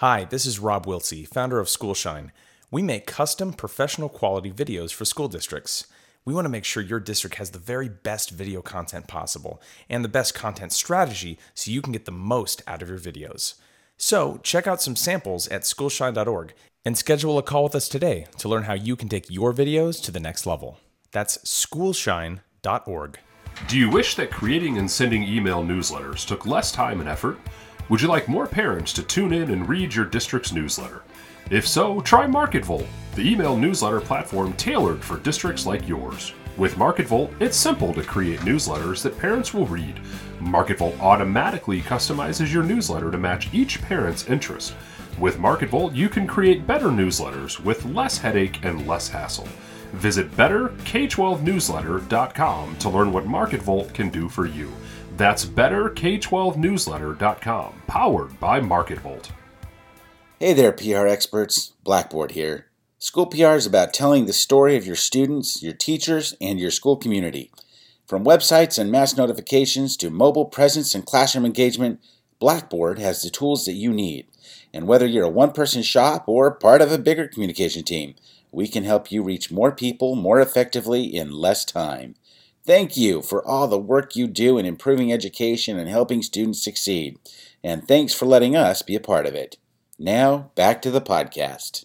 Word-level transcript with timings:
Hi, 0.00 0.24
this 0.24 0.46
is 0.46 0.58
Rob 0.58 0.86
Wiltsey, 0.86 1.28
founder 1.28 1.60
of 1.60 1.68
Schoolshine. 1.68 2.32
We 2.70 2.80
make 2.80 3.06
custom 3.06 3.52
professional 3.52 4.08
quality 4.08 4.50
videos 4.50 4.94
for 4.94 5.04
school 5.04 5.28
districts. 5.28 5.88
We 6.24 6.32
want 6.32 6.46
to 6.46 6.50
make 6.50 6.64
sure 6.64 6.82
your 6.82 7.00
district 7.00 7.36
has 7.36 7.50
the 7.50 7.58
very 7.58 7.90
best 7.90 8.30
video 8.30 8.62
content 8.62 9.08
possible 9.08 9.60
and 9.90 10.02
the 10.02 10.08
best 10.08 10.34
content 10.34 10.72
strategy 10.72 11.38
so 11.52 11.70
you 11.70 11.82
can 11.82 11.92
get 11.92 12.06
the 12.06 12.12
most 12.12 12.62
out 12.66 12.80
of 12.80 12.88
your 12.88 12.98
videos. 12.98 13.56
So, 13.98 14.40
check 14.42 14.66
out 14.66 14.80
some 14.80 14.96
samples 14.96 15.48
at 15.48 15.64
schoolshine.org 15.66 16.54
and 16.86 16.96
schedule 16.96 17.36
a 17.36 17.42
call 17.42 17.64
with 17.64 17.74
us 17.74 17.86
today 17.86 18.26
to 18.38 18.48
learn 18.48 18.62
how 18.62 18.72
you 18.72 18.96
can 18.96 19.10
take 19.10 19.28
your 19.28 19.52
videos 19.52 20.02
to 20.04 20.10
the 20.10 20.18
next 20.18 20.46
level. 20.46 20.78
That's 21.12 21.36
schoolshine.org. 21.44 23.18
Do 23.68 23.78
you 23.78 23.90
wish 23.90 24.14
that 24.14 24.30
creating 24.30 24.78
and 24.78 24.90
sending 24.90 25.24
email 25.24 25.62
newsletters 25.62 26.26
took 26.26 26.46
less 26.46 26.72
time 26.72 27.00
and 27.00 27.08
effort? 27.08 27.38
Would 27.90 28.00
you 28.00 28.06
like 28.06 28.28
more 28.28 28.46
parents 28.46 28.92
to 28.92 29.02
tune 29.02 29.32
in 29.32 29.50
and 29.50 29.68
read 29.68 29.92
your 29.92 30.04
district's 30.04 30.52
newsletter? 30.52 31.02
If 31.50 31.66
so, 31.66 32.00
try 32.02 32.24
MarketVolt, 32.24 32.86
the 33.16 33.28
email 33.28 33.56
newsletter 33.56 34.00
platform 34.00 34.52
tailored 34.52 35.02
for 35.02 35.18
districts 35.18 35.66
like 35.66 35.88
yours. 35.88 36.32
With 36.56 36.76
MarketVolt, 36.76 37.32
it's 37.40 37.56
simple 37.56 37.92
to 37.94 38.04
create 38.04 38.38
newsletters 38.40 39.02
that 39.02 39.18
parents 39.18 39.52
will 39.52 39.66
read. 39.66 39.98
MarketVolt 40.38 41.00
automatically 41.00 41.80
customizes 41.80 42.52
your 42.52 42.62
newsletter 42.62 43.10
to 43.10 43.18
match 43.18 43.52
each 43.52 43.82
parent's 43.82 44.28
interest. 44.28 44.76
With 45.18 45.38
MarketVolt, 45.38 45.92
you 45.92 46.08
can 46.08 46.28
create 46.28 46.68
better 46.68 46.90
newsletters 46.90 47.58
with 47.58 47.84
less 47.86 48.18
headache 48.18 48.64
and 48.64 48.86
less 48.86 49.08
hassle. 49.08 49.48
Visit 49.94 50.30
betterk12newsletter.com 50.36 52.76
to 52.76 52.88
learn 52.88 53.12
what 53.12 53.26
MarketVolt 53.26 53.92
can 53.92 54.10
do 54.10 54.28
for 54.28 54.46
you. 54.46 54.70
That's 55.20 55.44
betterk12newsletter.com, 55.44 57.82
powered 57.86 58.40
by 58.40 58.58
MarketVolt. 58.58 59.28
Hey 60.38 60.54
there, 60.54 60.72
PR 60.72 61.06
experts. 61.06 61.74
Blackboard 61.84 62.30
here. 62.30 62.68
School 62.98 63.26
PR 63.26 63.48
is 63.48 63.66
about 63.66 63.92
telling 63.92 64.24
the 64.24 64.32
story 64.32 64.78
of 64.78 64.86
your 64.86 64.96
students, 64.96 65.62
your 65.62 65.74
teachers, 65.74 66.34
and 66.40 66.58
your 66.58 66.70
school 66.70 66.96
community. 66.96 67.52
From 68.06 68.24
websites 68.24 68.78
and 68.78 68.90
mass 68.90 69.14
notifications 69.14 69.94
to 69.98 70.08
mobile 70.08 70.46
presence 70.46 70.94
and 70.94 71.04
classroom 71.04 71.44
engagement, 71.44 72.00
Blackboard 72.38 72.98
has 72.98 73.20
the 73.20 73.28
tools 73.28 73.66
that 73.66 73.74
you 73.74 73.92
need. 73.92 74.26
And 74.72 74.88
whether 74.88 75.04
you're 75.04 75.26
a 75.26 75.28
one 75.28 75.52
person 75.52 75.82
shop 75.82 76.24
or 76.28 76.50
part 76.50 76.80
of 76.80 76.90
a 76.90 76.98
bigger 76.98 77.28
communication 77.28 77.82
team, 77.82 78.14
we 78.52 78.66
can 78.66 78.84
help 78.84 79.12
you 79.12 79.22
reach 79.22 79.52
more 79.52 79.70
people 79.70 80.16
more 80.16 80.40
effectively 80.40 81.14
in 81.14 81.30
less 81.30 81.66
time. 81.66 82.14
Thank 82.70 82.96
you 82.96 83.20
for 83.20 83.44
all 83.44 83.66
the 83.66 83.76
work 83.76 84.14
you 84.14 84.28
do 84.28 84.56
in 84.56 84.64
improving 84.64 85.12
education 85.12 85.76
and 85.76 85.88
helping 85.88 86.22
students 86.22 86.62
succeed. 86.62 87.18
And 87.64 87.88
thanks 87.88 88.14
for 88.14 88.26
letting 88.26 88.54
us 88.54 88.80
be 88.80 88.94
a 88.94 89.00
part 89.00 89.26
of 89.26 89.34
it. 89.34 89.56
Now, 89.98 90.52
back 90.54 90.80
to 90.82 90.92
the 90.92 91.00
podcast. 91.00 91.84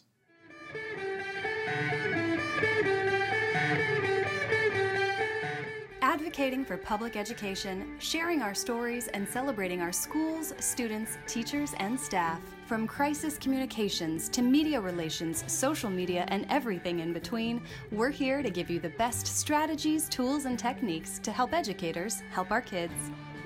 Advocating 6.15 6.63
for 6.63 6.77
public 6.77 7.17
education, 7.17 7.93
sharing 7.99 8.41
our 8.41 8.53
stories, 8.55 9.09
and 9.09 9.27
celebrating 9.27 9.81
our 9.81 9.91
schools, 9.91 10.53
students, 10.59 11.17
teachers, 11.27 11.73
and 11.79 11.99
staff. 11.99 12.39
From 12.67 12.87
crisis 12.87 13.37
communications 13.37 14.29
to 14.29 14.41
media 14.41 14.79
relations, 14.79 15.43
social 15.47 15.89
media, 15.89 16.23
and 16.29 16.45
everything 16.49 16.99
in 16.99 17.11
between, 17.11 17.61
we're 17.91 18.11
here 18.11 18.41
to 18.41 18.49
give 18.49 18.69
you 18.69 18.79
the 18.79 18.91
best 18.91 19.27
strategies, 19.27 20.07
tools, 20.07 20.45
and 20.45 20.57
techniques 20.57 21.19
to 21.19 21.33
help 21.33 21.53
educators 21.53 22.23
help 22.31 22.49
our 22.49 22.61
kids. 22.61 22.93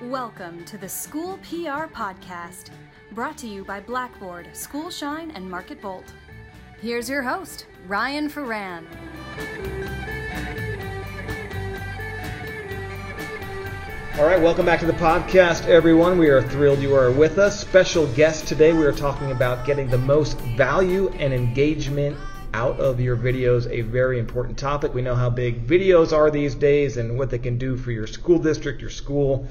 Welcome 0.03 0.63
to 0.65 0.77
the 0.77 0.87
School 0.87 1.39
PR 1.39 1.87
Podcast, 1.91 2.69
brought 3.13 3.39
to 3.39 3.47
you 3.47 3.65
by 3.65 3.79
Blackboard, 3.79 4.47
Schoolshine, 4.53 5.31
and 5.31 5.51
MarketVolt. 5.51 6.05
Here's 6.79 7.09
your 7.09 7.23
host, 7.23 7.65
Ryan 7.87 8.29
Ferran. 8.29 8.85
All 14.19 14.25
right, 14.25 14.41
welcome 14.41 14.65
back 14.65 14.81
to 14.81 14.85
the 14.85 14.91
podcast, 14.91 15.67
everyone. 15.67 16.17
We 16.17 16.27
are 16.27 16.41
thrilled 16.41 16.79
you 16.79 16.93
are 16.93 17.09
with 17.09 17.37
us. 17.37 17.57
Special 17.57 18.05
guest 18.15 18.49
today, 18.49 18.73
we 18.73 18.85
are 18.85 18.91
talking 18.91 19.31
about 19.31 19.65
getting 19.65 19.87
the 19.87 19.97
most 19.97 20.37
value 20.57 21.07
and 21.19 21.33
engagement 21.33 22.17
out 22.53 22.77
of 22.81 22.99
your 22.99 23.15
videos, 23.15 23.71
a 23.71 23.79
very 23.79 24.19
important 24.19 24.57
topic. 24.57 24.93
We 24.93 25.01
know 25.01 25.15
how 25.15 25.29
big 25.29 25.65
videos 25.65 26.11
are 26.11 26.29
these 26.29 26.53
days 26.53 26.97
and 26.97 27.17
what 27.17 27.29
they 27.29 27.37
can 27.37 27.57
do 27.57 27.77
for 27.77 27.91
your 27.91 28.07
school 28.07 28.39
district, 28.39 28.81
your 28.81 28.89
school, 28.89 29.47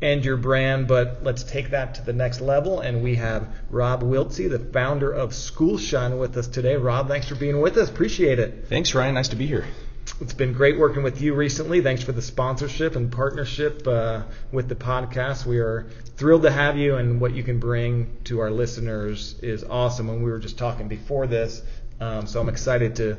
and 0.00 0.24
your 0.24 0.36
brand, 0.36 0.86
but 0.86 1.24
let's 1.24 1.42
take 1.42 1.70
that 1.70 1.96
to 1.96 2.02
the 2.02 2.12
next 2.12 2.40
level. 2.40 2.78
And 2.78 3.02
we 3.02 3.16
have 3.16 3.48
Rob 3.70 4.04
Wiltsey, 4.04 4.48
the 4.48 4.60
founder 4.60 5.10
of 5.10 5.34
Schoolshine, 5.34 6.20
with 6.20 6.36
us 6.36 6.46
today. 6.46 6.76
Rob, 6.76 7.08
thanks 7.08 7.26
for 7.26 7.34
being 7.34 7.60
with 7.60 7.76
us. 7.76 7.90
Appreciate 7.90 8.38
it. 8.38 8.66
Thanks, 8.68 8.94
Ryan. 8.94 9.16
Nice 9.16 9.28
to 9.30 9.36
be 9.36 9.48
here. 9.48 9.66
It's 10.22 10.34
been 10.34 10.52
great 10.52 10.78
working 10.78 11.02
with 11.02 11.20
you 11.20 11.34
recently. 11.34 11.80
Thanks 11.80 12.04
for 12.04 12.12
the 12.12 12.22
sponsorship 12.22 12.94
and 12.94 13.10
partnership 13.10 13.84
uh, 13.88 14.22
with 14.52 14.68
the 14.68 14.76
podcast. 14.76 15.44
We 15.46 15.58
are 15.58 15.88
thrilled 16.16 16.42
to 16.42 16.50
have 16.52 16.78
you, 16.78 16.94
and 16.94 17.20
what 17.20 17.34
you 17.34 17.42
can 17.42 17.58
bring 17.58 18.18
to 18.24 18.38
our 18.38 18.52
listeners 18.52 19.34
is 19.42 19.64
awesome. 19.64 20.08
And 20.08 20.22
we 20.22 20.30
were 20.30 20.38
just 20.38 20.56
talking 20.56 20.86
before 20.86 21.26
this, 21.26 21.62
um, 21.98 22.28
so 22.28 22.40
I'm 22.40 22.48
excited 22.48 22.94
to 22.96 23.16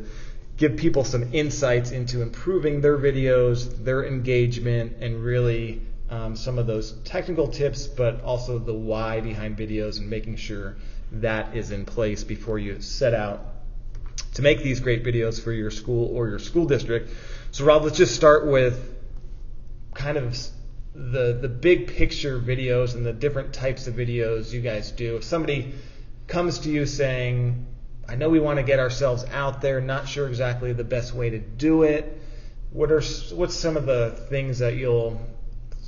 give 0.56 0.78
people 0.78 1.04
some 1.04 1.34
insights 1.34 1.92
into 1.92 2.22
improving 2.22 2.80
their 2.80 2.98
videos, 2.98 3.84
their 3.84 4.06
engagement, 4.06 4.96
and 5.02 5.22
really 5.22 5.82
um, 6.10 6.38
some 6.38 6.58
of 6.58 6.68
those 6.68 6.94
technical 7.04 7.50
tips, 7.50 7.86
but 7.86 8.22
also 8.24 8.60
the 8.60 8.74
why 8.74 9.20
behind 9.20 9.58
videos 9.58 10.00
and 10.00 10.10
making 10.10 10.38
sure 10.38 10.78
that 11.12 11.54
is 11.54 11.72
in 11.72 11.84
place 11.84 12.24
before 12.24 12.60
you 12.60 12.80
set 12.80 13.14
out 13.14 13.53
to 14.34 14.42
make 14.42 14.64
these 14.64 14.80
great 14.80 15.04
videos 15.04 15.42
for 15.42 15.52
your 15.52 15.72
school 15.72 16.16
or 16.16 16.28
your 16.28 16.40
school 16.40 16.66
district. 16.66 17.12
So, 17.52 17.66
Rob, 17.66 17.84
let's 17.84 17.98
just 17.98 18.16
start 18.16 18.48
with 18.48 18.94
kind 19.94 20.18
of 20.18 20.36
the 20.96 21.38
the 21.42 21.50
big 21.50 21.88
picture 21.88 22.40
videos 22.40 22.96
and 22.96 23.06
the 23.06 23.14
different 23.14 23.54
types 23.54 23.88
of 23.88 23.96
videos 23.96 24.52
you 24.52 24.62
guys 24.62 24.92
do. 24.92 25.16
If 25.18 25.24
somebody 25.24 25.74
comes 26.28 26.60
to 26.60 26.70
you 26.70 26.86
saying, 26.86 27.66
"I 28.08 28.16
know 28.16 28.30
we 28.30 28.40
want 28.40 28.58
to 28.58 28.64
get 28.64 28.80
ourselves 28.80 29.26
out 29.32 29.62
there, 29.62 29.82
not 29.82 30.08
sure 30.08 30.28
exactly 30.28 30.74
the 30.74 30.84
best 30.84 31.14
way 31.14 31.30
to 31.30 31.40
do 31.40 31.84
it," 31.84 32.18
what 32.72 32.92
are 32.92 33.02
what's 33.34 33.56
some 33.56 33.78
of 33.78 33.86
the 33.86 34.12
things 34.30 34.60
that 34.60 34.76
you'll 34.76 35.22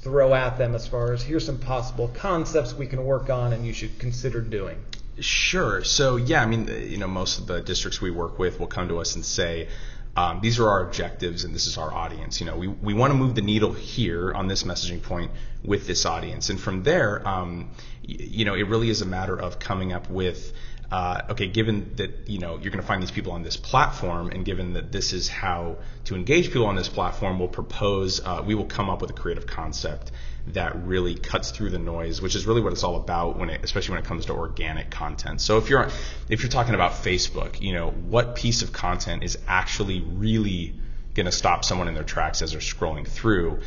throw 0.01 0.35
at 0.35 0.57
them 0.57 0.75
as 0.75 0.85
far 0.85 1.13
as 1.13 1.23
here's 1.23 1.45
some 1.45 1.57
possible 1.57 2.07
concepts 2.09 2.75
we 2.75 2.85
can 2.85 3.03
work 3.03 3.29
on 3.31 3.53
and 3.53 3.65
you 3.65 3.73
should 3.73 3.97
consider 3.97 4.39
doing? 4.39 4.77
Sure. 5.19 5.83
So 5.83 6.17
yeah, 6.17 6.41
I 6.41 6.45
mean, 6.45 6.67
you 6.67 6.97
know, 6.97 7.07
most 7.07 7.39
of 7.39 7.47
the 7.47 7.61
districts 7.61 8.01
we 8.01 8.11
work 8.11 8.37
with 8.37 8.59
will 8.59 8.67
come 8.67 8.89
to 8.89 8.99
us 8.99 9.15
and 9.15 9.25
say, 9.25 9.69
um, 10.17 10.39
these 10.41 10.59
are 10.59 10.69
our 10.69 10.85
objectives 10.85 11.43
and 11.43 11.53
this 11.53 11.67
is 11.67 11.77
our 11.77 11.93
audience. 11.93 12.39
You 12.39 12.45
know, 12.47 12.57
we, 12.57 12.67
we 12.67 12.93
want 12.93 13.11
to 13.11 13.17
move 13.17 13.35
the 13.35 13.41
needle 13.41 13.73
here 13.73 14.33
on 14.33 14.47
this 14.47 14.63
messaging 14.63 15.01
point 15.01 15.31
with 15.63 15.87
this 15.87 16.05
audience. 16.05 16.49
And 16.49 16.59
from 16.59 16.83
there, 16.83 17.25
um, 17.27 17.71
y- 18.07 18.15
you 18.19 18.45
know, 18.45 18.55
it 18.55 18.67
really 18.67 18.89
is 18.89 19.01
a 19.01 19.05
matter 19.05 19.37
of 19.37 19.59
coming 19.59 19.91
up 19.93 20.09
with, 20.09 20.53
uh, 20.91 21.21
okay, 21.31 21.47
given 21.47 21.93
that, 21.95 22.29
you 22.29 22.39
know, 22.39 22.53
you're 22.53 22.71
going 22.71 22.81
to 22.81 22.87
find 22.87 23.01
these 23.01 23.11
people 23.11 23.31
on 23.31 23.43
this 23.43 23.57
platform 23.57 24.29
and 24.29 24.45
given 24.45 24.73
that 24.73 24.91
this 24.91 25.13
is 25.13 25.27
how 25.27 25.77
to 26.05 26.15
engage 26.15 26.47
people 26.47 26.67
on 26.67 26.75
this 26.75 26.89
platform, 26.89 27.39
we'll 27.39 27.47
propose, 27.47 28.21
uh, 28.23 28.43
we 28.45 28.55
will 28.55 28.65
come 28.65 28.89
up 28.89 29.01
with 29.01 29.09
a 29.09 29.13
creative 29.13 29.47
concept 29.47 30.11
that 30.47 30.75
really 30.85 31.15
cuts 31.15 31.49
through 31.51 31.71
the 31.71 31.79
noise, 31.79 32.21
which 32.21 32.35
is 32.35 32.45
really 32.45 32.61
what 32.61 32.71
it's 32.71 32.83
all 32.83 32.97
about 32.97 33.37
when 33.39 33.49
it, 33.49 33.63
especially 33.63 33.93
when 33.93 34.03
it 34.03 34.05
comes 34.05 34.27
to 34.27 34.33
organic 34.33 34.91
content. 34.91 35.41
So 35.41 35.57
if 35.57 35.69
you're 35.69 35.89
if 36.29 36.43
you're 36.43 36.51
talking 36.51 36.75
about 36.75 36.91
Facebook, 36.91 37.59
you 37.61 37.73
know, 37.73 37.89
what 37.89 38.35
piece 38.35 38.61
of 38.61 38.71
content 38.71 39.23
is 39.23 39.39
actually 39.47 40.01
really 40.01 40.75
going 41.15 41.25
to 41.25 41.31
stop 41.31 41.65
someone 41.65 41.87
in 41.87 41.95
their 41.95 42.03
tracks 42.03 42.41
as 42.43 42.51
they're 42.51 42.61
scrolling 42.61 43.07
through? 43.07 43.59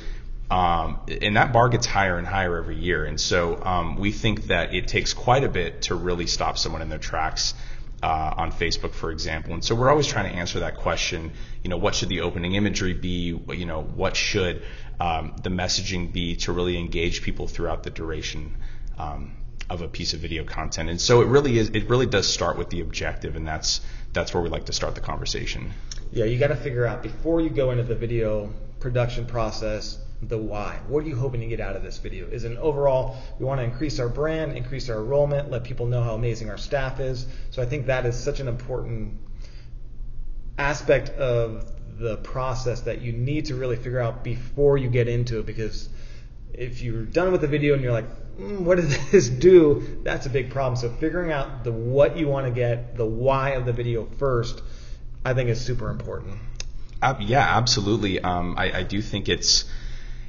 Um, 0.51 1.01
and 1.21 1.37
that 1.37 1.53
bar 1.53 1.69
gets 1.69 1.87
higher 1.87 2.17
and 2.17 2.27
higher 2.27 2.57
every 2.57 2.77
year. 2.77 3.05
And 3.05 3.21
so 3.21 3.63
um, 3.63 3.97
we 3.97 4.13
think 4.13 4.45
that 4.45 4.75
it 4.75 4.89
takes 4.89 5.13
quite 5.13 5.45
a 5.45 5.49
bit 5.49 5.83
to 5.83 5.95
really 5.95 6.27
stop 6.27 6.57
someone 6.57 6.81
in 6.81 6.89
their 6.89 6.99
tracks 6.99 7.55
uh, 8.03 8.35
on 8.37 8.53
Facebook, 8.53 8.93
for 8.93 9.11
example. 9.11 9.55
And 9.55 9.65
so 9.65 9.75
we're 9.75 9.91
always 9.91 10.07
trying 10.07 10.31
to 10.31 10.39
answer 10.39 10.61
that 10.61 10.77
question. 10.77 11.33
You 11.63 11.71
know, 11.71 11.77
what 11.77 11.95
should 11.95 12.09
the 12.09 12.21
opening 12.21 12.55
imagery 12.55 12.95
be? 12.95 13.39
You 13.49 13.67
know, 13.67 13.83
what 13.83 14.17
should 14.17 14.63
um, 15.01 15.35
the 15.43 15.51
messaging 15.51 16.13
be 16.13 16.37
to 16.37 16.53
really 16.53 16.79
engage 16.79 17.23
people 17.23 17.47
throughout 17.47 17.83
the 17.83 17.91
duration 17.91 18.57
um, 18.97 19.37
of 19.69 19.83
a 19.83 19.89
piece 19.89 20.15
of 20.15 20.21
video 20.21 20.45
content? 20.45 20.89
And 20.89 21.01
so 21.01 21.21
it 21.21 21.27
really 21.27 21.59
is. 21.59 21.71
It 21.71 21.91
really 21.91 22.07
does 22.07 22.27
start 22.27 22.57
with 22.57 22.71
the 22.71 22.81
objective, 22.81 23.37
and 23.37 23.47
that's 23.47 23.81
that's 24.13 24.33
where 24.33 24.43
we 24.43 24.49
like 24.49 24.67
to 24.67 24.73
start 24.73 24.95
the 24.95 25.01
conversation. 25.01 25.73
Yeah, 26.11 26.25
you 26.25 26.39
got 26.39 26.49
to 26.49 26.57
figure 26.57 26.87
out 26.87 27.03
before 27.03 27.43
you 27.43 27.51
go 27.51 27.71
into 27.73 27.83
the 27.83 27.95
video 27.95 28.51
production 28.81 29.27
process 29.27 29.99
the 30.23 30.39
why. 30.39 30.81
What 30.89 31.05
are 31.05 31.07
you 31.07 31.17
hoping 31.17 31.41
to 31.41 31.47
get 31.47 31.61
out 31.61 31.77
of 31.77 31.83
this 31.83 31.99
video? 31.99 32.27
Is 32.27 32.45
an 32.45 32.59
overall, 32.59 33.17
we 33.39 33.47
want 33.47 33.61
to 33.61 33.65
increase 33.65 33.99
our 33.99 34.09
brand, 34.09 34.57
increase 34.57 34.89
our 34.89 34.99
enrollment, 34.99 35.51
let 35.51 35.65
people 35.65 35.87
know 35.87 36.03
how 36.03 36.15
amazing 36.15 36.51
our 36.51 36.59
staff 36.59 37.01
is. 37.01 37.27
So 37.51 37.63
I 37.63 37.67
think 37.67 37.87
that 37.87 38.05
is 38.05 38.19
such 38.19 38.41
an 38.41 38.49
important 38.49 39.19
aspect 40.59 41.11
of 41.11 41.73
the 41.99 42.17
process 42.19 42.83
that 42.83 43.01
you 43.01 43.13
need 43.13 43.47
to 43.47 43.55
really 43.55 43.77
figure 43.77 44.01
out 44.01 44.25
before 44.25 44.77
you 44.77 44.89
get 44.89 45.09
into 45.09 45.39
it 45.39 45.47
because 45.47 45.89
if 46.53 46.83
you're 46.83 47.05
done 47.05 47.33
with 47.33 47.41
the 47.41 47.47
video 47.47 47.75
and 47.75 47.83
you're 47.83 47.93
like, 47.93 48.09
mm, 48.37 48.61
what 48.61 48.77
does 48.77 49.11
this 49.11 49.29
do? 49.29 50.01
That's 50.03 50.27
a 50.27 50.31
big 50.31 50.51
problem. 50.51 50.77
So 50.77 50.91
figuring 50.91 51.33
out 51.33 51.65
the 51.65 51.73
what 51.73 52.17
you 52.17 52.29
want 52.29 52.47
to 52.47 52.53
get, 52.53 52.97
the 52.97 53.07
why 53.07 53.51
of 53.51 53.67
the 53.67 53.73
video 53.73 54.07
first, 54.19 54.63
I 55.25 55.35
think 55.35 55.49
is 55.51 55.61
super 55.61 55.91
important. 55.91 56.39
Uh, 57.01 57.15
yeah, 57.21 57.57
absolutely. 57.57 58.21
Um, 58.21 58.57
I, 58.59 58.79
I 58.79 58.83
do 58.83 59.01
think 59.01 59.29
it's 59.29 59.65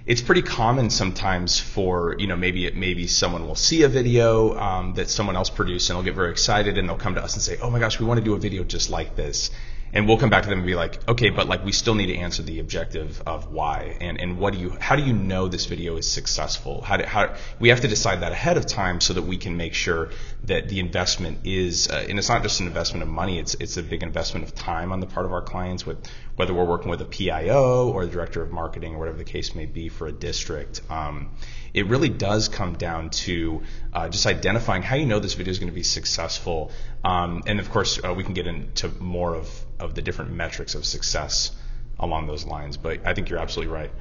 it's 0.05 0.21
pretty 0.21 0.41
common 0.41 0.89
sometimes 0.89 1.59
for 1.59 2.15
you 2.19 2.27
know 2.27 2.35
maybe 2.35 2.65
it, 2.65 2.75
maybe 2.75 3.07
someone 3.07 3.45
will 3.47 3.55
see 3.55 3.83
a 3.83 3.89
video 3.89 4.57
um, 4.57 4.93
that 4.93 5.09
someone 5.09 5.35
else 5.35 5.49
produced 5.49 5.89
and 5.89 5.97
they'll 5.97 6.03
get 6.03 6.15
very 6.15 6.31
excited 6.31 6.77
and 6.77 6.87
they'll 6.87 6.97
come 6.97 7.15
to 7.15 7.23
us 7.23 7.33
and 7.33 7.43
say, 7.43 7.57
oh 7.61 7.69
my 7.69 7.79
gosh, 7.79 7.99
we 7.99 8.05
want 8.05 8.17
to 8.19 8.23
do 8.23 8.33
a 8.33 8.39
video 8.39 8.63
just 8.63 8.89
like 8.89 9.15
this 9.15 9.51
and 9.93 10.07
we'll 10.07 10.17
come 10.17 10.29
back 10.29 10.43
to 10.43 10.49
them 10.49 10.59
and 10.59 10.67
be 10.67 10.75
like, 10.75 11.07
okay, 11.07 11.29
but 11.29 11.47
like 11.47 11.63
we 11.63 11.71
still 11.71 11.95
need 11.95 12.07
to 12.07 12.15
answer 12.15 12.43
the 12.43 12.59
objective 12.59 13.21
of 13.25 13.51
why 13.51 13.97
and 14.01 14.19
and 14.19 14.37
what 14.37 14.53
do 14.53 14.59
you 14.59 14.69
how 14.79 14.95
do 14.95 15.03
you 15.03 15.13
know 15.13 15.47
this 15.47 15.65
video 15.65 15.97
is 15.97 16.09
successful? 16.09 16.81
How 16.81 16.97
do, 16.97 17.05
how 17.05 17.35
we 17.59 17.69
have 17.69 17.81
to 17.81 17.87
decide 17.87 18.21
that 18.21 18.31
ahead 18.31 18.57
of 18.57 18.65
time 18.65 19.01
so 19.01 19.13
that 19.13 19.23
we 19.23 19.37
can 19.37 19.57
make 19.57 19.73
sure 19.73 20.09
that 20.45 20.69
the 20.69 20.79
investment 20.79 21.39
is 21.43 21.89
uh, 21.89 22.05
and 22.07 22.17
it's 22.19 22.29
not 22.29 22.43
just 22.43 22.59
an 22.59 22.67
investment 22.67 23.03
of 23.03 23.09
money, 23.09 23.39
it's 23.39 23.55
it's 23.55 23.77
a 23.77 23.83
big 23.83 24.03
investment 24.03 24.45
of 24.45 24.55
time 24.55 24.91
on 24.91 24.99
the 24.99 25.07
part 25.07 25.25
of 25.25 25.33
our 25.33 25.41
clients 25.41 25.85
with 25.85 25.97
whether 26.35 26.53
we're 26.53 26.65
working 26.65 26.89
with 26.89 27.01
a 27.01 27.05
PIO 27.05 27.89
or 27.89 28.05
the 28.05 28.11
director 28.11 28.41
of 28.41 28.51
marketing 28.51 28.95
or 28.95 28.99
whatever 28.99 29.17
the 29.17 29.23
case 29.23 29.55
may 29.55 29.65
be 29.65 29.89
for 29.89 30.07
a 30.07 30.11
district. 30.11 30.81
Um, 30.89 31.31
it 31.73 31.87
really 31.87 32.09
does 32.09 32.47
come 32.47 32.73
down 32.73 33.09
to 33.09 33.63
uh, 33.93 34.09
just 34.09 34.25
identifying 34.25 34.81
how 34.81 34.95
you 34.95 35.05
know 35.05 35.19
this 35.19 35.33
video 35.33 35.51
is 35.51 35.59
going 35.59 35.71
to 35.71 35.75
be 35.75 35.83
successful. 35.83 36.71
Um, 37.03 37.43
and 37.45 37.59
of 37.59 37.69
course, 37.69 37.99
uh, 38.03 38.13
we 38.13 38.23
can 38.23 38.33
get 38.33 38.47
into 38.47 38.89
more 38.99 39.35
of, 39.35 39.49
of 39.79 39.95
the 39.95 40.01
different 40.01 40.31
metrics 40.31 40.75
of 40.75 40.85
success 40.85 41.51
along 41.99 42.27
those 42.27 42.45
lines. 42.45 42.77
But 42.77 43.05
I 43.05 43.13
think 43.13 43.29
you're 43.29 43.39
absolutely 43.39 43.73
right. 43.73 43.91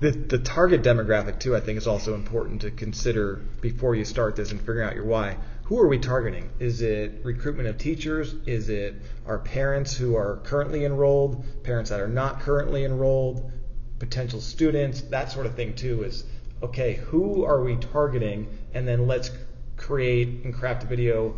The, 0.00 0.12
the 0.12 0.38
target 0.38 0.82
demographic, 0.82 1.40
too, 1.40 1.54
I 1.54 1.60
think 1.60 1.76
is 1.76 1.86
also 1.86 2.14
important 2.14 2.62
to 2.62 2.70
consider 2.70 3.42
before 3.60 3.94
you 3.94 4.06
start 4.06 4.34
this 4.34 4.50
and 4.50 4.58
figuring 4.58 4.88
out 4.88 4.94
your 4.94 5.04
why. 5.04 5.36
Who 5.64 5.78
are 5.78 5.86
we 5.86 5.98
targeting? 5.98 6.48
Is 6.58 6.80
it 6.80 7.20
recruitment 7.22 7.68
of 7.68 7.76
teachers? 7.76 8.34
Is 8.46 8.70
it 8.70 8.94
our 9.26 9.38
parents 9.38 9.94
who 9.94 10.16
are 10.16 10.38
currently 10.44 10.86
enrolled, 10.86 11.44
parents 11.64 11.90
that 11.90 12.00
are 12.00 12.08
not 12.08 12.40
currently 12.40 12.84
enrolled, 12.84 13.52
potential 13.98 14.40
students, 14.40 15.02
that 15.02 15.30
sort 15.30 15.44
of 15.44 15.54
thing, 15.54 15.74
too, 15.74 16.02
is 16.02 16.24
okay, 16.62 16.94
who 16.94 17.44
are 17.44 17.62
we 17.62 17.76
targeting? 17.76 18.48
And 18.74 18.86
then 18.86 19.06
let's 19.06 19.30
create 19.76 20.44
and 20.44 20.54
craft 20.54 20.84
a 20.84 20.86
video 20.86 21.36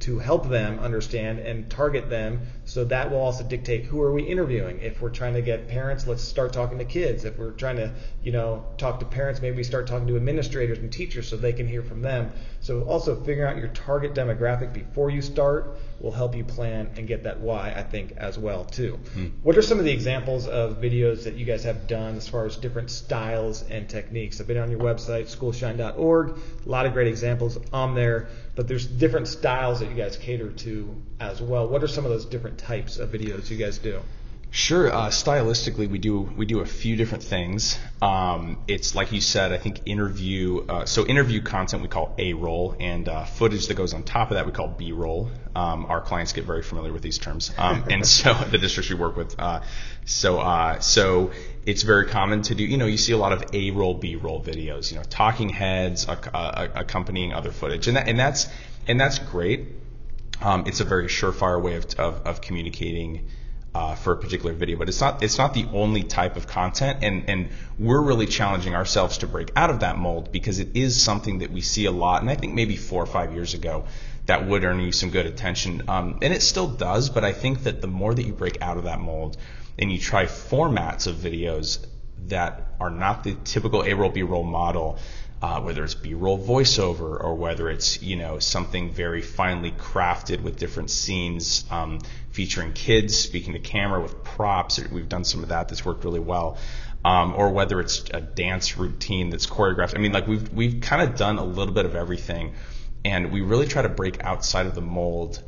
to 0.00 0.18
help 0.18 0.48
them 0.48 0.78
understand 0.78 1.38
and 1.38 1.70
target 1.70 2.10
them. 2.10 2.40
So 2.66 2.84
that 2.86 3.10
will 3.10 3.20
also 3.20 3.44
dictate 3.44 3.84
who 3.84 4.02
are 4.02 4.12
we 4.12 4.24
interviewing. 4.24 4.80
If 4.80 5.00
we're 5.00 5.10
trying 5.10 5.34
to 5.34 5.42
get 5.42 5.68
parents, 5.68 6.06
let's 6.06 6.22
start 6.22 6.52
talking 6.52 6.78
to 6.78 6.84
kids. 6.84 7.24
If 7.24 7.38
we're 7.38 7.52
trying 7.52 7.76
to, 7.76 7.94
you 8.22 8.32
know, 8.32 8.66
talk 8.76 8.98
to 9.00 9.06
parents, 9.06 9.40
maybe 9.40 9.56
we 9.56 9.64
start 9.64 9.86
talking 9.86 10.08
to 10.08 10.16
administrators 10.16 10.78
and 10.78 10.92
teachers 10.92 11.28
so 11.28 11.36
they 11.36 11.52
can 11.52 11.68
hear 11.68 11.82
from 11.82 12.02
them. 12.02 12.32
So 12.60 12.82
also 12.82 13.14
figuring 13.22 13.48
out 13.48 13.56
your 13.56 13.68
target 13.68 14.14
demographic 14.14 14.72
before 14.72 15.10
you 15.10 15.22
start 15.22 15.78
will 16.00 16.10
help 16.10 16.34
you 16.34 16.42
plan 16.42 16.90
and 16.96 17.06
get 17.06 17.22
that 17.22 17.40
why, 17.40 17.72
I 17.74 17.84
think, 17.84 18.12
as 18.16 18.36
well 18.36 18.64
too. 18.64 18.98
Hmm. 19.14 19.26
What 19.44 19.56
are 19.56 19.62
some 19.62 19.78
of 19.78 19.84
the 19.84 19.92
examples 19.92 20.48
of 20.48 20.80
videos 20.80 21.24
that 21.24 21.34
you 21.34 21.44
guys 21.46 21.62
have 21.62 21.86
done 21.86 22.16
as 22.16 22.28
far 22.28 22.46
as 22.46 22.56
different 22.56 22.90
styles 22.90 23.62
and 23.70 23.88
techniques? 23.88 24.40
I've 24.40 24.48
been 24.48 24.58
on 24.58 24.72
your 24.72 24.80
website, 24.80 25.28
schoolshine.org, 25.28 26.30
a 26.30 26.68
lot 26.68 26.84
of 26.84 26.92
great 26.92 27.06
examples 27.06 27.58
on 27.72 27.94
there 27.94 28.28
but 28.56 28.66
there's 28.66 28.86
different 28.86 29.28
styles 29.28 29.80
that 29.80 29.90
you 29.90 29.94
guys 29.94 30.16
cater 30.16 30.50
to 30.50 31.02
as 31.20 31.42
well. 31.42 31.68
What 31.68 31.84
are 31.84 31.88
some 31.88 32.06
of 32.06 32.10
those 32.10 32.24
different 32.24 32.55
types 32.58 32.98
of 32.98 33.10
videos 33.10 33.50
you 33.50 33.56
guys 33.56 33.78
do? 33.78 34.00
Sure. 34.56 34.90
Uh, 34.90 35.08
stylistically, 35.08 35.86
we 35.86 35.98
do 35.98 36.20
we 36.20 36.46
do 36.46 36.60
a 36.60 36.66
few 36.66 36.96
different 36.96 37.24
things. 37.24 37.78
Um, 38.00 38.58
it's 38.66 38.94
like 38.94 39.12
you 39.12 39.20
said. 39.20 39.52
I 39.52 39.58
think 39.58 39.82
interview. 39.84 40.64
Uh, 40.66 40.86
so 40.86 41.04
interview 41.04 41.42
content 41.42 41.82
we 41.82 41.88
call 41.88 42.14
A 42.16 42.32
roll, 42.32 42.74
and 42.80 43.06
uh, 43.06 43.24
footage 43.24 43.66
that 43.66 43.74
goes 43.74 43.92
on 43.92 44.02
top 44.02 44.30
of 44.30 44.36
that 44.36 44.46
we 44.46 44.52
call 44.52 44.68
B 44.68 44.92
roll. 44.92 45.30
Um, 45.54 45.84
our 45.86 46.00
clients 46.00 46.32
get 46.32 46.44
very 46.44 46.62
familiar 46.62 46.92
with 46.92 47.02
these 47.02 47.18
terms, 47.18 47.52
um, 47.58 47.84
and 47.90 48.06
so 48.18 48.32
the 48.50 48.56
districts 48.56 48.90
we 48.90 48.96
work 48.96 49.16
with. 49.16 49.38
Uh, 49.38 49.60
so 50.06 50.38
uh, 50.38 50.80
so 50.80 51.32
it's 51.66 51.82
very 51.82 52.06
common 52.06 52.40
to 52.42 52.54
do. 52.54 52.64
You 52.64 52.78
know, 52.78 52.86
you 52.86 52.96
see 52.98 53.12
a 53.12 53.18
lot 53.18 53.32
of 53.32 53.44
A 53.52 53.72
roll, 53.72 53.94
B 53.94 54.16
roll 54.16 54.42
videos. 54.42 54.90
You 54.90 54.96
know, 54.98 55.04
talking 55.04 55.50
heads 55.50 56.06
accompanying 56.08 57.34
other 57.34 57.50
footage, 57.50 57.88
and 57.88 57.96
that 57.98 58.08
and 58.08 58.18
that's 58.18 58.48
and 58.88 58.98
that's 58.98 59.18
great. 59.18 59.66
Um, 60.40 60.64
it's 60.66 60.80
a 60.80 60.84
very 60.84 61.06
surefire 61.06 61.60
way 61.60 61.76
of, 61.76 61.86
of, 61.98 62.26
of 62.26 62.40
communicating 62.40 63.28
uh, 63.76 63.94
for 63.94 64.14
a 64.14 64.16
particular 64.16 64.54
video, 64.54 64.78
but 64.78 64.88
it's 64.88 65.02
not 65.02 65.22
it's 65.22 65.36
not 65.36 65.52
the 65.52 65.66
only 65.74 66.02
type 66.02 66.36
of 66.36 66.46
content, 66.46 67.00
and 67.02 67.28
and 67.28 67.48
we're 67.78 68.00
really 68.00 68.24
challenging 68.24 68.74
ourselves 68.74 69.18
to 69.18 69.26
break 69.26 69.52
out 69.54 69.68
of 69.68 69.80
that 69.80 69.98
mold 69.98 70.32
because 70.32 70.58
it 70.60 70.68
is 70.74 71.00
something 71.00 71.40
that 71.40 71.50
we 71.50 71.60
see 71.60 71.84
a 71.84 71.90
lot, 71.90 72.22
and 72.22 72.30
I 72.30 72.36
think 72.36 72.54
maybe 72.54 72.76
four 72.76 73.02
or 73.02 73.06
five 73.06 73.34
years 73.34 73.52
ago 73.52 73.84
that 74.24 74.46
would 74.46 74.64
earn 74.64 74.80
you 74.80 74.92
some 74.92 75.10
good 75.10 75.26
attention, 75.26 75.82
um, 75.88 76.18
and 76.22 76.32
it 76.32 76.42
still 76.42 76.68
does, 76.68 77.10
but 77.10 77.22
I 77.22 77.32
think 77.32 77.64
that 77.64 77.82
the 77.82 77.86
more 77.86 78.14
that 78.14 78.22
you 78.22 78.32
break 78.32 78.62
out 78.62 78.78
of 78.78 78.84
that 78.84 78.98
mold 78.98 79.36
and 79.78 79.92
you 79.92 79.98
try 79.98 80.24
formats 80.24 81.06
of 81.06 81.16
videos 81.16 81.84
that 82.28 82.62
are 82.80 82.90
not 82.90 83.24
the 83.24 83.36
typical 83.44 83.82
A-roll 83.82 84.10
B-roll 84.10 84.42
model, 84.42 84.98
uh, 85.42 85.60
whether 85.60 85.84
it's 85.84 85.94
B-roll 85.94 86.38
voiceover 86.38 87.22
or 87.22 87.34
whether 87.34 87.68
it's 87.68 88.02
you 88.02 88.16
know 88.16 88.38
something 88.38 88.92
very 88.92 89.22
finely 89.22 89.70
crafted 89.72 90.42
with 90.42 90.58
different 90.58 90.90
scenes 90.90 91.64
um, 91.70 91.98
featuring 92.30 92.72
kids 92.72 93.16
speaking 93.16 93.52
to 93.52 93.58
camera 93.58 94.00
with 94.00 94.24
props. 94.24 94.80
We've 94.88 95.08
done 95.08 95.24
some 95.24 95.42
of 95.42 95.50
that 95.50 95.68
that's 95.68 95.84
worked 95.84 96.04
really 96.04 96.20
well. 96.20 96.58
Um, 97.04 97.34
or 97.36 97.52
whether 97.52 97.78
it's 97.78 98.04
a 98.12 98.20
dance 98.20 98.76
routine 98.76 99.30
that's 99.30 99.46
choreographed. 99.46 99.94
I 99.94 100.00
mean, 100.00 100.12
like 100.12 100.26
we've 100.26 100.52
we've 100.52 100.80
kind 100.80 101.02
of 101.08 101.16
done 101.16 101.38
a 101.38 101.44
little 101.44 101.72
bit 101.72 101.84
of 101.84 101.94
everything, 101.94 102.54
and 103.04 103.30
we 103.30 103.42
really 103.42 103.66
try 103.66 103.82
to 103.82 103.88
break 103.88 104.24
outside 104.24 104.66
of 104.66 104.74
the 104.74 104.80
mold, 104.80 105.40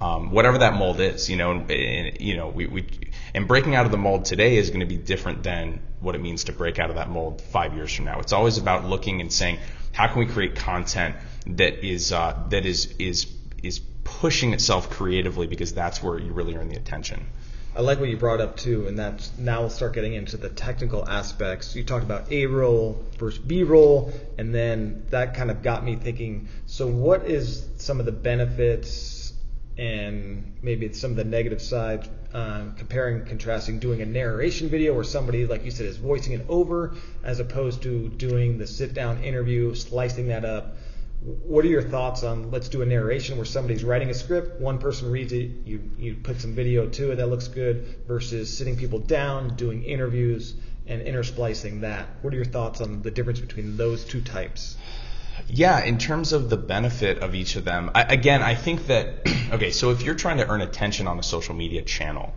um, 0.00 0.32
whatever 0.32 0.58
that 0.58 0.74
mold 0.74 0.98
is. 0.98 1.30
You 1.30 1.36
know, 1.36 1.52
and, 1.52 1.70
and, 1.70 2.20
you 2.20 2.36
know, 2.36 2.48
we, 2.48 2.66
we 2.66 2.84
and 3.34 3.48
breaking 3.48 3.74
out 3.74 3.84
of 3.84 3.90
the 3.90 3.98
mold 3.98 4.24
today 4.24 4.56
is 4.56 4.70
going 4.70 4.80
to 4.80 4.86
be 4.86 4.96
different 4.96 5.42
than 5.42 5.80
what 6.00 6.14
it 6.14 6.20
means 6.20 6.44
to 6.44 6.52
break 6.52 6.78
out 6.78 6.90
of 6.90 6.96
that 6.96 7.10
mold 7.10 7.40
five 7.40 7.74
years 7.74 7.92
from 7.94 8.04
now. 8.04 8.20
It's 8.20 8.32
always 8.32 8.58
about 8.58 8.84
looking 8.84 9.20
and 9.20 9.32
saying, 9.32 9.58
how 9.92 10.06
can 10.06 10.20
we 10.20 10.26
create 10.26 10.54
content 10.54 11.16
that 11.46 11.84
is 11.84 12.12
uh, 12.12 12.44
that 12.50 12.64
is 12.64 12.94
is 12.98 13.26
is 13.62 13.80
pushing 14.04 14.52
itself 14.52 14.90
creatively 14.90 15.46
because 15.46 15.74
that's 15.74 16.02
where 16.02 16.18
you 16.18 16.32
really 16.32 16.56
earn 16.56 16.68
the 16.68 16.76
attention. 16.76 17.26
I 17.76 17.80
like 17.80 17.98
what 17.98 18.08
you 18.08 18.16
brought 18.16 18.40
up 18.40 18.56
too, 18.56 18.86
and 18.86 18.96
that's 18.96 19.36
now 19.36 19.62
we'll 19.62 19.70
start 19.70 19.94
getting 19.94 20.14
into 20.14 20.36
the 20.36 20.48
technical 20.48 21.08
aspects. 21.08 21.74
You 21.74 21.82
talked 21.82 22.04
about 22.04 22.30
A 22.30 22.46
roll 22.46 23.04
versus 23.18 23.40
B 23.40 23.64
roll, 23.64 24.12
and 24.38 24.54
then 24.54 25.04
that 25.10 25.34
kind 25.34 25.50
of 25.50 25.62
got 25.62 25.84
me 25.84 25.96
thinking. 25.96 26.48
So, 26.66 26.86
what 26.86 27.24
is 27.24 27.66
some 27.78 27.98
of 27.98 28.06
the 28.06 28.12
benefits 28.12 29.32
and 29.76 30.56
maybe 30.62 30.92
some 30.92 31.10
of 31.10 31.16
the 31.16 31.24
negative 31.24 31.60
side, 31.60 32.08
uh, 32.34 32.64
comparing, 32.76 33.24
contrasting, 33.24 33.78
doing 33.78 34.02
a 34.02 34.06
narration 34.06 34.68
video 34.68 34.92
where 34.92 35.04
somebody, 35.04 35.46
like 35.46 35.64
you 35.64 35.70
said, 35.70 35.86
is 35.86 35.96
voicing 35.96 36.32
it 36.34 36.44
over, 36.48 36.94
as 37.22 37.40
opposed 37.40 37.82
to 37.82 38.08
doing 38.10 38.58
the 38.58 38.66
sit-down 38.66 39.22
interview, 39.22 39.74
slicing 39.74 40.28
that 40.28 40.44
up 40.44 40.76
what 41.24 41.64
are 41.64 41.68
your 41.68 41.82
thoughts 41.82 42.22
on 42.22 42.50
let's 42.50 42.68
do 42.68 42.82
a 42.82 42.86
narration 42.86 43.36
where 43.36 43.46
somebody's 43.46 43.82
writing 43.82 44.10
a 44.10 44.14
script, 44.14 44.60
one 44.60 44.78
person 44.78 45.10
reads 45.10 45.32
it, 45.32 45.50
you 45.64 45.90
you 45.98 46.16
put 46.16 46.38
some 46.38 46.54
video 46.54 46.86
to 46.86 47.12
it 47.12 47.16
that 47.16 47.28
looks 47.28 47.48
good, 47.48 47.96
versus 48.06 48.54
sitting 48.54 48.76
people 48.76 48.98
down, 48.98 49.56
doing 49.56 49.82
interviews, 49.84 50.54
and 50.86 51.00
intersplicing 51.00 51.80
that. 51.80 52.08
What 52.20 52.34
are 52.34 52.36
your 52.36 52.44
thoughts 52.44 52.82
on 52.82 53.00
the 53.00 53.10
difference 53.10 53.40
between 53.40 53.78
those 53.78 54.04
two 54.04 54.20
types? 54.20 54.76
Yeah, 55.48 55.84
in 55.84 55.98
terms 55.98 56.32
of 56.32 56.50
the 56.50 56.56
benefit 56.56 57.18
of 57.18 57.34
each 57.34 57.56
of 57.56 57.64
them, 57.64 57.90
I, 57.94 58.02
again, 58.02 58.42
I 58.42 58.54
think 58.54 58.86
that 58.86 59.26
okay. 59.52 59.70
So 59.70 59.90
if 59.90 60.02
you're 60.02 60.14
trying 60.14 60.38
to 60.38 60.48
earn 60.48 60.60
attention 60.60 61.06
on 61.06 61.18
a 61.18 61.22
social 61.22 61.54
media 61.54 61.82
channel, 61.82 62.34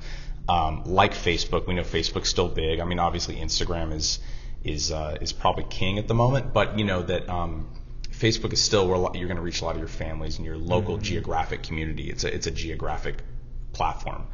um, 0.49 0.83
like 0.85 1.13
Facebook, 1.13 1.67
we 1.67 1.73
know 1.73 1.83
Facebook's 1.83 2.29
still 2.29 2.47
big. 2.49 2.79
I 2.79 2.85
mean, 2.85 2.99
obviously 2.99 3.35
Instagram 3.35 3.93
is 3.93 4.19
is 4.63 4.91
uh, 4.91 5.17
is 5.21 5.33
probably 5.33 5.65
king 5.69 5.97
at 5.97 6.07
the 6.07 6.13
moment, 6.13 6.53
but 6.53 6.77
you 6.77 6.85
know 6.85 7.01
that 7.01 7.29
um, 7.29 7.69
Facebook 8.11 8.53
is 8.53 8.61
still 8.61 8.87
where 8.87 8.97
you're 9.15 9.27
going 9.27 9.37
to 9.37 9.43
reach 9.43 9.61
a 9.61 9.65
lot 9.65 9.75
of 9.75 9.79
your 9.79 9.87
families 9.87 10.37
and 10.37 10.45
your 10.45 10.57
local 10.57 10.95
mm-hmm. 10.95 11.03
geographic 11.03 11.63
community. 11.63 12.09
It's 12.09 12.23
a 12.23 12.33
it's 12.33 12.47
a 12.47 12.51
geographic 12.51 13.17
platform, 13.73 14.27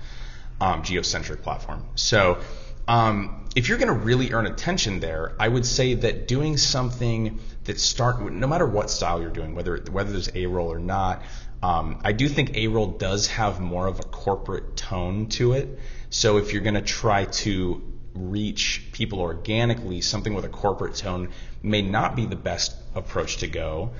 um, 0.62 0.84
geocentric 0.84 1.41
platform. 1.41 1.86
So 1.96 2.39
um, 2.88 3.42
if 3.55 3.69
you're 3.69 3.77
going 3.77 3.88
to 3.88 3.93
really 3.93 4.33
earn 4.33 4.48
attention 4.48 5.00
there, 5.00 5.33
I 5.39 5.48
would 5.48 5.65
say 5.65 5.93
that 5.93 6.27
doing 6.27 6.57
something 6.57 7.39
that 7.65 7.79
start 7.79 8.22
no 8.22 8.48
matter 8.48 8.65
what 8.65 8.89
style 8.89 9.22
you're 9.22 9.29
doing, 9.29 9.55
whether 9.55 9.77
whether 9.91 10.12
there's 10.12 10.36
a 10.36 10.45
roll 10.48 10.72
or 10.72 10.79
not. 10.79 11.22
Um, 11.62 12.01
I 12.03 12.12
do 12.12 12.27
think 12.27 12.57
A 12.57 12.67
roll 12.67 12.88
does 12.88 13.27
have 13.27 13.62
more 13.62 13.88
of 13.88 14.00
a 14.00 14.03
corporate 14.03 14.75
tone 14.75 15.27
to 15.29 15.53
it. 15.53 15.79
So 16.10 16.38
if 16.38 16.51
you're 16.51 16.62
going 16.62 16.74
to 16.75 16.81
try 16.81 17.24
to 17.25 17.81
reach 18.13 18.89
people 18.91 19.22
organically, 19.22 20.01
something 20.01 20.33
with 20.33 20.43
a 20.43 20.50
corporate 20.50 20.95
tone 20.95 21.29
may 21.62 21.81
not 21.81 22.17
be 22.17 22.25
the 22.25 22.36
best 22.36 22.75
approach 22.95 23.38
to 23.38 23.48
go, 23.48 23.91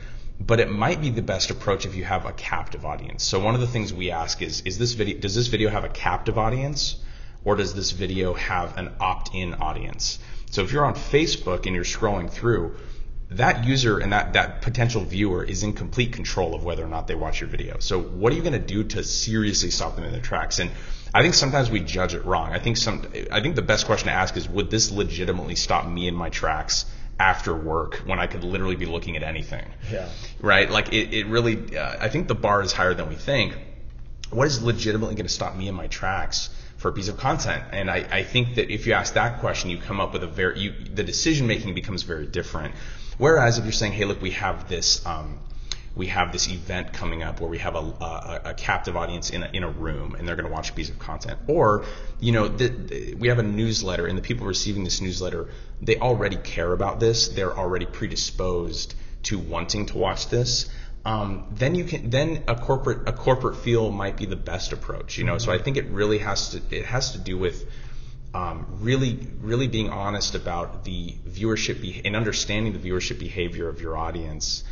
but 0.42 0.60
it 0.60 0.70
might 0.70 1.00
be 1.00 1.10
the 1.10 1.22
best 1.22 1.52
approach 1.52 1.86
if 1.86 1.96
you 1.96 2.04
have 2.04 2.26
a 2.26 2.34
captive 2.34 2.86
audience. 2.86 3.24
So 3.24 3.40
one 3.40 3.56
of 3.56 3.62
the 3.62 3.68
things 3.68 3.94
we 3.94 4.12
ask 4.12 4.42
is, 4.42 4.62
is 4.62 4.78
this 4.78 4.92
video, 4.92 5.18
does 5.20 5.34
this 5.34 5.48
video 5.48 5.70
have 5.70 5.86
a 5.86 5.90
captive 5.90 6.38
audience 6.38 6.98
or 7.46 7.56
does 7.56 7.74
this 7.74 7.92
video 7.92 8.34
have 8.34 8.78
an 8.78 8.92
opt-in 9.00 9.56
audience? 9.56 10.20
So 10.52 10.64
if 10.64 10.72
you're 10.72 10.86
on 10.86 10.96
Facebook 10.96 11.66
and 11.66 11.76
you're 11.76 11.84
scrolling 11.84 12.30
through, 12.30 12.76
that 13.32 13.66
user 13.66 13.98
and 13.98 14.14
that, 14.14 14.34
that 14.34 14.62
potential 14.62 15.04
viewer 15.04 15.44
is 15.44 15.64
in 15.64 15.74
complete 15.74 16.14
control 16.14 16.54
of 16.54 16.64
whether 16.64 16.84
or 16.84 16.88
not 16.88 17.08
they 17.08 17.16
watch 17.16 17.42
your 17.42 17.50
video. 17.50 17.78
So 17.80 18.00
what 18.00 18.32
are 18.32 18.36
you 18.36 18.44
going 18.44 18.54
to 18.54 18.60
do 18.60 18.84
to 18.84 19.04
seriously 19.04 19.72
stop 19.72 19.96
them 19.96 20.06
in 20.06 20.12
their 20.12 20.22
tracks? 20.22 20.60
And 20.60 20.70
I 21.14 21.22
think 21.22 21.34
sometimes 21.34 21.70
we 21.70 21.80
judge 21.80 22.14
it 22.14 22.26
wrong. 22.26 22.52
I 22.54 22.60
think 22.60 22.78
some, 22.78 23.08
I 23.32 23.42
think 23.42 23.56
the 23.56 23.62
best 23.62 23.86
question 23.86 24.08
to 24.08 24.14
ask 24.14 24.38
is, 24.38 24.48
would 24.48 24.70
this 24.70 24.92
legitimately 24.92 25.56
stop 25.56 25.88
me 25.88 26.08
in 26.08 26.16
my 26.16 26.30
tracks 26.30 26.86
after 27.20 27.56
work 27.56 28.04
when 28.06 28.20
I 28.20 28.28
could 28.28 28.44
literally 28.44 28.76
be 28.76 28.86
looking 28.86 29.16
at 29.18 29.24
anything? 29.24 29.66
Yeah. 29.92 30.10
Right? 30.40 30.70
Like 30.70 30.94
it, 30.94 31.14
it 31.14 31.28
really, 31.28 31.78
uh, 31.78 31.98
I 32.00 32.10
think 32.10 32.28
the 32.28 32.36
bar 32.36 32.62
is 32.62 32.72
higher 32.72 32.94
than 32.94 33.10
we 33.10 33.16
think. 33.16 33.56
What 34.30 34.48
is 34.48 34.62
legitimately 34.62 35.16
going 35.16 35.28
to 35.28 35.34
stop 35.34 35.56
me 35.56 35.68
in 35.68 35.76
my 35.76 35.88
tracks? 35.88 36.50
For 36.84 36.90
a 36.90 36.92
piece 36.92 37.08
of 37.08 37.16
content. 37.18 37.64
And 37.72 37.90
I, 37.90 38.06
I, 38.12 38.24
think 38.24 38.56
that 38.56 38.70
if 38.70 38.86
you 38.86 38.92
ask 38.92 39.14
that 39.14 39.40
question, 39.40 39.70
you 39.70 39.78
come 39.78 40.02
up 40.02 40.12
with 40.12 40.22
a 40.22 40.28
very, 40.28 40.60
you, 40.60 40.74
the 40.94 41.04
decision 41.04 41.48
making 41.48 41.74
becomes 41.74 42.04
very 42.04 42.28
different. 42.28 42.76
Whereas 43.18 43.58
if 43.58 43.64
you're 43.64 43.72
saying, 43.72 43.94
hey, 43.94 44.04
look, 44.04 44.22
we 44.22 44.32
have 44.32 44.68
this, 44.68 45.04
um, 45.06 45.40
we 45.96 46.08
have 46.08 46.34
this 46.34 46.50
event 46.50 46.92
coming 46.92 47.24
up 47.24 47.40
where 47.40 47.50
we 47.50 47.60
have 47.60 47.76
a, 47.76 47.80
a, 47.80 48.42
a 48.46 48.54
captive 48.54 48.98
audience 48.98 49.30
in 49.30 49.44
a, 49.44 49.50
in 49.54 49.64
a 49.64 49.70
room 49.70 50.16
and 50.16 50.28
they're 50.28 50.36
going 50.36 50.48
to 50.48 50.52
watch 50.52 50.72
a 50.72 50.74
piece 50.74 50.90
of 50.90 51.00
content. 51.00 51.40
Or, 51.48 51.86
you 52.20 52.34
know, 52.34 52.50
the, 52.50 52.68
the, 52.68 53.16
we 53.16 53.30
have 53.30 53.40
a 53.40 53.44
newsletter 53.44 54.06
and 54.06 54.18
the 54.18 54.22
people 54.22 54.46
receiving 54.46 54.84
this 54.84 55.00
newsletter, 55.00 55.48
they 55.82 55.96
already 56.00 56.36
care 56.36 56.74
about 56.74 57.00
this. 57.00 57.30
They're 57.30 57.58
already 57.58 57.86
predisposed 57.86 58.94
to 59.24 59.40
wanting 59.40 59.86
to 59.86 59.98
watch 59.98 60.28
this. 60.28 60.70
Um, 61.06 61.48
then 61.52 61.76
you 61.76 61.84
can 61.84 62.10
then 62.10 62.44
a 62.48 62.56
corporate 62.56 63.10
a 63.10 63.14
corporate 63.14 63.58
feel 63.58 63.92
might 63.92 64.16
be 64.16 64.26
the 64.26 64.38
best 64.38 64.72
approach 64.72 65.18
you 65.18 65.26
know 65.26 65.38
so 65.38 65.52
i 65.52 65.58
think 65.58 65.76
it 65.76 65.88
really 65.88 66.20
has 66.20 66.52
to 66.52 66.62
it 66.72 66.86
has 66.86 67.12
to 67.12 67.18
do 67.18 67.38
with 67.38 67.66
um, 68.34 68.66
really, 68.82 69.20
really 69.42 69.68
being 69.68 69.90
honest 69.90 70.34
about 70.34 70.84
the 70.84 71.16
viewership 71.30 71.82
be- 71.82 72.02
and 72.04 72.16
understanding 72.16 72.74
the 72.74 72.80
viewership 72.80 73.20
behavior 73.20 73.68
of 73.68 73.80
your 73.80 73.96
audience. 73.96 74.64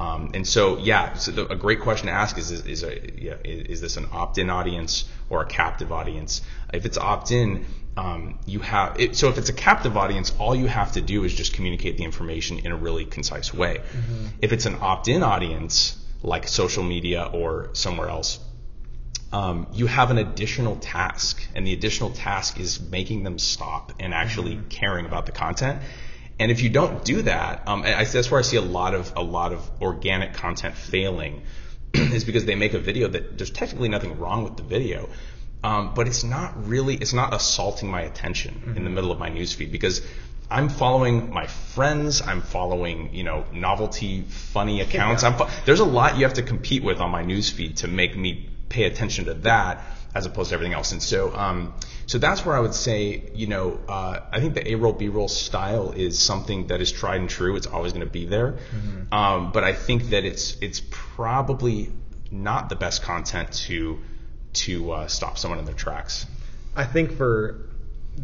Um, 0.00 0.30
and 0.32 0.46
so, 0.46 0.78
yeah, 0.78 1.12
so 1.12 1.30
the, 1.30 1.52
a 1.52 1.56
great 1.56 1.80
question 1.80 2.06
to 2.06 2.12
ask 2.14 2.38
is: 2.38 2.50
Is, 2.50 2.64
is, 2.64 2.82
a, 2.84 3.20
yeah, 3.20 3.34
is 3.44 3.82
this 3.82 3.98
an 3.98 4.06
opt-in 4.10 4.48
audience 4.48 5.04
or 5.28 5.42
a 5.42 5.46
captive 5.46 5.92
audience? 5.92 6.40
If 6.72 6.86
it's 6.86 6.96
opt-in, 6.96 7.66
um, 7.98 8.38
you 8.46 8.60
have 8.60 8.98
it, 8.98 9.14
so 9.14 9.28
if 9.28 9.36
it's 9.36 9.50
a 9.50 9.52
captive 9.52 9.98
audience, 9.98 10.32
all 10.38 10.56
you 10.56 10.68
have 10.68 10.92
to 10.92 11.02
do 11.02 11.24
is 11.24 11.34
just 11.34 11.52
communicate 11.52 11.98
the 11.98 12.04
information 12.04 12.60
in 12.60 12.72
a 12.72 12.76
really 12.76 13.04
concise 13.04 13.52
way. 13.52 13.76
Mm-hmm. 13.76 14.26
If 14.40 14.54
it's 14.54 14.64
an 14.64 14.78
opt-in 14.80 15.22
audience, 15.22 16.02
like 16.22 16.48
social 16.48 16.82
media 16.82 17.28
or 17.30 17.68
somewhere 17.74 18.08
else, 18.08 18.40
um, 19.34 19.66
you 19.74 19.86
have 19.86 20.10
an 20.10 20.16
additional 20.16 20.76
task, 20.76 21.46
and 21.54 21.66
the 21.66 21.74
additional 21.74 22.10
task 22.10 22.58
is 22.58 22.80
making 22.80 23.22
them 23.22 23.38
stop 23.38 23.92
and 24.00 24.14
actually 24.14 24.54
mm-hmm. 24.54 24.68
caring 24.68 25.04
about 25.04 25.26
the 25.26 25.32
content. 25.32 25.82
And 26.40 26.50
if 26.50 26.62
you 26.62 26.70
don't 26.70 27.04
do 27.04 27.20
that, 27.22 27.68
um, 27.68 27.82
I, 27.82 28.02
that's 28.04 28.30
where 28.30 28.40
I 28.40 28.42
see 28.42 28.56
a 28.56 28.62
lot 28.62 28.94
of 28.94 29.12
a 29.14 29.22
lot 29.22 29.52
of 29.52 29.70
organic 29.82 30.32
content 30.32 30.74
failing, 30.74 31.42
is 31.94 32.24
because 32.24 32.46
they 32.46 32.54
make 32.54 32.72
a 32.72 32.78
video 32.78 33.08
that 33.08 33.36
there's 33.36 33.50
technically 33.50 33.90
nothing 33.90 34.18
wrong 34.18 34.42
with 34.44 34.56
the 34.56 34.62
video, 34.62 35.10
um, 35.62 35.92
but 35.94 36.08
it's 36.08 36.24
not 36.24 36.66
really 36.66 36.96
it's 36.96 37.12
not 37.12 37.34
assaulting 37.34 37.90
my 37.90 38.00
attention 38.00 38.54
mm-hmm. 38.54 38.68
in 38.70 38.74
the 38.74 38.80
mm-hmm. 38.80 38.94
middle 38.94 39.12
of 39.12 39.18
my 39.18 39.30
newsfeed 39.30 39.70
because 39.70 40.00
I'm 40.50 40.70
following 40.70 41.30
my 41.30 41.46
friends. 41.46 42.22
I'm 42.22 42.40
following, 42.40 43.14
you 43.14 43.22
know, 43.22 43.44
novelty, 43.52 44.22
funny 44.22 44.80
accounts. 44.80 45.22
Yeah. 45.22 45.36
Fo- 45.36 45.50
there's 45.66 45.80
a 45.80 45.84
lot 45.84 46.16
you 46.16 46.24
have 46.24 46.34
to 46.34 46.42
compete 46.42 46.82
with 46.82 47.00
on 47.00 47.10
my 47.10 47.22
newsfeed 47.22 47.76
to 47.76 47.88
make 47.88 48.16
me 48.16 48.48
pay 48.70 48.84
attention 48.84 49.26
to 49.26 49.34
that 49.34 49.84
as 50.14 50.26
opposed 50.26 50.50
to 50.50 50.54
everything 50.54 50.74
else. 50.74 50.92
And 50.92 51.02
so, 51.02 51.34
um, 51.34 51.74
so 52.06 52.18
that's 52.18 52.44
where 52.44 52.56
I 52.56 52.60
would 52.60 52.74
say, 52.74 53.30
you 53.34 53.46
know, 53.46 53.78
uh, 53.88 54.20
I 54.32 54.40
think 54.40 54.54
the 54.54 54.72
A-roll 54.72 54.92
B-roll 54.92 55.28
style 55.28 55.92
is 55.92 56.18
something 56.18 56.66
that 56.66 56.80
is 56.80 56.90
tried 56.90 57.20
and 57.20 57.30
true. 57.30 57.56
It's 57.56 57.66
always 57.66 57.92
going 57.92 58.04
to 58.04 58.10
be 58.10 58.26
there. 58.26 58.52
Mm-hmm. 58.52 59.14
Um, 59.14 59.52
but 59.52 59.62
I 59.62 59.72
think 59.72 60.10
that 60.10 60.24
it's 60.24 60.56
it's 60.60 60.82
probably 60.90 61.92
not 62.30 62.68
the 62.68 62.76
best 62.76 63.02
content 63.02 63.52
to 63.68 63.98
to 64.52 64.90
uh, 64.90 65.06
stop 65.06 65.38
someone 65.38 65.60
in 65.60 65.64
their 65.64 65.74
tracks. 65.74 66.26
I 66.74 66.84
think 66.84 67.12
for 67.12 67.69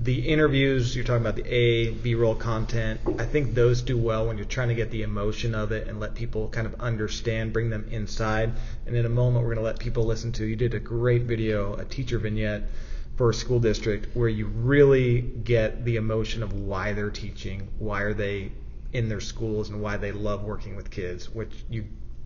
the 0.02 0.28
interviews 0.28 0.94
you're 0.94 1.04
talking 1.04 1.22
about 1.22 1.36
the 1.36 1.52
A 1.52 1.90
B 1.90 2.14
roll 2.14 2.34
content 2.34 3.00
I 3.18 3.24
think 3.24 3.54
those 3.54 3.80
do 3.80 3.96
well 3.96 4.26
when 4.26 4.36
you're 4.36 4.46
trying 4.46 4.68
to 4.68 4.74
get 4.74 4.90
the 4.90 5.02
emotion 5.02 5.54
of 5.54 5.72
it 5.72 5.88
and 5.88 5.98
let 5.98 6.14
people 6.14 6.48
kind 6.48 6.66
of 6.66 6.80
understand 6.80 7.52
bring 7.52 7.70
them 7.70 7.88
inside. 7.90 8.52
And 8.86 8.94
in 8.94 9.06
a 9.06 9.08
moment 9.08 9.44
we're 9.44 9.54
going 9.54 9.64
to 9.64 9.70
let 9.70 9.78
people 9.78 10.04
listen 10.04 10.32
to 10.32 10.44
you 10.44 10.54
did 10.54 10.74
a 10.74 10.80
great 10.80 11.22
video 11.22 11.74
a 11.74 11.84
teacher 11.84 12.18
vignette 12.18 12.64
for 13.16 13.30
a 13.30 13.34
school 13.34 13.58
district 13.58 14.14
where 14.14 14.28
you 14.28 14.46
really 14.46 15.22
get 15.22 15.84
the 15.84 15.96
emotion 15.96 16.42
of 16.42 16.52
why 16.52 16.92
they're 16.92 17.10
teaching 17.10 17.68
why 17.78 18.02
are 18.02 18.14
they 18.14 18.52
in 18.92 19.08
their 19.08 19.20
schools 19.20 19.70
and 19.70 19.80
why 19.80 19.96
they 19.96 20.12
love 20.12 20.44
working 20.44 20.76
with 20.76 20.90
kids 20.90 21.30
which 21.30 21.52
you 21.70 21.84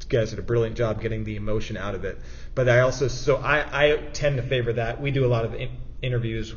guys 0.08 0.30
did 0.30 0.38
a 0.38 0.42
brilliant 0.42 0.76
job 0.76 1.00
getting 1.00 1.24
the 1.24 1.36
emotion 1.36 1.76
out 1.76 1.94
of 1.94 2.04
it. 2.04 2.18
But 2.54 2.68
I 2.68 2.80
also 2.80 3.06
so 3.06 3.36
I, 3.36 3.92
I 3.92 3.96
tend 4.12 4.38
to 4.38 4.42
favor 4.42 4.72
that. 4.72 5.00
We 5.00 5.10
do 5.10 5.24
a 5.24 5.28
lot 5.28 5.44
of 5.44 5.54
interviews 6.02 6.54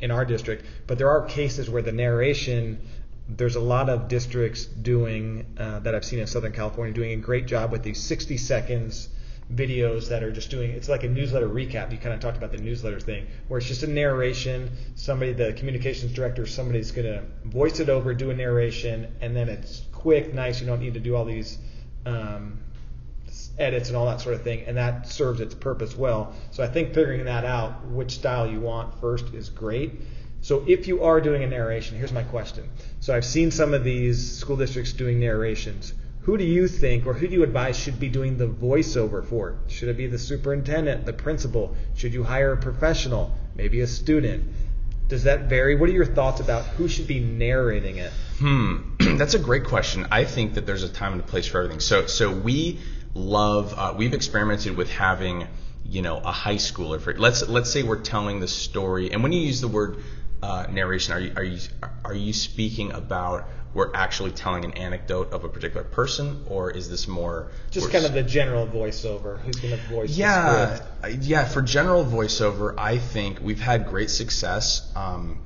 in 0.00 0.10
our 0.10 0.24
district, 0.24 0.64
but 0.86 0.98
there 0.98 1.10
are 1.10 1.26
cases 1.26 1.68
where 1.68 1.82
the 1.82 1.92
narration 1.92 2.80
there's 3.28 3.56
a 3.56 3.60
lot 3.60 3.90
of 3.90 4.08
districts 4.08 4.64
doing 4.64 5.44
uh, 5.58 5.80
that 5.80 5.94
I've 5.94 6.04
seen 6.04 6.18
in 6.18 6.26
Southern 6.26 6.52
California 6.52 6.94
doing 6.94 7.12
a 7.12 7.16
great 7.16 7.46
job 7.46 7.70
with 7.70 7.82
these 7.82 8.02
60 8.02 8.38
seconds 8.38 9.10
videos 9.52 10.08
that 10.10 10.22
are 10.22 10.30
just 10.30 10.50
doing 10.50 10.70
it's 10.72 10.88
like 10.88 11.04
a 11.04 11.08
newsletter 11.08 11.48
recap. 11.48 11.90
You 11.90 11.98
kind 11.98 12.14
of 12.14 12.20
talked 12.20 12.36
about 12.36 12.52
the 12.52 12.58
newsletter 12.58 13.00
thing 13.00 13.26
where 13.48 13.58
it's 13.58 13.68
just 13.68 13.82
a 13.82 13.86
narration. 13.86 14.70
Somebody, 14.94 15.32
the 15.32 15.52
communications 15.54 16.12
director, 16.12 16.46
somebody's 16.46 16.90
going 16.90 17.06
to 17.06 17.22
voice 17.44 17.80
it 17.80 17.88
over, 17.88 18.14
do 18.14 18.30
a 18.30 18.34
narration, 18.34 19.12
and 19.20 19.36
then 19.36 19.48
it's 19.48 19.82
quick, 19.92 20.32
nice. 20.32 20.60
You 20.60 20.66
don't 20.66 20.80
need 20.80 20.94
to 20.94 21.00
do 21.00 21.14
all 21.14 21.24
these 21.24 21.58
um, 22.06 22.60
edits 23.58 23.88
and 23.88 23.96
all 23.96 24.06
that 24.06 24.20
sort 24.20 24.34
of 24.34 24.42
thing, 24.42 24.64
and 24.66 24.76
that 24.76 25.08
serves 25.08 25.40
its 25.40 25.54
purpose 25.54 25.96
well. 25.96 26.34
So 26.50 26.62
I 26.62 26.68
think 26.68 26.94
figuring 26.94 27.24
that 27.24 27.44
out, 27.44 27.86
which 27.86 28.12
style 28.12 28.46
you 28.46 28.60
want 28.60 29.00
first, 29.00 29.34
is 29.34 29.48
great. 29.48 29.92
So 30.40 30.64
if 30.68 30.86
you 30.86 31.02
are 31.04 31.20
doing 31.20 31.42
a 31.42 31.46
narration, 31.46 31.96
here's 31.98 32.12
my 32.12 32.22
question. 32.22 32.68
So 33.00 33.14
I've 33.14 33.24
seen 33.24 33.50
some 33.50 33.74
of 33.74 33.84
these 33.84 34.38
school 34.38 34.56
districts 34.56 34.92
doing 34.92 35.18
narrations. 35.18 35.92
Who 36.22 36.36
do 36.36 36.44
you 36.44 36.68
think, 36.68 37.06
or 37.06 37.14
who 37.14 37.26
do 37.26 37.32
you 37.32 37.42
advise 37.42 37.78
should 37.78 37.98
be 37.98 38.08
doing 38.08 38.36
the 38.36 38.46
voiceover 38.46 39.24
for? 39.24 39.58
Should 39.68 39.88
it 39.88 39.96
be 39.96 40.06
the 40.06 40.18
superintendent, 40.18 41.06
the 41.06 41.12
principal? 41.12 41.74
Should 41.94 42.12
you 42.12 42.22
hire 42.22 42.52
a 42.52 42.56
professional, 42.56 43.32
maybe 43.56 43.80
a 43.80 43.86
student? 43.86 44.44
Does 45.08 45.24
that 45.24 45.48
vary? 45.48 45.74
What 45.74 45.88
are 45.88 45.92
your 45.92 46.04
thoughts 46.04 46.40
about 46.40 46.64
who 46.64 46.86
should 46.86 47.06
be 47.06 47.18
narrating 47.18 47.96
it? 47.96 48.12
Hmm, 48.38 48.76
that's 49.16 49.32
a 49.32 49.38
great 49.38 49.64
question. 49.64 50.06
I 50.10 50.24
think 50.24 50.54
that 50.54 50.66
there's 50.66 50.82
a 50.82 50.88
time 50.88 51.12
and 51.12 51.22
a 51.22 51.24
place 51.24 51.46
for 51.46 51.58
everything. 51.58 51.80
So, 51.80 52.06
so 52.06 52.30
we 52.30 52.78
love. 53.18 53.74
Uh, 53.76 53.94
we've 53.96 54.14
experimented 54.14 54.76
with 54.76 54.90
having, 54.90 55.46
you 55.84 56.02
know, 56.02 56.18
a 56.18 56.32
high 56.32 56.56
schooler. 56.56 57.00
For, 57.00 57.14
let's 57.18 57.46
let's 57.48 57.70
say 57.70 57.82
we're 57.82 58.00
telling 58.00 58.40
the 58.40 58.48
story, 58.48 59.12
and 59.12 59.22
when 59.22 59.32
you 59.32 59.40
use 59.40 59.60
the 59.60 59.68
word 59.68 59.98
uh, 60.42 60.66
narration, 60.70 61.14
are 61.14 61.20
you 61.20 61.32
are 61.36 61.44
you 61.44 61.58
are 62.04 62.14
you 62.14 62.32
speaking 62.32 62.92
about 62.92 63.48
we're 63.74 63.94
actually 63.94 64.30
telling 64.30 64.64
an 64.64 64.72
anecdote 64.72 65.32
of 65.32 65.44
a 65.44 65.48
particular 65.48 65.84
person, 65.84 66.44
or 66.48 66.70
is 66.70 66.88
this 66.88 67.06
more 67.06 67.50
just 67.70 67.90
kind 67.90 68.04
of 68.04 68.12
the 68.12 68.22
general 68.22 68.66
voiceover? 68.66 69.38
Who's 69.40 69.56
going 69.56 69.76
to 69.76 69.88
voice? 69.88 70.16
Yeah, 70.16 70.80
yeah. 71.20 71.44
For 71.44 71.62
general 71.62 72.04
voiceover, 72.04 72.74
I 72.78 72.98
think 72.98 73.40
we've 73.40 73.60
had 73.60 73.86
great 73.86 74.10
success. 74.10 74.90
Um, 74.96 75.40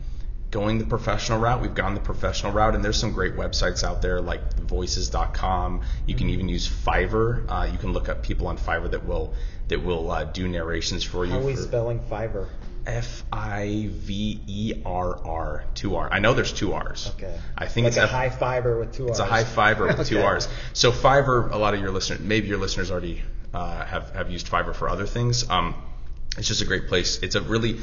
going 0.53 0.79
the 0.79 0.85
professional 0.85 1.41
route. 1.41 1.61
We've 1.61 1.75
gone 1.75 1.95
the 1.95 2.01
professional 2.01 2.53
route, 2.53 2.77
and 2.77 2.85
there's 2.85 2.99
some 2.99 3.13
great 3.13 3.35
websites 3.35 3.83
out 3.83 4.03
there 4.03 4.21
like 4.21 4.55
voices.com. 4.55 5.81
You 6.07 6.15
can 6.15 6.31
even 6.31 6.49
use 6.49 6.69
Fiverr. 6.69 7.45
Uh, 7.49 7.69
you 7.73 7.79
can 7.79 7.93
look 7.93 8.09
up 8.09 8.23
people 8.23 8.47
on 8.47 8.57
Fiverr 8.57 8.93
that 8.93 9.05
will 9.05 9.35
that 9.69 9.83
will 9.83 10.11
uh, 10.11 10.25
do 10.25 10.47
narrations 10.47 11.03
for 11.03 11.25
you. 11.25 11.33
How 11.33 11.41
are 11.41 11.45
we 11.45 11.57
spelling 11.57 11.99
Fiverr? 11.99 12.47
F 12.87 13.25
I 13.33 13.89
V 13.91 14.41
E 14.47 14.83
R 14.85 15.19
R 15.25 15.65
two 15.75 15.97
R. 15.97 16.09
I 16.13 16.19
know 16.19 16.35
there's 16.35 16.53
two 16.53 16.75
R's. 16.75 17.11
Okay. 17.17 17.39
I 17.57 17.67
think 17.67 17.85
like 17.85 17.93
it's 17.93 17.97
a 17.97 18.03
F- 18.03 18.11
high 18.11 18.31
fiber 18.31 18.79
with 18.79 18.93
two 18.93 19.05
R's. 19.05 19.11
It's 19.11 19.21
a 19.21 19.25
high 19.25 19.45
fiber 19.45 19.87
with 19.87 20.01
okay. 20.01 20.09
two 20.09 20.21
R's. 20.21 20.49
So 20.75 20.93
Fiverr, 20.93 21.51
a 21.53 21.57
lot 21.57 21.75
of 21.75 21.81
your 21.81 21.91
listeners, 21.91 22.21
maybe 22.21 22.49
your 22.49 22.59
listeners 22.59 22.91
already 22.91 23.23
uh, 23.55 23.85
have 23.85 24.11
have 24.11 24.31
used 24.31 24.49
Fiverr 24.49 24.75
for 24.75 24.89
other 24.89 25.07
things. 25.07 25.49
Um, 25.49 25.75
it's 26.37 26.49
just 26.49 26.61
a 26.61 26.67
great 26.67 26.89
place. 26.89 27.21
It's 27.23 27.37
a 27.37 27.41
really 27.41 27.79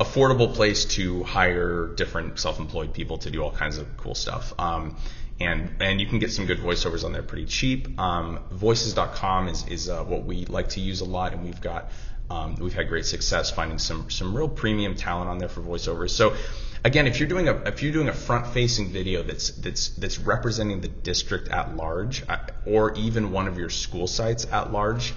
affordable 0.00 0.52
place 0.52 0.84
to 0.84 1.22
hire 1.22 1.86
different 1.86 2.38
self-employed 2.38 2.92
people 2.92 3.18
to 3.18 3.30
do 3.30 3.42
all 3.42 3.52
kinds 3.52 3.78
of 3.78 3.96
cool 3.96 4.14
stuff. 4.14 4.52
Um, 4.58 4.96
and 5.40 5.76
and 5.80 6.00
you 6.00 6.06
can 6.06 6.18
get 6.18 6.30
some 6.30 6.46
good 6.46 6.58
voiceovers 6.58 7.04
on 7.04 7.12
there 7.12 7.22
pretty 7.22 7.46
cheap. 7.46 7.98
Um, 7.98 8.40
voices.com 8.50 9.48
is 9.48 9.66
is 9.68 9.88
uh, 9.88 10.04
what 10.04 10.24
we 10.24 10.44
like 10.46 10.70
to 10.70 10.80
use 10.80 11.00
a 11.00 11.04
lot, 11.04 11.32
and 11.32 11.44
we've 11.44 11.60
got 11.60 11.90
um, 12.30 12.56
we've 12.56 12.74
had 12.74 12.88
great 12.88 13.06
success 13.06 13.50
finding 13.50 13.78
some 13.78 14.10
some 14.10 14.36
real 14.36 14.48
premium 14.48 14.94
talent 14.94 15.28
on 15.28 15.38
there 15.38 15.48
for 15.48 15.60
voiceovers. 15.60 16.10
So 16.10 16.36
again, 16.84 17.06
if 17.06 17.18
you're 17.18 17.28
doing 17.28 17.48
a 17.48 17.54
if 17.66 17.82
you're 17.82 17.92
doing 17.92 18.08
a 18.08 18.14
front-facing 18.14 18.90
video 18.90 19.22
that's 19.22 19.50
that's 19.50 19.88
that's 19.90 20.18
representing 20.18 20.80
the 20.80 20.88
district 20.88 21.48
at 21.48 21.76
large, 21.76 22.22
uh, 22.28 22.38
or 22.64 22.94
even 22.94 23.32
one 23.32 23.48
of 23.48 23.58
your 23.58 23.70
school 23.70 24.06
sites 24.06 24.46
at 24.52 24.72
large, 24.72 25.14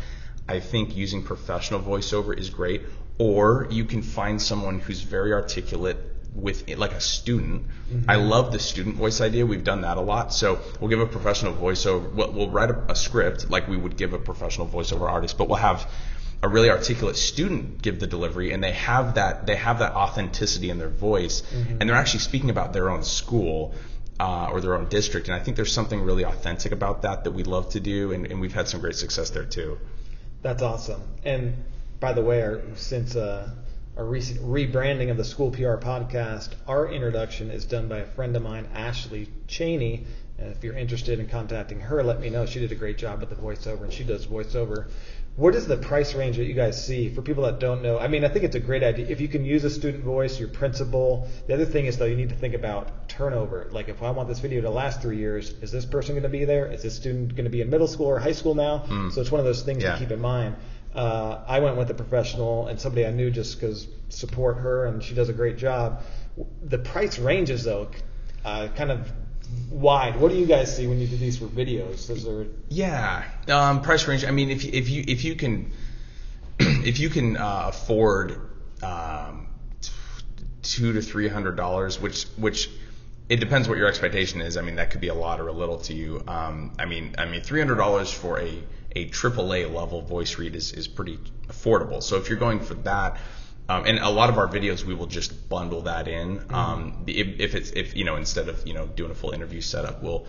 I 0.48 0.60
think 0.60 0.96
using 0.96 1.22
professional 1.22 1.79
voiceover 1.79 2.38
is 2.38 2.50
great 2.50 2.81
or 3.17 3.67
you 3.71 3.86
can 3.86 4.01
find 4.01 4.41
someone 4.41 4.79
who's 4.79 5.01
very 5.01 5.33
articulate, 5.33 5.97
with 6.38 6.69
like 6.77 6.91
a 6.91 7.01
student. 7.01 7.65
I 8.07 8.15
love 8.15 8.51
the 8.51 8.59
student 8.59 8.95
voice 8.95 9.21
idea. 9.21 9.45
We've 9.45 9.63
done 9.63 9.81
that 9.81 9.97
a 9.97 10.01
lot. 10.01 10.33
So 10.33 10.59
we'll 10.79 10.89
give 10.89 11.00
a 11.00 11.07
professional 11.07 11.53
voiceover. 11.53 12.13
We'll, 12.13 12.31
we'll 12.31 12.50
write 12.50 12.69
a, 12.69 12.91
a 12.91 12.95
script 12.95 13.50
like 13.50 13.67
we 13.67 13.77
would 13.77 13.97
give 13.97 14.13
a 14.13 14.19
professional 14.19 14.67
voiceover 14.67 15.09
artist, 15.09 15.38
but 15.38 15.50
we'll 15.50 15.57
have 15.57 15.89
a 16.43 16.47
really 16.47 16.69
articulate 16.69 17.15
student 17.15 17.81
give 17.81 18.00
the 18.00 18.05
delivery, 18.05 18.53
and 18.53 18.63
they 18.63 18.74
have 18.74 19.15
that 19.15 19.47
they 19.47 19.55
have 19.55 19.79
that 19.79 19.93
authenticity 19.93 20.69
in 20.69 20.77
their 20.77 20.89
voice, 20.89 21.41
and 21.51 21.89
they're 21.89 21.95
actually 21.95 22.19
speaking 22.19 22.51
about 22.51 22.74
their 22.74 22.89
own 22.89 23.03
school. 23.03 23.74
Uh, 24.19 24.50
or 24.51 24.62
their 24.62 24.74
own 24.74 24.89
district, 24.89 25.27
and 25.27 25.36
I 25.36 25.43
think 25.43 25.57
there's 25.57 25.71
something 25.71 26.01
really 26.01 26.25
authentic 26.25 26.71
about 26.71 27.03
that 27.03 27.25
that 27.25 27.33
we 27.33 27.43
love 27.43 27.69
to 27.74 27.79
do, 27.79 28.13
and, 28.13 28.25
and 28.25 28.41
we've 28.41 28.51
had 28.51 28.67
some 28.67 28.81
great 28.81 28.95
success 28.95 29.29
there 29.29 29.45
too. 29.45 29.77
That's 30.41 30.63
awesome. 30.63 31.03
And 31.24 31.53
by 32.00 32.13
the 32.13 32.22
way, 32.22 32.42
our, 32.42 32.62
since 32.75 33.16
uh, 33.16 33.50
our 33.96 34.06
recent 34.06 34.39
rebranding 34.42 35.10
of 35.10 35.18
the 35.18 35.24
School 35.24 35.51
PR 35.51 35.75
podcast, 35.77 36.50
our 36.68 36.92
introduction 36.92 37.50
is 37.50 37.66
done 37.66 37.88
by 37.88 38.00
a 38.00 38.06
friend 38.06 38.36
of 38.36 38.44
mine, 38.44 38.68
Ashley 38.74 39.30
Cheney. 39.48 40.06
And 40.39 40.51
if 40.51 40.63
you're 40.63 40.75
interested 40.77 41.20
in 41.20 41.27
contacting 41.27 41.80
her, 41.80 42.04
let 42.04 42.20
me 42.20 42.30
know. 42.30 42.46
She 42.46 42.60
did 42.60 42.72
a 42.72 42.75
great 42.75 43.00
job 43.00 43.22
with 43.22 43.30
the 43.30 43.36
voiceover, 43.36 43.82
and 43.84 43.92
she 43.94 44.04
does 44.04 44.27
voiceover. 44.27 44.89
What 45.36 45.56
is 45.56 45.66
the 45.68 45.77
price 45.77 46.13
range 46.16 46.38
that 46.38 46.46
you 46.46 46.54
guys 46.54 46.84
see 46.84 47.10
for 47.10 47.22
people 47.24 47.44
that 47.44 47.60
don't 47.60 47.82
know? 47.82 47.98
I 48.00 48.08
mean, 48.08 48.24
I 48.24 48.30
think 48.30 48.44
it's 48.46 48.56
a 48.56 48.60
great 48.60 48.84
idea. 48.84 49.08
If 49.08 49.20
you 49.22 49.27
can 49.27 49.46
use 49.46 49.63
a 49.63 49.70
student 49.70 50.04
voice, 50.04 50.39
your 50.39 50.50
principal. 50.50 51.27
The 51.48 51.54
other 51.56 51.66
thing 51.66 51.86
is, 51.88 51.98
though, 51.98 52.06
you 52.06 52.16
need 52.16 52.30
to 52.30 52.36
think 52.36 52.54
about 52.54 53.08
turnover. 53.10 53.68
Like, 53.72 53.88
if 53.89 54.01
I 54.04 54.12
want 54.12 54.30
this 54.30 54.39
video 54.39 54.62
to 54.62 54.70
last 54.70 55.01
three 55.01 55.18
years, 55.18 55.50
is 55.62 55.72
this 55.72 55.86
person 55.86 56.13
going 56.13 56.24
to 56.24 56.30
be 56.30 56.46
there? 56.46 56.72
Is 56.72 56.84
this 56.84 56.96
student 56.96 57.36
going 57.36 57.46
to 57.46 57.51
be 57.51 57.62
in 57.62 57.70
middle 57.72 57.88
school 57.88 58.08
or 58.08 58.20
high 58.20 58.32
school 58.32 58.54
now? 58.56 58.84
So 59.12 59.22
it's 59.22 59.32
one 59.32 59.39
of 59.39 59.46
those 59.46 59.62
things 59.63 59.84
Yeah. 59.84 59.94
to 59.94 60.00
keep 60.00 60.12
in 60.12 60.20
mind. 60.22 60.56
Uh, 60.98 61.44
I 61.48 61.60
went 61.60 61.77
with 61.77 61.92
a 61.92 61.94
professional 61.94 62.68
and 62.68 62.80
somebody 62.80 63.06
I 63.06 63.12
knew 63.12 63.30
just 63.30 63.60
because 63.60 63.88
support 64.10 64.58
her 64.58 64.88
and 64.88 65.04
she 65.04 65.13
does 65.13 65.30
a 65.30 65.34
great 65.34 65.58
job. 65.58 66.01
The 66.63 66.80
price 66.80 67.20
ranges 67.20 67.63
though, 67.63 67.89
uh, 68.44 68.70
kind 68.75 68.92
of 68.92 69.12
wide. 69.70 70.20
What 70.20 70.32
do 70.32 70.38
you 70.38 70.48
guys 70.48 70.75
see 70.75 70.88
when 70.88 71.00
you 71.00 71.08
do 71.08 71.18
these 71.18 71.38
for 71.38 71.46
videos? 71.46 72.10
Is 72.10 72.24
there 72.24 72.48
Yeah, 72.70 73.24
um, 73.48 73.82
price 73.82 74.08
range. 74.08 74.25
I 74.25 74.32
mean, 74.32 74.50
if 74.50 74.66
if 74.66 74.89
you 74.89 75.04
if 75.08 75.24
you 75.24 75.36
can 75.36 75.72
if 76.60 77.00
you 77.00 77.10
can 77.10 77.38
uh, 77.38 77.66
afford 77.68 78.39
um, 78.82 79.48
two 80.63 80.94
to 80.94 81.01
three 81.01 81.27
hundred 81.27 81.58
dollars, 81.58 82.00
which 82.01 82.24
which 82.38 82.72
it 83.30 83.39
depends 83.39 83.68
what 83.70 83.77
your 83.77 83.88
expectation 83.88 84.42
is. 84.42 84.58
I 84.58 84.62
mean, 84.62 84.77
that 84.77 84.89
could 84.89 85.01
be 85.01 85.10
a 85.10 85.13
lot 85.13 85.39
or 85.39 85.48
a 85.48 85.54
little 85.54 85.77
to 85.80 85.94
you. 85.94 86.24
Um, 86.27 86.74
I 86.80 86.86
mean, 86.86 87.16
I 87.18 87.25
mean, 87.25 87.42
three 87.42 87.60
hundred 87.60 87.75
dollars 87.75 88.12
for 88.12 88.39
a 88.39 88.63
a 88.98 89.10
AAA 89.10 89.74
level 89.74 90.01
voice 90.01 90.38
read 90.38 90.56
is 90.56 90.72
is 90.72 90.88
pretty 90.88 91.18
affordable. 91.48 92.01
So 92.01 92.18
if 92.18 92.30
you're 92.30 92.39
going 92.39 92.60
for 92.60 92.75
that. 92.75 93.18
Um, 93.70 93.84
and 93.86 94.00
a 94.00 94.10
lot 94.10 94.30
of 94.30 94.38
our 94.38 94.48
videos, 94.48 94.86
we 94.86 94.94
will 94.94 95.08
just 95.08 95.50
bundle 95.50 95.82
that 95.82 96.08
in. 96.08 96.42
Um, 96.51 97.04
if, 97.06 97.42
if 97.42 97.54
it's 97.54 97.72
if 97.72 97.98
you 97.98 98.06
know 98.06 98.16
instead 98.16 98.48
of 98.48 98.66
you 98.66 98.74
know 98.74 98.86
doing 98.86 99.12
a 99.12 99.13
full 99.13 99.32
interview 99.32 99.60
setup, 99.60 100.01
we'll 100.01 100.25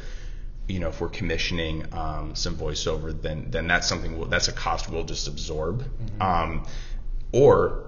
you 0.69 0.81
know, 0.81 0.89
if 0.89 1.01
we're 1.01 1.09
commissioning 1.09 1.87
um, 1.93 2.35
some 2.35 2.57
voiceover, 2.57 3.21
then 3.21 3.51
then 3.51 3.67
that's 3.67 3.89
something 3.89 4.19
we'll, 4.19 4.29
that's 4.29 4.49
a 4.49 4.53
cost 4.53 4.91
we'll 4.91 5.05
just 5.05 5.27
absorb. 5.27 5.85
Um, 6.21 6.67
or, 7.33 7.87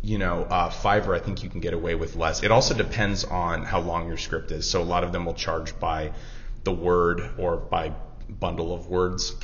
you 0.00 0.18
know, 0.18 0.44
uh, 0.44 0.70
Fiverr, 0.70 1.16
I 1.16 1.20
think 1.20 1.42
you 1.42 1.50
can 1.50 1.60
get 1.60 1.74
away 1.74 1.94
with 1.94 2.16
less. 2.16 2.42
It 2.42 2.50
also 2.50 2.74
depends 2.74 3.24
on 3.24 3.64
how 3.64 3.80
long 3.80 4.08
your 4.08 4.16
script 4.16 4.52
is. 4.52 4.68
So 4.70 4.82
a 4.82 4.84
lot 4.84 5.04
of 5.04 5.12
them 5.12 5.24
will 5.24 5.34
charge 5.34 5.78
by 5.78 6.12
the 6.62 6.72
word 6.72 7.22
or 7.38 7.56
by 7.56 7.92
bundle 8.28 8.72
of 8.72 8.88
words. 8.88 9.34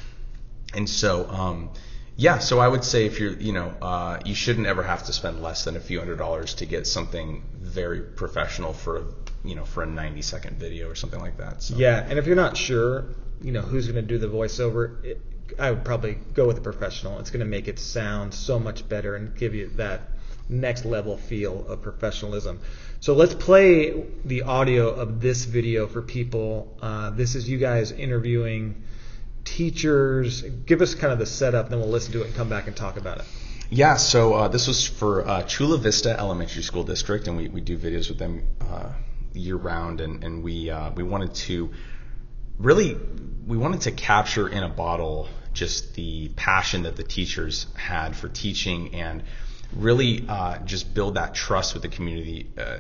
And 0.74 0.88
so, 0.88 1.28
um, 1.28 1.70
yeah, 2.16 2.38
so 2.38 2.58
I 2.58 2.68
would 2.68 2.84
say 2.84 3.06
if 3.06 3.18
you're, 3.18 3.32
you 3.32 3.52
know, 3.52 3.72
uh, 3.80 4.20
you 4.24 4.34
shouldn't 4.34 4.66
ever 4.66 4.82
have 4.82 5.04
to 5.06 5.12
spend 5.12 5.42
less 5.42 5.64
than 5.64 5.76
a 5.76 5.80
few 5.80 5.98
hundred 5.98 6.18
dollars 6.18 6.54
to 6.54 6.66
get 6.66 6.86
something 6.86 7.42
very 7.60 8.00
professional 8.02 8.72
for, 8.72 8.98
a, 8.98 9.04
you 9.42 9.54
know, 9.54 9.64
for 9.64 9.82
a 9.82 9.86
90 9.86 10.22
second 10.22 10.58
video 10.58 10.88
or 10.88 10.94
something 10.94 11.20
like 11.20 11.38
that. 11.38 11.62
So. 11.62 11.76
Yeah, 11.76 12.06
and 12.08 12.18
if 12.18 12.26
you're 12.26 12.36
not 12.36 12.56
sure, 12.56 13.06
you 13.42 13.52
know, 13.52 13.62
who's 13.62 13.86
going 13.86 13.96
to 13.96 14.06
do 14.06 14.18
the 14.18 14.26
voiceover, 14.26 15.02
it, 15.04 15.20
I 15.58 15.70
would 15.70 15.84
probably 15.84 16.18
go 16.34 16.46
with 16.46 16.58
a 16.58 16.60
professional. 16.60 17.18
It's 17.18 17.30
going 17.30 17.40
to 17.40 17.46
make 17.46 17.68
it 17.68 17.78
sound 17.78 18.34
so 18.34 18.58
much 18.58 18.88
better 18.88 19.16
and 19.16 19.36
give 19.36 19.54
you 19.54 19.68
that 19.76 20.02
next 20.48 20.84
level 20.84 21.16
feel 21.16 21.66
of 21.68 21.80
professionalism. 21.80 22.60
So 23.00 23.14
let's 23.14 23.34
play 23.34 24.04
the 24.24 24.42
audio 24.42 24.90
of 24.90 25.20
this 25.20 25.44
video 25.44 25.86
for 25.86 26.02
people. 26.02 26.76
Uh, 26.82 27.10
this 27.10 27.34
is 27.34 27.48
you 27.48 27.58
guys 27.58 27.92
interviewing 27.92 28.82
teachers. 29.56 30.42
Give 30.42 30.80
us 30.80 30.94
kind 30.94 31.12
of 31.12 31.18
the 31.18 31.26
setup, 31.26 31.70
then 31.70 31.80
we'll 31.80 31.88
listen 31.88 32.12
to 32.12 32.22
it 32.22 32.26
and 32.26 32.34
come 32.34 32.48
back 32.48 32.66
and 32.66 32.76
talk 32.76 32.96
about 32.96 33.18
it. 33.18 33.24
Yeah, 33.70 33.96
so 33.96 34.34
uh, 34.34 34.48
this 34.48 34.66
was 34.66 34.86
for 34.86 35.26
uh, 35.26 35.42
Chula 35.44 35.78
Vista 35.78 36.18
Elementary 36.18 36.62
School 36.62 36.82
District, 36.82 37.28
and 37.28 37.36
we, 37.36 37.48
we 37.48 37.60
do 37.60 37.78
videos 37.78 38.08
with 38.08 38.18
them 38.18 38.42
uh, 38.60 38.90
year 39.32 39.56
round, 39.56 40.00
and, 40.00 40.24
and 40.24 40.42
we 40.42 40.70
uh, 40.70 40.90
we 40.90 41.04
wanted 41.04 41.34
to 41.46 41.70
really 42.58 42.96
we 43.46 43.56
wanted 43.56 43.82
to 43.82 43.92
capture 43.92 44.48
in 44.48 44.62
a 44.62 44.68
bottle 44.68 45.28
just 45.52 45.94
the 45.94 46.28
passion 46.36 46.82
that 46.82 46.96
the 46.96 47.02
teachers 47.02 47.66
had 47.74 48.16
for 48.16 48.28
teaching 48.28 48.94
and 48.94 49.22
really 49.72 50.24
uh, 50.28 50.58
just 50.58 50.92
build 50.94 51.14
that 51.14 51.34
trust 51.34 51.74
with 51.74 51.82
the 51.82 51.88
community 51.88 52.50
uh, 52.58 52.78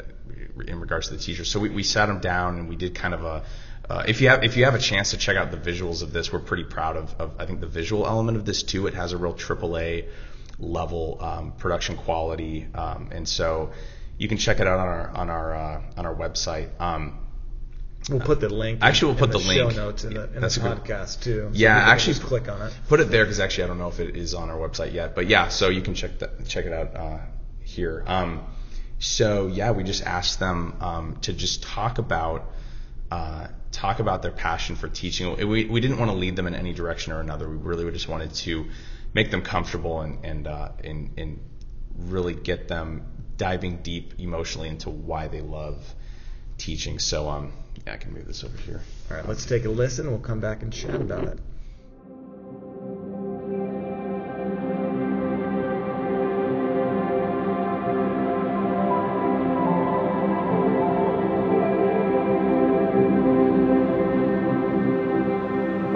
in 0.66 0.80
regards 0.80 1.08
to 1.08 1.14
the 1.14 1.20
teachers. 1.20 1.50
So 1.50 1.60
we, 1.60 1.68
we 1.68 1.82
sat 1.82 2.06
them 2.06 2.20
down 2.20 2.58
and 2.58 2.68
we 2.68 2.76
did 2.76 2.94
kind 2.94 3.14
of 3.14 3.24
a 3.24 3.44
uh, 3.90 4.04
if 4.06 4.20
you 4.20 4.28
have 4.28 4.44
if 4.44 4.56
you 4.56 4.64
have 4.64 4.74
a 4.74 4.78
chance 4.78 5.10
to 5.10 5.16
check 5.16 5.36
out 5.36 5.50
the 5.50 5.56
visuals 5.56 6.02
of 6.02 6.12
this, 6.12 6.32
we're 6.32 6.38
pretty 6.38 6.64
proud 6.64 6.96
of, 6.96 7.14
of 7.18 7.32
I 7.38 7.46
think 7.46 7.60
the 7.60 7.66
visual 7.66 8.06
element 8.06 8.36
of 8.38 8.44
this 8.46 8.62
too. 8.62 8.86
It 8.86 8.94
has 8.94 9.12
a 9.12 9.18
real 9.18 9.34
AAA 9.34 10.08
level 10.58 11.18
um, 11.20 11.52
production 11.52 11.96
quality, 11.96 12.66
um, 12.74 13.08
and 13.12 13.28
so 13.28 13.72
you 14.18 14.28
can 14.28 14.38
check 14.38 14.60
it 14.60 14.66
out 14.66 14.78
on 14.78 14.86
our 14.88 15.10
on 15.10 15.30
our 15.30 15.54
uh, 15.54 15.82
on 15.96 16.06
our 16.06 16.14
website. 16.14 16.68
Um, 16.80 17.18
We'll 18.08 18.18
put 18.20 18.40
the 18.40 18.48
link. 18.48 18.78
Actually, 18.82 19.12
we'll 19.12 19.24
in 19.24 19.30
put 19.30 19.32
the 19.32 19.44
show 19.54 19.64
link. 19.66 19.76
notes 19.76 20.04
in 20.04 20.14
the, 20.14 20.24
in 20.34 20.40
That's 20.40 20.54
the 20.54 20.62
good- 20.62 20.78
podcast 20.78 21.22
too. 21.22 21.50
So 21.52 21.58
Yeah, 21.58 21.76
actually- 21.76 22.14
just 22.14 22.26
click 22.26 22.48
on 22.48 22.62
it. 22.62 22.72
put 22.88 22.98
it 23.00 23.10
there 23.10 23.24
because 23.24 23.38
actually 23.40 23.64
I 23.64 23.66
don't 23.66 23.78
know 23.78 23.88
if 23.88 24.00
it 24.00 24.16
is 24.16 24.32
on 24.32 24.48
our 24.48 24.56
website 24.56 24.94
yet, 24.94 25.14
but 25.14 25.26
yeah, 25.28 25.48
so 25.48 25.68
you 25.68 25.82
can 25.82 25.94
check 25.94 26.18
that 26.20 26.48
check 26.48 26.64
it 26.64 26.72
out 26.72 26.96
uh, 26.96 27.18
here. 27.62 28.02
Um, 28.06 28.40
so 28.98 29.48
yeah, 29.48 29.72
we 29.72 29.84
just 29.84 30.02
asked 30.02 30.40
them 30.40 30.76
um, 30.80 31.16
to 31.22 31.34
just 31.34 31.62
talk 31.62 31.98
about 31.98 32.50
uh, 33.10 33.48
talk 33.72 33.98
about 33.98 34.22
their 34.22 34.32
passion 34.32 34.76
for 34.76 34.88
teaching. 34.88 35.36
We 35.48 35.66
we 35.66 35.80
didn't 35.80 35.98
want 35.98 36.10
to 36.10 36.16
lead 36.16 36.36
them 36.36 36.46
in 36.46 36.54
any 36.54 36.72
direction 36.72 37.12
or 37.12 37.20
another. 37.20 37.48
We 37.48 37.56
really 37.56 37.90
just 37.90 38.08
wanted 38.08 38.34
to 38.34 38.66
make 39.14 39.30
them 39.30 39.42
comfortable 39.42 40.00
and 40.00 40.24
and 40.24 40.46
uh, 40.46 40.70
and, 40.82 41.10
and 41.18 41.40
really 41.96 42.34
get 42.34 42.68
them 42.68 43.06
diving 43.36 43.82
deep 43.82 44.14
emotionally 44.18 44.68
into 44.68 44.90
why 44.90 45.28
they 45.28 45.40
love 45.40 45.82
teaching. 46.58 46.98
So 46.98 47.28
um, 47.28 47.52
yeah, 47.86 47.94
I 47.94 47.96
can 47.96 48.12
move 48.12 48.26
this 48.26 48.44
over 48.44 48.56
here. 48.58 48.80
All 49.10 49.16
right, 49.16 49.26
let's 49.28 49.46
take 49.46 49.64
a 49.64 49.70
listen. 49.70 50.10
We'll 50.10 50.20
come 50.20 50.40
back 50.40 50.62
and 50.62 50.72
chat 50.72 50.94
about 50.94 51.24
it. 51.24 51.38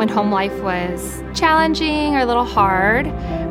When 0.05 0.13
home 0.13 0.31
life 0.31 0.61
was 0.61 1.25
challenging 1.33 2.15
or 2.15 2.19
a 2.19 2.27
little 2.27 2.45
hard, 2.45 3.07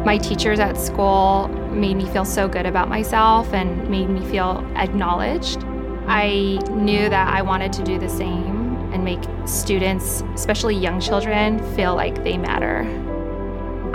my 0.06 0.20
teachers 0.20 0.60
at 0.60 0.78
school 0.78 1.48
made 1.72 1.98
me 1.98 2.06
feel 2.06 2.26
so 2.26 2.48
good 2.48 2.68
about 2.68 2.90
myself 2.90 3.52
and 3.56 3.90
made 3.90 4.08
me 4.08 4.24
feel 4.30 4.64
acknowledged. 4.76 5.64
I 6.06 6.60
knew 6.70 7.10
that 7.10 7.34
I 7.34 7.42
wanted 7.42 7.74
to 7.74 7.84
do 7.84 7.98
the 7.98 8.08
same 8.08 8.78
and 8.94 9.04
make 9.04 9.20
students, 9.48 10.22
especially 10.36 10.76
young 10.76 11.00
children, 11.00 11.58
feel 11.76 11.96
like 11.96 12.24
they 12.24 12.38
matter. 12.38 12.86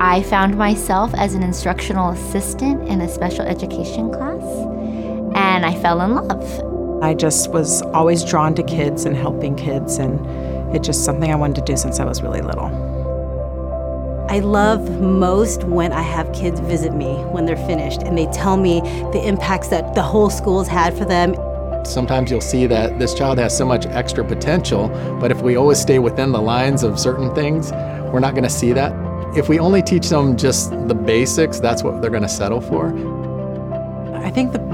I 0.01 0.25
found 0.25 0.59
myself 0.59 1.15
as 1.15 1.35
an 1.35 1.45
instructional 1.45 2.11
assistant 2.11 2.89
in 2.89 3.03
a 3.03 3.09
special 3.09 3.43
education 3.43 4.11
class, 4.11 4.43
and 5.37 5.65
I 5.65 5.81
fell 5.81 6.01
in 6.01 6.17
love. 6.17 7.05
I 7.05 7.15
just 7.15 7.53
was 7.53 7.83
always 7.83 8.25
drawn 8.25 8.57
to 8.57 8.65
kids 8.65 9.05
and 9.05 9.15
helping 9.15 9.55
kids, 9.55 9.99
and 9.99 10.19
it's 10.75 10.87
just 10.87 11.05
something 11.05 11.31
I 11.31 11.35
wanted 11.35 11.57
to 11.57 11.73
do 11.73 11.77
since 11.77 12.01
I 12.01 12.05
was 12.05 12.23
really 12.23 12.41
little. 12.41 12.67
I 14.31 14.41
love 14.41 15.01
most 15.01 15.65
when 15.65 15.91
I 15.91 16.03
have 16.03 16.31
kids 16.35 16.61
visit 16.61 16.93
me 16.93 17.15
when 17.33 17.47
they're 17.47 17.57
finished 17.57 18.03
and 18.03 18.17
they 18.17 18.27
tell 18.27 18.59
me 18.59 18.81
the 19.13 19.23
impacts 19.27 19.69
that 19.69 19.95
the 19.95 20.03
whole 20.03 20.29
school's 20.29 20.69
had 20.69 20.97
for 20.99 21.07
them. 21.07 21.35
Sometimes 21.87 22.31
you'll 22.31 22.43
see 22.43 22.67
that 22.67 22.99
this 22.99 23.15
child 23.15 23.39
has 23.39 23.57
so 23.57 23.65
much 23.65 23.87
extra 23.87 24.23
potential, 24.23 24.89
but 25.19 25.31
if 25.31 25.41
we 25.41 25.57
always 25.57 25.81
stay 25.81 25.99
within 25.99 26.33
the 26.33 26.43
lines 26.43 26.83
of 26.83 26.99
certain 26.99 27.35
things, 27.35 27.73
we're 28.13 28.21
not 28.21 28.35
going 28.35 28.45
to 28.45 28.51
see 28.51 28.73
that. 28.75 28.93
If 29.35 29.49
we 29.49 29.59
only 29.59 29.83
teach 29.83 30.11
them 30.11 30.37
just 30.37 30.71
the 30.89 30.95
basics, 30.95 31.59
that's 31.59 31.83
what 31.83 32.03
they're 32.03 32.11
going 32.11 32.23
to 32.23 32.29
settle 32.29 32.61
for. 32.61 32.93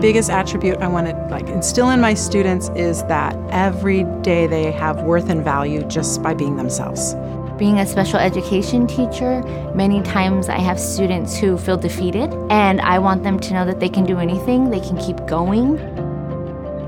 I 0.05 0.07
think 0.07 0.17
the 0.17 0.21
biggest 0.21 0.31
attribute 0.31 0.77
I 0.83 0.87
want 0.87 1.07
to 1.07 1.17
like 1.31 1.49
instill 1.49 1.88
in 1.88 1.99
my 1.99 2.12
students 2.12 2.69
is 2.77 3.03
that 3.05 3.35
every 3.49 4.05
day 4.21 4.47
they 4.47 4.71
have 4.71 5.01
worth 5.01 5.31
and 5.31 5.43
value 5.43 5.83
just 5.85 6.23
by 6.23 6.35
being 6.35 6.57
themselves. 6.57 7.14
Being 7.57 7.79
a 7.79 7.87
special 7.87 8.19
education 8.19 8.87
teacher, 8.87 9.40
many 9.75 10.03
times 10.03 10.51
I 10.51 10.59
have 10.59 10.79
students 10.79 11.38
who 11.38 11.57
feel 11.57 11.79
defeated, 11.79 12.35
and 12.51 12.83
I 12.83 12.99
want 12.99 13.23
them 13.23 13.40
to 13.40 13.55
know 13.55 13.64
that 13.64 13.81
they 13.81 13.88
can 13.88 14.05
do 14.05 14.19
anything, 14.19 14.69
they 14.69 14.81
can 14.81 14.99
keep 14.99 15.25
going. 15.27 15.79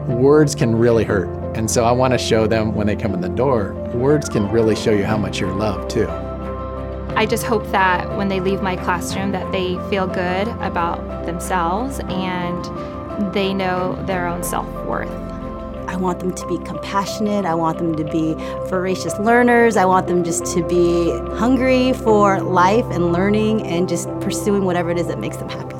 words 0.08 0.54
can 0.54 0.76
really 0.76 1.04
hurt. 1.04 1.30
And 1.56 1.70
so 1.70 1.86
I 1.86 1.92
want 1.92 2.12
to 2.12 2.18
show 2.18 2.46
them 2.46 2.74
when 2.74 2.86
they 2.86 2.96
come 2.96 3.14
in 3.14 3.22
the 3.22 3.30
door, 3.30 3.72
words 3.94 4.28
can 4.28 4.46
really 4.50 4.76
show 4.76 4.90
you 4.90 5.04
how 5.04 5.16
much 5.16 5.40
you're 5.40 5.54
loved 5.54 5.88
too. 5.88 6.06
I 7.16 7.24
just 7.24 7.44
hope 7.44 7.66
that 7.68 8.14
when 8.18 8.28
they 8.28 8.40
leave 8.40 8.60
my 8.60 8.76
classroom 8.76 9.32
that 9.32 9.50
they 9.52 9.78
feel 9.88 10.06
good 10.06 10.48
about 10.60 11.24
themselves 11.24 11.98
and 12.10 12.62
they 13.32 13.54
know 13.54 13.94
their 14.06 14.26
own 14.26 14.42
self-worth. 14.42 15.10
I 15.88 15.96
want 15.96 16.18
them 16.18 16.34
to 16.34 16.46
be 16.46 16.58
compassionate. 16.58 17.44
I 17.44 17.54
want 17.54 17.78
them 17.78 17.94
to 17.96 18.04
be 18.04 18.34
voracious 18.68 19.16
learners. 19.18 19.76
I 19.76 19.84
want 19.84 20.08
them 20.08 20.24
just 20.24 20.44
to 20.54 20.66
be 20.66 21.10
hungry 21.36 21.92
for 21.92 22.40
life 22.40 22.84
and 22.86 23.12
learning 23.12 23.66
and 23.66 23.88
just 23.88 24.08
pursuing 24.20 24.64
whatever 24.64 24.90
it 24.90 24.98
is 24.98 25.06
that 25.06 25.20
makes 25.20 25.36
them 25.36 25.48
happy. 25.48 25.76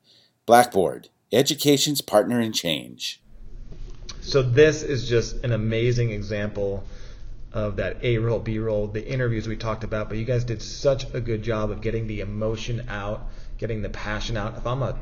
Blackboard, 0.45 1.09
education's 1.33 2.01
partner 2.01 2.41
in 2.41 2.53
change. 2.53 3.23
So 4.21 4.43
this 4.43 4.83
is 4.83 5.09
just 5.09 5.43
an 5.45 5.53
amazing 5.53 6.11
example 6.11 6.85
of 7.53 7.77
that 7.77 8.05
A 8.05 8.19
roll, 8.19 8.39
B 8.39 8.59
roll, 8.59 8.87
the 8.87 9.07
interviews 9.07 9.49
we 9.49 9.57
talked 9.57 9.85
about. 9.85 10.11
But 10.11 10.19
you 10.19 10.27
guys 10.27 10.45
did 10.45 10.61
such 10.61 11.07
a 11.15 11.21
good 11.21 11.43
job 11.43 11.71
of 11.71 11.81
getting 11.81 12.07
the 12.07 12.21
emotion 12.21 12.85
out, 12.89 13.29
getting 13.59 13.83
the 13.83 13.91
passion 13.91 14.37
out. 14.37 14.57
If 14.57 14.67
I'm 14.67 14.83
a 14.83 14.99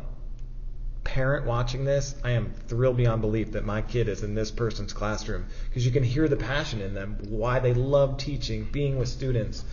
parent 1.05 1.47
watching 1.47 1.85
this, 1.85 2.15
I 2.25 2.33
am 2.33 2.53
thrilled 2.67 2.97
beyond 2.97 3.21
belief 3.21 3.53
that 3.53 3.65
my 3.65 3.83
kid 3.83 4.09
is 4.09 4.23
in 4.23 4.35
this 4.35 4.51
person's 4.51 4.93
classroom 4.93 5.47
because 5.69 5.87
you 5.87 5.93
can 5.93 6.03
hear 6.03 6.27
the 6.29 6.37
passion 6.37 6.81
in 6.81 6.95
them, 6.95 7.19
why 7.29 7.61
they 7.61 7.75
love 7.75 8.19
teaching, 8.19 8.69
being 8.71 8.99
with 8.99 9.09
students. 9.09 9.65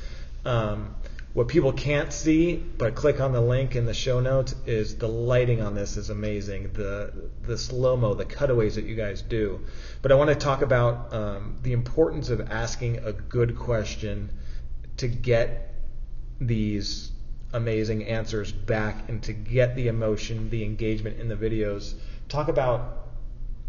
Um, 0.45 0.95
what 1.33 1.47
people 1.47 1.73
can't 1.73 2.13
see, 2.13 2.57
but 2.57 2.93
click 2.93 3.19
on 3.19 3.31
the 3.31 3.41
link 3.41 3.75
in 3.75 3.87
the 3.87 3.93
show 3.93 4.19
notes, 4.19 4.53
is 4.67 4.97
the 4.97 5.07
lighting 5.07 5.61
on 5.61 5.73
this 5.73 5.97
is 5.97 6.11
amazing. 6.11 6.73
The 6.73 7.11
the 7.41 7.57
slow 7.57 7.97
mo, 7.97 8.13
the 8.13 8.25
cutaways 8.25 8.75
that 8.75 8.85
you 8.85 8.93
guys 8.93 9.23
do. 9.23 9.61
But 10.03 10.11
I 10.11 10.15
want 10.15 10.29
to 10.29 10.35
talk 10.35 10.61
about 10.61 11.11
um, 11.11 11.57
the 11.63 11.73
importance 11.73 12.29
of 12.29 12.51
asking 12.51 12.97
a 12.97 13.13
good 13.13 13.57
question 13.57 14.29
to 14.97 15.07
get 15.07 15.73
these 16.39 17.12
amazing 17.53 18.05
answers 18.05 18.51
back 18.51 19.07
and 19.09 19.21
to 19.23 19.33
get 19.33 19.75
the 19.75 19.87
emotion, 19.87 20.49
the 20.49 20.63
engagement 20.63 21.19
in 21.19 21.27
the 21.27 21.35
videos. 21.35 21.93
Talk 22.27 22.47
about 22.47 22.97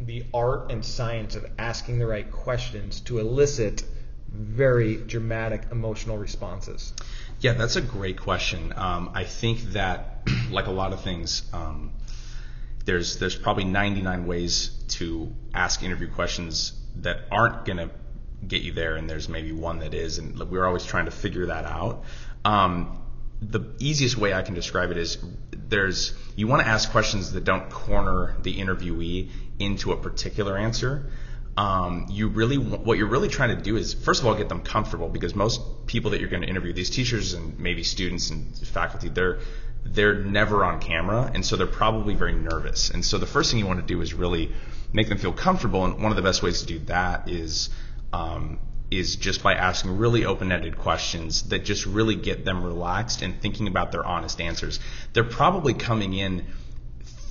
the 0.00 0.24
art 0.34 0.72
and 0.72 0.84
science 0.84 1.36
of 1.36 1.46
asking 1.58 1.98
the 1.98 2.06
right 2.06 2.30
questions 2.30 3.00
to 3.00 3.18
elicit 3.18 3.84
very 4.28 4.96
dramatic 4.96 5.62
emotional 5.70 6.18
responses. 6.18 6.92
Yeah, 7.40 7.52
that's 7.52 7.76
a 7.76 7.80
great 7.80 8.18
question. 8.18 8.72
Um, 8.74 9.10
I 9.14 9.24
think 9.24 9.60
that, 9.72 10.28
like 10.50 10.66
a 10.66 10.72
lot 10.72 10.92
of 10.92 11.02
things, 11.02 11.42
um, 11.52 11.92
there's 12.84 13.18
there's 13.18 13.36
probably 13.36 13.64
99 13.64 14.26
ways 14.26 14.68
to 14.88 15.32
ask 15.54 15.82
interview 15.82 16.10
questions 16.10 16.72
that 16.96 17.20
aren't 17.30 17.64
going 17.64 17.78
to 17.78 17.90
get 18.46 18.62
you 18.62 18.72
there, 18.72 18.96
and 18.96 19.08
there's 19.08 19.28
maybe 19.28 19.52
one 19.52 19.78
that 19.78 19.94
is, 19.94 20.18
and 20.18 20.38
we're 20.50 20.66
always 20.66 20.84
trying 20.84 21.06
to 21.06 21.10
figure 21.10 21.46
that 21.46 21.64
out. 21.64 22.04
Um, 22.44 23.03
the 23.50 23.74
easiest 23.78 24.16
way 24.16 24.32
I 24.32 24.42
can 24.42 24.54
describe 24.54 24.90
it 24.90 24.96
is 24.96 25.18
there's 25.52 26.14
you 26.36 26.46
want 26.46 26.62
to 26.62 26.68
ask 26.68 26.90
questions 26.90 27.32
that 27.32 27.44
don't 27.44 27.70
corner 27.70 28.36
the 28.42 28.58
interviewee 28.58 29.30
into 29.58 29.92
a 29.92 29.96
particular 29.96 30.56
answer. 30.56 31.10
Um, 31.56 32.06
you 32.10 32.28
really 32.28 32.56
what 32.56 32.98
you're 32.98 33.08
really 33.08 33.28
trying 33.28 33.56
to 33.56 33.62
do 33.62 33.76
is 33.76 33.94
first 33.94 34.20
of 34.20 34.26
all 34.26 34.34
get 34.34 34.48
them 34.48 34.62
comfortable 34.62 35.08
because 35.08 35.34
most 35.36 35.60
people 35.86 36.10
that 36.10 36.20
you're 36.20 36.30
going 36.30 36.42
to 36.42 36.48
interview 36.48 36.72
these 36.72 36.90
teachers 36.90 37.32
and 37.34 37.58
maybe 37.60 37.84
students 37.84 38.30
and 38.30 38.56
faculty 38.58 39.08
they're 39.08 39.38
they're 39.84 40.14
never 40.14 40.64
on 40.64 40.80
camera 40.80 41.30
and 41.32 41.46
so 41.46 41.54
they're 41.54 41.68
probably 41.68 42.14
very 42.14 42.32
nervous 42.32 42.90
and 42.90 43.04
so 43.04 43.18
the 43.18 43.26
first 43.26 43.52
thing 43.52 43.60
you 43.60 43.66
want 43.66 43.78
to 43.78 43.86
do 43.86 44.00
is 44.00 44.14
really 44.14 44.50
make 44.92 45.08
them 45.08 45.18
feel 45.18 45.32
comfortable 45.32 45.84
and 45.84 46.02
one 46.02 46.10
of 46.10 46.16
the 46.16 46.22
best 46.22 46.42
ways 46.42 46.62
to 46.62 46.66
do 46.66 46.80
that 46.80 47.28
is 47.28 47.70
um, 48.12 48.58
is 48.90 49.16
just 49.16 49.42
by 49.42 49.54
asking 49.54 49.98
really 49.98 50.24
open-ended 50.24 50.78
questions 50.78 51.48
that 51.48 51.64
just 51.64 51.86
really 51.86 52.16
get 52.16 52.44
them 52.44 52.64
relaxed 52.64 53.22
and 53.22 53.40
thinking 53.40 53.66
about 53.66 53.92
their 53.92 54.04
honest 54.04 54.40
answers. 54.40 54.78
They're 55.12 55.24
probably 55.24 55.74
coming 55.74 56.14
in 56.14 56.46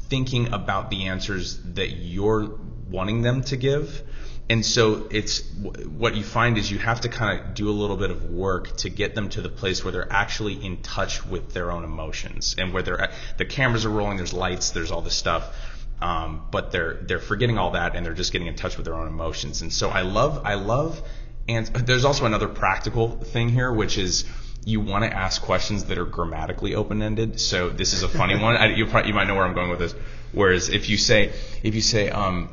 thinking 0.10 0.54
about 0.54 0.90
the 0.90 1.08
answers 1.08 1.60
that 1.74 1.90
you're 1.92 2.60
wanting 2.90 3.22
them 3.22 3.44
to 3.44 3.58
give. 3.58 4.04
And 4.50 4.66
so 4.66 5.08
it's 5.10 5.42
what 5.88 6.16
you 6.16 6.24
find 6.24 6.58
is 6.58 6.70
you 6.70 6.78
have 6.78 7.02
to 7.02 7.10
kind 7.10 7.40
of 7.40 7.54
do 7.54 7.70
a 7.70 7.72
little 7.72 7.96
bit 7.96 8.12
of 8.12 8.30
work 8.30 8.76
to 8.78 8.90
get 8.90 9.16
them 9.16 9.30
to 9.30 9.42
the 9.42 9.50
place 9.50 9.84
where 9.84 9.92
they're 9.92 10.12
actually 10.12 10.54
in 10.54 10.82
touch 10.82 11.26
with 11.26 11.54
their 11.54 11.72
own 11.72 11.86
emotions 11.86 12.56
and 12.58 12.74
where 12.74 12.84
they're 12.84 13.10
the 13.38 13.46
cameras 13.46 13.86
are 13.86 13.90
rolling, 13.90 14.18
there's 14.18 14.34
lights, 14.34 14.72
there's 14.72 14.92
all 14.92 15.02
this 15.02 15.16
stuff. 15.16 15.56
Um, 16.02 16.48
but 16.52 16.74
they're 16.74 16.96
they're 16.96 17.20
forgetting 17.20 17.58
all 17.58 17.72
that 17.72 17.96
and 17.96 18.06
they're 18.06 18.14
just 18.14 18.34
getting 18.34 18.48
in 18.48 18.56
touch 18.56 18.76
with 18.76 18.86
their 18.86 18.96
own 18.96 19.08
emotions. 19.08 19.62
And 19.62 19.72
so 19.72 19.90
I 19.90 20.02
love 20.02 20.42
I 20.44 20.56
love 20.56 21.02
and 21.48 21.68
there's 21.68 22.06
also 22.06 22.26
another 22.26 22.48
practical 22.48 23.10
thing 23.10 23.50
here, 23.50 23.72
which 23.72 23.98
is 23.98 24.26
you 24.66 24.80
want 24.80 25.04
to 25.04 25.14
ask 25.14 25.42
questions 25.42 25.86
that 25.86 25.98
are 25.98 26.06
grammatically 26.06 26.76
open-ended. 26.76 27.40
So 27.40 27.70
this 27.70 27.94
is 27.94 28.04
a 28.04 28.10
funny 28.10 28.38
one. 28.40 28.56
I, 28.56 28.74
you, 28.74 28.86
probably, 28.86 29.10
you 29.10 29.14
might 29.14 29.28
know 29.28 29.36
where 29.36 29.46
I'm 29.46 29.54
going 29.54 29.70
with 29.70 29.80
this. 29.80 29.94
Whereas 30.32 30.70
if 30.70 30.90
you 30.90 30.98
say, 30.98 31.34
if 31.64 31.76
you 31.76 31.82
say, 31.82 32.10
um, 32.10 32.50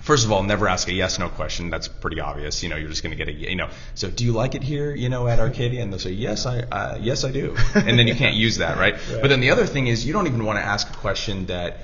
first 0.00 0.24
of 0.24 0.32
all, 0.32 0.42
never 0.42 0.68
ask 0.68 0.88
a 0.88 0.92
yes/no 0.92 1.28
question. 1.28 1.70
That's 1.70 1.88
pretty 1.88 2.20
obvious. 2.20 2.62
You 2.62 2.68
know, 2.68 2.76
you're 2.76 2.88
just 2.88 3.02
going 3.02 3.16
to 3.16 3.22
get 3.22 3.28
a, 3.28 3.32
you 3.32 3.56
know. 3.56 3.68
So 3.94 4.10
do 4.10 4.24
you 4.24 4.32
like 4.32 4.54
it 4.54 4.62
here? 4.62 4.94
You 4.94 5.08
know, 5.08 5.26
at 5.26 5.40
Arcadia, 5.40 5.82
and 5.82 5.92
they'll 5.92 5.98
say 5.98 6.12
yes, 6.12 6.46
I, 6.46 6.60
uh, 6.60 6.98
yes, 7.00 7.24
I 7.24 7.32
do. 7.32 7.56
And 7.74 7.98
then 7.98 8.06
you 8.06 8.14
can't 8.14 8.36
use 8.36 8.58
that, 8.58 8.78
right? 8.78 8.94
right? 9.10 9.20
But 9.20 9.28
then 9.28 9.40
the 9.40 9.50
other 9.50 9.66
thing 9.66 9.88
is 9.88 10.06
you 10.06 10.12
don't 10.12 10.26
even 10.26 10.44
want 10.44 10.58
to 10.58 10.64
ask 10.64 10.88
a 10.88 10.96
question 10.96 11.46
that. 11.46 11.78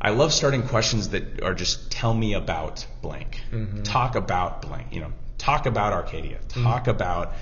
I 0.00 0.10
love 0.10 0.34
starting 0.34 0.64
questions 0.64 1.10
that 1.10 1.42
are 1.42 1.54
just 1.54 1.90
tell 1.90 2.12
me 2.12 2.34
about 2.34 2.86
blank, 3.00 3.40
mm-hmm. 3.50 3.84
talk 3.84 4.16
about 4.16 4.60
blank. 4.60 4.92
You 4.92 5.00
know, 5.00 5.12
talk 5.44 5.66
about 5.66 5.92
Arcadia, 5.92 6.38
talk 6.48 6.82
mm-hmm. 6.82 6.90
about 6.90 7.34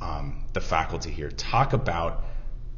um, 0.00 0.44
the 0.52 0.60
faculty 0.60 1.10
here, 1.10 1.30
talk 1.30 1.72
about 1.72 2.24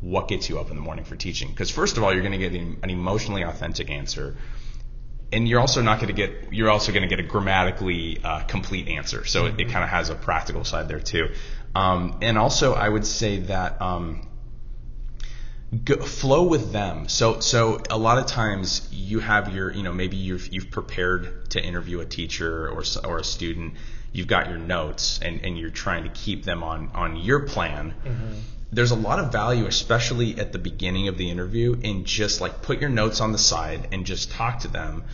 what 0.01 0.29
gets 0.29 0.49
you 0.49 0.59
up 0.59 0.71
in 0.71 0.77
the 0.77 0.83
morning 0.83 1.05
for 1.05 1.17
teaching. 1.17 1.51
Because 1.51 1.71
first 1.71 1.99
of 1.99 2.03
all, 2.03 2.13
you're 2.13 2.23
going 2.23 2.41
to 2.41 2.49
get 2.49 2.55
an 2.55 2.89
emotionally 2.89 3.43
authentic 3.43 3.91
answer, 3.91 4.37
and 5.33 5.47
you're 5.47 5.61
also 5.61 5.83
not 5.83 6.01
going 6.01 6.09
to 6.09 6.15
get 6.15 6.53
you're 6.53 6.71
also 6.71 6.93
going 6.93 7.03
to 7.03 7.09
get 7.09 7.21
a 7.21 7.29
grammatically 7.29 8.19
uh, 8.25 8.41
complete 8.45 8.89
answer. 8.89 9.27
So 9.27 9.45
mm-hmm. 9.45 9.61
it, 9.61 9.67
it 9.67 9.73
kind 9.73 9.85
of 9.85 9.91
has 9.91 10.09
a 10.09 10.15
practical 10.15 10.65
side 10.65 10.89
there 10.89 11.01
too. 11.01 11.29
Um, 11.75 12.19
and 12.23 12.39
also, 12.39 12.73
I 12.73 12.89
would 12.89 13.07
say 13.07 13.41
that. 13.41 13.81
Um, 13.83 14.27
Go, 15.85 15.99
flow 15.99 16.43
with 16.49 16.73
them. 16.73 17.09
So, 17.09 17.39
so 17.39 17.81
a 17.91 17.97
lot 17.97 18.19
of 18.19 18.27
times 18.27 18.89
you 18.91 19.21
have 19.21 19.55
your, 19.55 19.73
you 19.73 19.85
know, 19.85 19.93
maybe 19.93 20.17
you've 20.17 20.53
you've 20.53 20.73
prepared 20.73 21.49
to 21.51 21.63
interview 21.63 22.01
a 22.01 22.05
teacher 22.05 22.69
or 22.69 22.83
or 23.05 23.19
a 23.21 23.23
student, 23.23 23.75
you've 24.13 24.27
got 24.27 24.49
your 24.49 24.59
notes 24.59 25.21
and, 25.23 25.45
and 25.45 25.59
you're 25.59 25.71
trying 25.71 26.05
to 26.05 26.11
keep 26.11 26.45
them 26.45 26.63
on, 26.63 26.91
on 26.95 27.17
your 27.17 27.41
plan, 27.41 27.95
mm-hmm. 28.05 28.35
there's 28.73 28.91
a 28.91 28.97
lot 28.97 29.19
of 29.19 29.33
value, 29.33 29.67
especially 29.67 30.39
at 30.39 30.53
the 30.53 30.59
beginning 30.59 31.09
of 31.09 31.17
the 31.17 31.31
interview, 31.31 31.77
in 31.83 32.05
just 32.05 32.41
like 32.41 32.63
put 32.63 32.81
your 32.81 32.91
notes 32.91 33.21
on 33.21 33.33
the 33.33 33.39
side 33.39 33.89
and 33.93 34.07
just 34.07 34.31
talk 34.33 34.61
to 34.61 34.69
them 34.69 35.05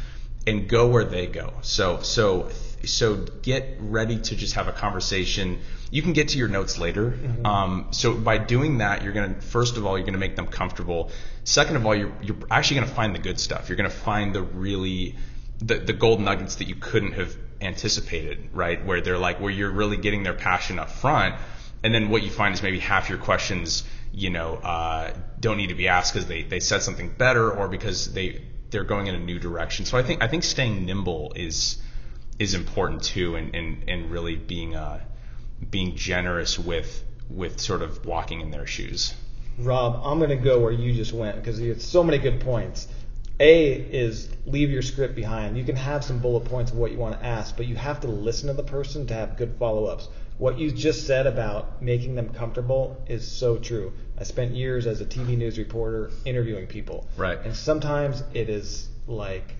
and 0.46 0.68
go 0.68 0.86
where 0.88 1.04
they 1.04 1.26
go. 1.26 1.52
So, 1.62 2.00
so, 2.02 2.50
so 2.84 3.16
get 3.42 3.76
ready 3.80 4.18
to 4.18 4.36
just 4.36 4.54
have 4.54 4.68
a 4.68 4.72
conversation. 4.72 5.58
You 5.90 6.02
can 6.02 6.12
get 6.12 6.28
to 6.28 6.38
your 6.38 6.48
notes 6.48 6.78
later. 6.78 7.10
Mm-hmm. 7.10 7.46
Um, 7.46 7.88
so 7.90 8.14
by 8.14 8.38
doing 8.38 8.78
that, 8.78 9.02
you're 9.02 9.12
going 9.12 9.34
to, 9.34 9.40
first 9.40 9.76
of 9.76 9.84
all, 9.84 9.98
you're 9.98 10.06
going 10.06 10.14
to 10.14 10.20
make 10.20 10.36
them 10.36 10.46
comfortable. 10.46 11.10
Second 11.44 11.76
of 11.76 11.84
all, 11.84 11.94
you're, 11.94 12.12
you're 12.22 12.36
actually 12.50 12.76
going 12.76 12.88
to 12.88 12.94
find 12.94 13.14
the 13.14 13.18
good 13.18 13.40
stuff. 13.40 13.68
You're 13.68 13.76
going 13.76 13.90
to 13.90 13.96
find 13.96 14.34
the 14.34 14.42
really, 14.42 15.16
the, 15.60 15.76
the 15.76 15.92
gold 15.92 16.20
nuggets 16.20 16.56
that 16.56 16.68
you 16.68 16.74
couldn't 16.74 17.12
have 17.12 17.34
anticipated, 17.60 18.50
right? 18.52 18.84
Where 18.84 19.00
they're 19.00 19.18
like, 19.18 19.40
where 19.40 19.50
you're 19.50 19.70
really 19.70 19.96
getting 19.96 20.22
their 20.22 20.34
passion 20.34 20.78
up 20.78 20.90
front. 20.90 21.34
And 21.82 21.94
then 21.94 22.10
what 22.10 22.22
you 22.22 22.30
find 22.30 22.54
is 22.54 22.62
maybe 22.62 22.78
half 22.78 23.08
your 23.08 23.18
questions, 23.18 23.84
you 24.12 24.30
know, 24.30 24.56
uh, 24.56 25.14
don't 25.40 25.56
need 25.56 25.68
to 25.68 25.74
be 25.74 25.88
asked 25.88 26.12
because 26.12 26.26
they, 26.26 26.42
they 26.42 26.60
said 26.60 26.82
something 26.82 27.10
better 27.10 27.50
or 27.50 27.68
because 27.68 28.12
they, 28.12 28.42
they're 28.70 28.84
going 28.84 29.06
in 29.06 29.14
a 29.14 29.20
new 29.20 29.38
direction. 29.38 29.84
So 29.84 29.96
I 29.96 30.02
think, 30.02 30.22
I 30.22 30.28
think 30.28 30.42
staying 30.42 30.84
nimble 30.84 31.32
is, 31.36 31.82
is 32.38 32.54
important 32.54 33.02
too 33.02 33.36
and, 33.36 33.54
and, 33.54 33.88
and 33.88 34.10
really 34.10 34.36
being, 34.36 34.74
uh, 34.74 35.00
being 35.70 35.96
generous 35.96 36.58
with, 36.58 37.04
with 37.30 37.60
sort 37.60 37.82
of 37.82 38.04
walking 38.04 38.40
in 38.40 38.50
their 38.50 38.66
shoes. 38.66 39.14
Rob, 39.58 40.02
I'm 40.04 40.18
going 40.18 40.30
to 40.30 40.36
go 40.36 40.60
where 40.60 40.72
you 40.72 40.92
just 40.92 41.12
went 41.12 41.36
because 41.36 41.58
you 41.58 41.70
had 41.70 41.80
so 41.80 42.04
many 42.04 42.18
good 42.18 42.40
points. 42.40 42.88
A 43.38 43.72
is 43.72 44.30
leave 44.46 44.70
your 44.70 44.82
script 44.82 45.14
behind. 45.14 45.58
You 45.58 45.64
can 45.64 45.76
have 45.76 46.02
some 46.02 46.20
bullet 46.20 46.46
points 46.46 46.70
of 46.70 46.78
what 46.78 46.90
you 46.90 46.98
want 46.98 47.20
to 47.20 47.26
ask, 47.26 47.56
but 47.56 47.66
you 47.66 47.76
have 47.76 48.00
to 48.00 48.06
listen 48.06 48.48
to 48.48 48.54
the 48.54 48.62
person 48.62 49.06
to 49.08 49.14
have 49.14 49.36
good 49.36 49.56
follow 49.58 49.86
ups. 49.86 50.08
What 50.38 50.58
you 50.58 50.70
just 50.70 51.06
said 51.06 51.26
about 51.26 51.82
making 51.82 52.14
them 52.14 52.30
comfortable 52.30 53.02
is 53.06 53.30
so 53.30 53.58
true. 53.58 53.92
I 54.18 54.24
spent 54.24 54.54
years 54.54 54.86
as 54.86 55.00
a 55.00 55.04
TV 55.04 55.36
news 55.36 55.58
reporter 55.58 56.10
interviewing 56.24 56.66
people. 56.66 57.06
Right. 57.16 57.38
And 57.44 57.54
sometimes 57.54 58.22
it 58.32 58.48
is 58.48 58.88
like 59.06 59.54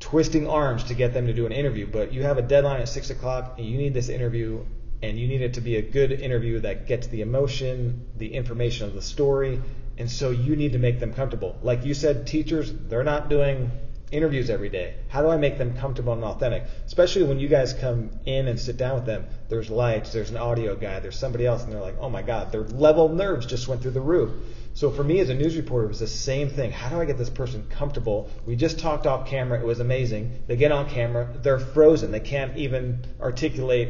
twisting 0.00 0.48
arms 0.48 0.84
to 0.84 0.94
get 0.94 1.12
them 1.12 1.26
to 1.26 1.34
do 1.34 1.44
an 1.44 1.52
interview, 1.52 1.86
but 1.86 2.12
you 2.12 2.22
have 2.22 2.38
a 2.38 2.42
deadline 2.42 2.80
at 2.80 2.88
six 2.88 3.10
o'clock 3.10 3.54
and 3.58 3.66
you 3.66 3.76
need 3.76 3.92
this 3.92 4.08
interview 4.08 4.64
and 5.02 5.18
you 5.18 5.28
need 5.28 5.42
it 5.42 5.54
to 5.54 5.60
be 5.60 5.76
a 5.76 5.82
good 5.82 6.12
interview 6.12 6.60
that 6.60 6.86
gets 6.86 7.06
the 7.08 7.20
emotion, 7.20 8.06
the 8.16 8.34
information 8.34 8.86
of 8.86 8.94
the 8.94 9.02
story, 9.02 9.60
and 9.98 10.10
so 10.10 10.30
you 10.30 10.56
need 10.56 10.72
to 10.72 10.78
make 10.78 11.00
them 11.00 11.12
comfortable. 11.12 11.58
Like 11.62 11.84
you 11.84 11.92
said, 11.92 12.26
teachers, 12.26 12.72
they're 12.72 13.04
not 13.04 13.28
doing 13.28 13.70
interviews 14.10 14.48
every 14.48 14.68
day. 14.68 14.94
How 15.08 15.22
do 15.22 15.28
I 15.28 15.36
make 15.36 15.58
them 15.58 15.76
comfortable 15.76 16.12
and 16.12 16.24
authentic? 16.24 16.64
Especially 16.86 17.24
when 17.24 17.38
you 17.38 17.48
guys 17.48 17.74
come 17.74 18.10
in 18.24 18.48
and 18.48 18.58
sit 18.58 18.76
down 18.76 18.94
with 18.94 19.06
them. 19.06 19.26
There's 19.48 19.68
lights, 19.68 20.12
there's 20.12 20.30
an 20.30 20.36
audio 20.36 20.76
guy, 20.76 21.00
there's 21.00 21.18
somebody 21.18 21.46
else, 21.46 21.64
and 21.64 21.72
they're 21.72 21.80
like, 21.80 21.98
oh 22.00 22.08
my 22.08 22.22
God, 22.22 22.52
their 22.52 22.62
level 22.62 23.06
of 23.06 23.12
nerves 23.12 23.44
just 23.44 23.68
went 23.68 23.82
through 23.82 23.90
the 23.90 24.00
roof. 24.00 24.32
So 24.74 24.90
for 24.90 25.02
me 25.02 25.18
as 25.18 25.28
a 25.28 25.34
news 25.34 25.56
reporter, 25.56 25.86
it 25.86 25.88
was 25.88 25.98
the 25.98 26.06
same 26.06 26.48
thing. 26.48 26.70
How 26.70 26.88
do 26.88 27.00
I 27.00 27.04
get 27.04 27.18
this 27.18 27.30
person 27.30 27.66
comfortable? 27.68 28.30
We 28.46 28.54
just 28.54 28.78
talked 28.78 29.06
off 29.06 29.26
camera. 29.26 29.58
It 29.58 29.66
was 29.66 29.80
amazing. 29.80 30.44
They 30.46 30.56
get 30.56 30.70
on 30.70 30.88
camera. 30.88 31.28
They're 31.42 31.58
frozen. 31.58 32.12
They 32.12 32.20
can't 32.20 32.56
even 32.56 33.04
articulate 33.20 33.88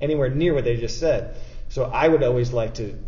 anywhere 0.00 0.30
near 0.30 0.54
what 0.54 0.64
they 0.64 0.78
just 0.78 0.98
said. 0.98 1.36
So 1.68 1.84
I 1.84 2.08
would 2.08 2.22
always 2.22 2.52
like 2.52 2.74
to 2.74 2.98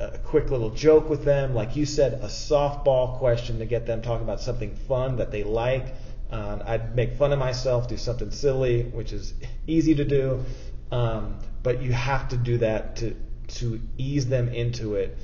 a 0.00 0.18
quick 0.18 0.50
little 0.50 0.70
joke 0.70 1.10
with 1.10 1.24
them, 1.24 1.54
like 1.54 1.76
you 1.76 1.84
said, 1.84 2.14
a 2.14 2.26
softball 2.26 3.18
question 3.18 3.58
to 3.58 3.66
get 3.66 3.84
them 3.86 4.00
talking 4.00 4.24
about 4.24 4.40
something 4.40 4.74
fun 4.88 5.16
that 5.16 5.30
they 5.30 5.44
like. 5.44 5.94
Um, 6.30 6.62
I'd 6.64 6.96
make 6.96 7.16
fun 7.16 7.32
of 7.32 7.38
myself, 7.38 7.86
do 7.88 7.98
something 7.98 8.30
silly, 8.30 8.84
which 8.84 9.12
is 9.12 9.34
easy 9.66 9.94
to 9.96 10.04
do, 10.04 10.44
um, 10.90 11.38
but 11.62 11.82
you 11.82 11.92
have 11.92 12.28
to 12.30 12.36
do 12.36 12.58
that 12.58 12.96
to 12.96 13.14
to 13.48 13.80
ease 13.98 14.28
them 14.28 14.48
into 14.48 14.94
it. 14.94 15.18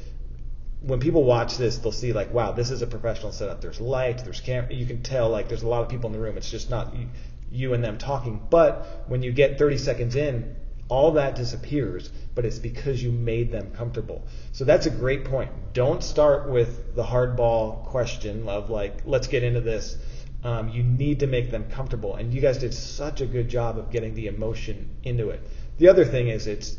When 0.83 0.99
people 0.99 1.25
watch 1.25 1.57
this, 1.57 1.79
they'll 1.79 1.93
see 1.93 2.13
like, 2.13 2.33
wow, 2.35 2.53
this 2.53 2.71
is 2.71 2.83
a 2.83 2.87
professional 2.87 3.33
setup. 3.33 3.61
There's 3.61 3.81
light, 3.81 4.25
there's 4.25 4.41
camera. 4.41 4.75
You 4.75 4.85
can 4.85 5.03
tell 5.03 5.31
like 5.31 5.49
there's 5.49 5.63
a 5.63 5.69
lot 5.69 5.83
of 5.83 5.89
people 5.89 6.09
in 6.09 6.13
the 6.13 6.19
room. 6.19 6.37
It's 6.37 6.51
just 6.51 6.69
not 6.69 6.95
you, 6.95 7.09
you 7.51 7.73
and 7.73 7.83
them 7.83 7.99
talking. 7.99 8.45
But 8.51 9.05
when 9.07 9.23
you 9.23 9.33
get 9.33 9.59
30 9.59 9.79
seconds 9.79 10.17
in, 10.17 10.57
all 10.89 11.13
that 11.13 11.35
disappears, 11.35 12.11
but 12.35 12.45
it's 12.45 12.59
because 12.59 13.03
you 13.03 13.11
made 13.11 13.51
them 13.51 13.73
comfortable. 13.73 14.27
So 14.53 14.65
that's 14.65 14.87
a 14.87 14.91
great 14.91 15.25
point. 15.25 15.51
Don't 15.73 16.03
start 16.03 16.49
with 16.49 16.95
the 16.95 17.03
hardball 17.03 17.85
question 17.87 18.49
of 18.49 18.71
like, 18.71 19.03
let's 19.05 19.27
get 19.27 19.43
into 19.43 19.61
this. 19.61 19.97
Um, 20.45 20.69
you 20.69 20.83
need 20.83 21.21
to 21.21 21.27
make 21.27 21.51
them 21.51 21.69
comfortable, 21.71 22.15
and 22.15 22.33
you 22.33 22.41
guys 22.41 22.59
did 22.59 22.73
such 22.73 23.21
a 23.21 23.27
good 23.27 23.49
job 23.49 23.79
of 23.79 23.91
getting 23.91 24.15
the 24.15 24.29
emotion 24.29 24.91
into 25.03 25.31
it. 25.31 25.43
The 25.79 25.89
other 25.89 26.05
thing 26.05 26.29
is 26.29 26.47
it's 26.47 26.77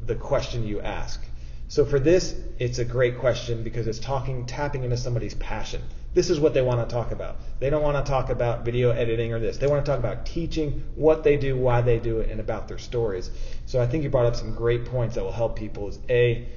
the 0.00 0.14
question 0.14 0.66
you 0.66 0.80
ask. 0.80 1.22
So 1.68 1.84
for 1.84 1.98
this, 1.98 2.34
it's 2.58 2.78
a 2.78 2.84
great 2.84 3.18
question 3.18 3.62
because 3.64 3.86
it's 3.86 3.98
talking, 3.98 4.46
tapping 4.46 4.84
into 4.84 4.96
somebody's 4.96 5.34
passion. 5.34 5.82
This 6.14 6.28
is 6.28 6.38
what 6.38 6.52
they 6.52 6.60
want 6.60 6.86
to 6.86 6.94
talk 6.94 7.10
about. 7.10 7.38
They 7.58 7.70
don't 7.70 7.82
want 7.82 8.04
to 8.04 8.10
talk 8.10 8.28
about 8.28 8.64
video 8.64 8.90
editing 8.90 9.32
or 9.32 9.38
this. 9.38 9.56
They 9.56 9.66
want 9.66 9.84
to 9.84 9.90
talk 9.90 9.98
about 9.98 10.26
teaching, 10.26 10.84
what 10.94 11.24
they 11.24 11.36
do, 11.36 11.56
why 11.56 11.80
they 11.80 11.98
do 11.98 12.20
it, 12.20 12.30
and 12.30 12.38
about 12.38 12.68
their 12.68 12.78
stories. 12.78 13.30
So 13.64 13.80
I 13.80 13.86
think 13.86 14.04
you 14.04 14.10
brought 14.10 14.26
up 14.26 14.36
some 14.36 14.54
great 14.54 14.84
points 14.84 15.14
that 15.14 15.24
will 15.24 15.32
help 15.32 15.56
people 15.56 15.88
is 15.88 15.98
A, 16.10 16.48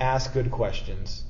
ask 0.00 0.32
good 0.32 0.50
questions. 0.50 1.24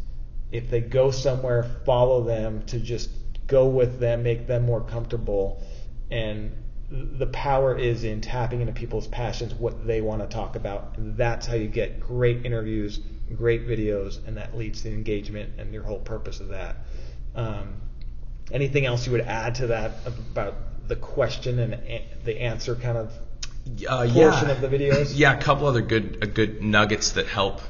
If 0.51 0.71
they 0.71 0.81
go 0.81 1.11
somewhere, 1.11 1.65
follow 1.85 2.23
them 2.23 2.63
to 2.67 2.79
just 2.79 3.11
go 3.47 3.67
with 3.67 4.01
them, 4.01 4.23
make 4.23 4.47
them 4.47 4.65
more 4.65 4.81
comfortable. 4.81 5.63
And 6.11 6.53
the 6.91 7.27
power 7.27 7.77
is 7.77 8.05
in 8.05 8.21
tapping 8.21 8.61
into 8.61 8.73
people's 8.73 9.09
passions, 9.09 9.53
what 9.55 9.87
they 9.87 10.01
want 10.01 10.23
to 10.23 10.29
talk 10.29 10.57
about. 10.57 10.97
And 10.97 11.17
that's 11.17 11.47
how 11.47 11.55
you 11.55 11.69
get 11.69 12.01
great 12.01 12.47
interviews, 12.47 13.01
great 13.35 13.67
videos, 13.67 14.27
and 14.27 14.37
that 14.37 14.57
leads 14.57 14.83
to 14.83 14.89
engagement 14.89 15.53
and 15.59 15.75
your 15.75 15.83
whole 15.83 15.99
purpose 15.99 16.41
of 16.41 16.49
that. 16.49 16.77
Um, 17.37 17.75
anything 18.51 18.87
else 18.87 19.07
you 19.07 19.13
would 19.13 19.21
add 19.21 19.57
to 19.57 19.69
that 19.69 19.93
about 20.07 20.55
the 20.89 20.97
question 20.97 21.59
and 21.59 21.75
a- 21.75 22.05
the 22.25 22.41
answer 22.41 22.75
kind 22.75 22.97
of 22.97 23.13
uh, 23.89 24.09
portion 24.09 24.15
yeah. 24.15 24.51
of 24.51 24.61
the 24.61 24.69
videos? 24.69 25.13
Yeah, 25.15 25.37
a 25.37 25.41
couple 25.41 25.67
other 25.67 25.83
good 25.83 26.19
uh, 26.23 26.27
good 26.27 26.63
nuggets 26.63 27.13
that 27.13 27.27
help 27.27 27.61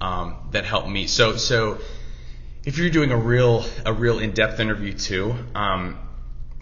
um, 0.00 0.36
that 0.52 0.64
help 0.64 0.88
me. 0.88 1.06
So 1.06 1.36
so 1.36 1.78
if 2.64 2.78
you're 2.78 2.90
doing 2.90 3.10
a 3.10 3.16
real 3.16 3.64
a 3.84 3.92
real 3.92 4.18
in 4.18 4.32
depth 4.32 4.60
interview 4.60 4.92
too, 4.92 5.34
um, 5.54 5.98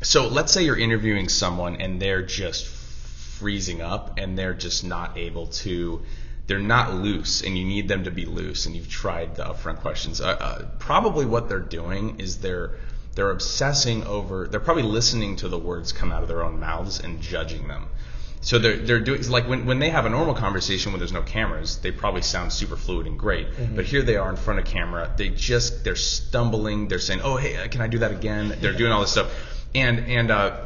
so 0.03 0.29
let's 0.29 0.53
say 0.53 0.64
you're 0.64 0.79
interviewing 0.79 1.29
someone 1.29 1.77
and 1.77 2.01
they're 2.01 2.23
just 2.23 2.66
freezing 2.66 3.83
up 3.83 4.18
and 4.18 4.37
they're 4.37 4.55
just 4.55 4.85
not 4.85 5.16
able 5.16 5.47
to 5.47 6.03
they're 6.49 6.59
not 6.59 6.95
loose 6.95 7.43
and 7.43 7.57
you 7.57 7.65
need 7.65 7.89
them 7.89 8.05
to 8.05 8.11
be 8.11 8.25
loose 8.25 8.67
and 8.67 8.75
you've 8.75 8.89
tried 8.89 9.37
the 9.37 9.45
upfront 9.45 9.81
questions. 9.81 10.21
Uh, 10.21 10.29
uh, 10.29 10.65
probably 10.79 11.27
what 11.27 11.49
they're 11.49 11.61
doing 11.61 12.19
is 12.19 12.39
they're 12.39 12.73
they're 13.15 13.31
obsessing 13.31 14.05
over 14.05 14.49
they're 14.49 14.59
probably 14.59 14.83
listening 14.83 15.37
to 15.37 15.49
the 15.49 15.59
words 15.59 15.93
come 15.93 16.11
out 16.11 16.23
of 16.23 16.29
their 16.29 16.43
own 16.43 16.59
mouths 16.59 17.01
and 17.01 17.21
judging 17.21 17.69
them. 17.69 17.87
So 18.41 18.59
they're 18.59 18.79
they're 18.79 19.01
doing 19.01 19.29
like 19.29 19.47
when, 19.47 19.67
when 19.67 19.79
they 19.79 19.91
have 19.91 20.07
a 20.07 20.09
normal 20.09 20.35
conversation 20.35 20.93
when 20.93 21.01
there's 21.01 21.13
no 21.13 21.23
cameras 21.23 21.79
they 21.79 21.93
probably 21.93 22.23
sound 22.23 22.51
super 22.51 22.77
fluid 22.77 23.07
and 23.07 23.19
great. 23.19 23.51
Mm-hmm. 23.51 23.77
but 23.77 23.85
here 23.85 24.03
they 24.03 24.17
are 24.17 24.31
in 24.31 24.37
front 24.37 24.59
of 24.59 24.65
camera. 24.65 25.13
They 25.17 25.29
just 25.29 25.85
they're 25.85 25.97
stumbling. 25.97 26.89
They're 26.89 26.99
saying 26.99 27.21
oh 27.23 27.37
hey 27.37 27.69
can 27.69 27.83
i 27.83 27.89
do 27.89 27.99
that 27.99 28.11
again? 28.11 28.57
They're 28.61 28.73
doing 28.73 28.91
all 28.91 29.03
this 29.03 29.13
stuff. 29.13 29.31
And 29.75 29.99
and 30.01 30.31
uh, 30.31 30.65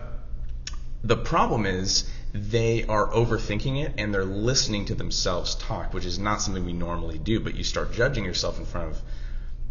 the 1.03 1.17
problem 1.17 1.67
is 1.67 2.09
they 2.33 2.85
are 2.85 3.09
overthinking 3.09 3.85
it 3.85 3.95
and 3.99 4.13
they're 4.13 4.25
listening 4.25 4.87
to 4.87 4.95
themselves 4.95 5.55
talk, 5.55 5.93
which 5.93 6.07
is 6.07 6.19
not 6.19 6.41
something 6.41 6.65
we 6.65 6.73
normally 6.73 7.19
do. 7.19 7.41
But 7.41 7.55
you 7.55 7.65
start 7.65 7.93
judging 7.93 8.25
yourself 8.25 8.59
in 8.59 8.65
front 8.65 8.91
of 8.91 9.03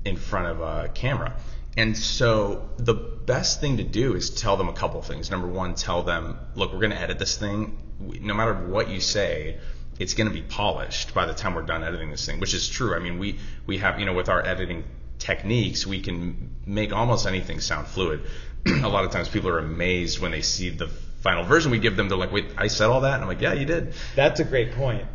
in 0.06 0.18
front 0.18 0.48
of 0.48 0.62
a 0.62 0.90
camera. 0.90 1.36
And 1.78 1.98
so 1.98 2.70
the 2.78 2.94
best 2.94 3.62
thing 3.62 3.78
to 3.78 3.84
do 3.84 4.16
is 4.16 4.30
tell 4.30 4.58
them 4.58 4.68
a 4.68 4.74
couple 4.74 5.02
things. 5.02 5.32
Number 5.32 5.48
one, 5.48 5.76
tell 5.76 6.04
them, 6.04 6.38
look, 6.56 6.74
we're 6.74 6.80
going 6.80 6.92
to 6.92 7.00
edit 7.00 7.18
this 7.18 7.38
thing. 7.38 7.78
No 8.00 8.34
matter 8.34 8.54
what 8.54 8.90
you 8.90 9.00
say, 9.00 9.58
it's 10.00 10.14
going 10.14 10.28
to 10.28 10.34
be 10.34 10.42
polished 10.42 11.14
by 11.14 11.26
the 11.26 11.34
time 11.34 11.54
we're 11.54 11.62
done 11.62 11.84
editing 11.84 12.10
this 12.10 12.26
thing, 12.26 12.40
which 12.40 12.54
is 12.54 12.68
true. 12.68 12.96
I 12.96 13.00
mean, 13.00 13.20
we 13.20 13.40
we 13.66 13.78
have 13.78 14.00
you 14.00 14.06
know 14.06 14.14
with 14.14 14.30
our 14.30 14.46
editing 14.46 14.84
techniques, 15.20 15.86
we 15.86 16.02
can 16.02 16.56
make 16.66 16.92
almost 16.92 17.28
anything 17.28 17.62
sound 17.62 17.88
fluid. 17.88 18.22
a 18.66 18.90
lot 18.90 19.06
of 19.06 19.12
times 19.12 19.30
people 19.30 19.50
are 19.50 19.60
amazed 19.60 20.20
when 20.20 20.32
they 20.32 20.42
see 20.42 20.70
the 20.70 20.90
final 21.22 21.44
version 21.44 21.72
we 21.72 21.80
give 21.80 21.96
them. 21.96 22.10
They're 22.10 22.18
like, 22.18 22.32
wait, 22.32 22.48
I 22.58 22.68
said 22.68 22.88
all 22.88 23.02
that? 23.02 23.16
And 23.16 23.24
I'm 23.24 23.28
like, 23.28 23.42
yeah, 23.42 23.54
you 23.54 23.66
did. 23.66 23.94
That's 24.16 24.40
a 24.40 24.44
great 24.44 24.74
point 24.74 25.08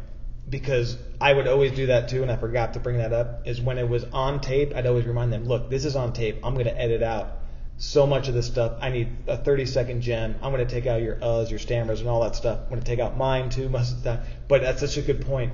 because 0.48 0.96
I 1.20 1.32
would 1.32 1.48
always 1.48 1.72
do 1.72 1.86
that 1.86 2.08
too, 2.08 2.22
and 2.22 2.30
I 2.30 2.36
forgot 2.36 2.74
to 2.74 2.80
bring 2.80 2.98
that 2.98 3.12
up. 3.12 3.46
Is 3.46 3.60
when 3.60 3.78
it 3.78 3.88
was 3.88 4.04
on 4.04 4.40
tape, 4.40 4.74
I'd 4.74 4.86
always 4.86 5.04
remind 5.04 5.32
them, 5.32 5.44
look, 5.44 5.68
this 5.68 5.84
is 5.84 5.96
on 5.96 6.12
tape. 6.12 6.40
I'm 6.44 6.54
going 6.54 6.66
to 6.66 6.80
edit 6.80 7.02
out 7.02 7.38
so 7.78 8.06
much 8.06 8.28
of 8.28 8.34
this 8.34 8.46
stuff. 8.46 8.78
I 8.80 8.90
need 8.90 9.08
a 9.26 9.36
30 9.36 9.66
second 9.66 10.00
gem. 10.00 10.36
I'm 10.40 10.52
going 10.52 10.66
to 10.66 10.72
take 10.72 10.86
out 10.86 11.02
your 11.02 11.16
uhs, 11.16 11.50
your 11.50 11.58
stammers, 11.58 12.00
and 12.00 12.08
all 12.08 12.22
that 12.22 12.36
stuff. 12.36 12.60
I'm 12.62 12.68
going 12.68 12.80
to 12.80 12.86
take 12.86 13.00
out 13.00 13.16
mine 13.16 13.50
too, 13.50 13.68
most 13.68 13.92
of 13.92 14.02
the 14.02 14.16
time. 14.16 14.24
But 14.48 14.62
that's 14.62 14.80
such 14.80 14.96
a 14.96 15.02
good 15.02 15.26
point. 15.26 15.52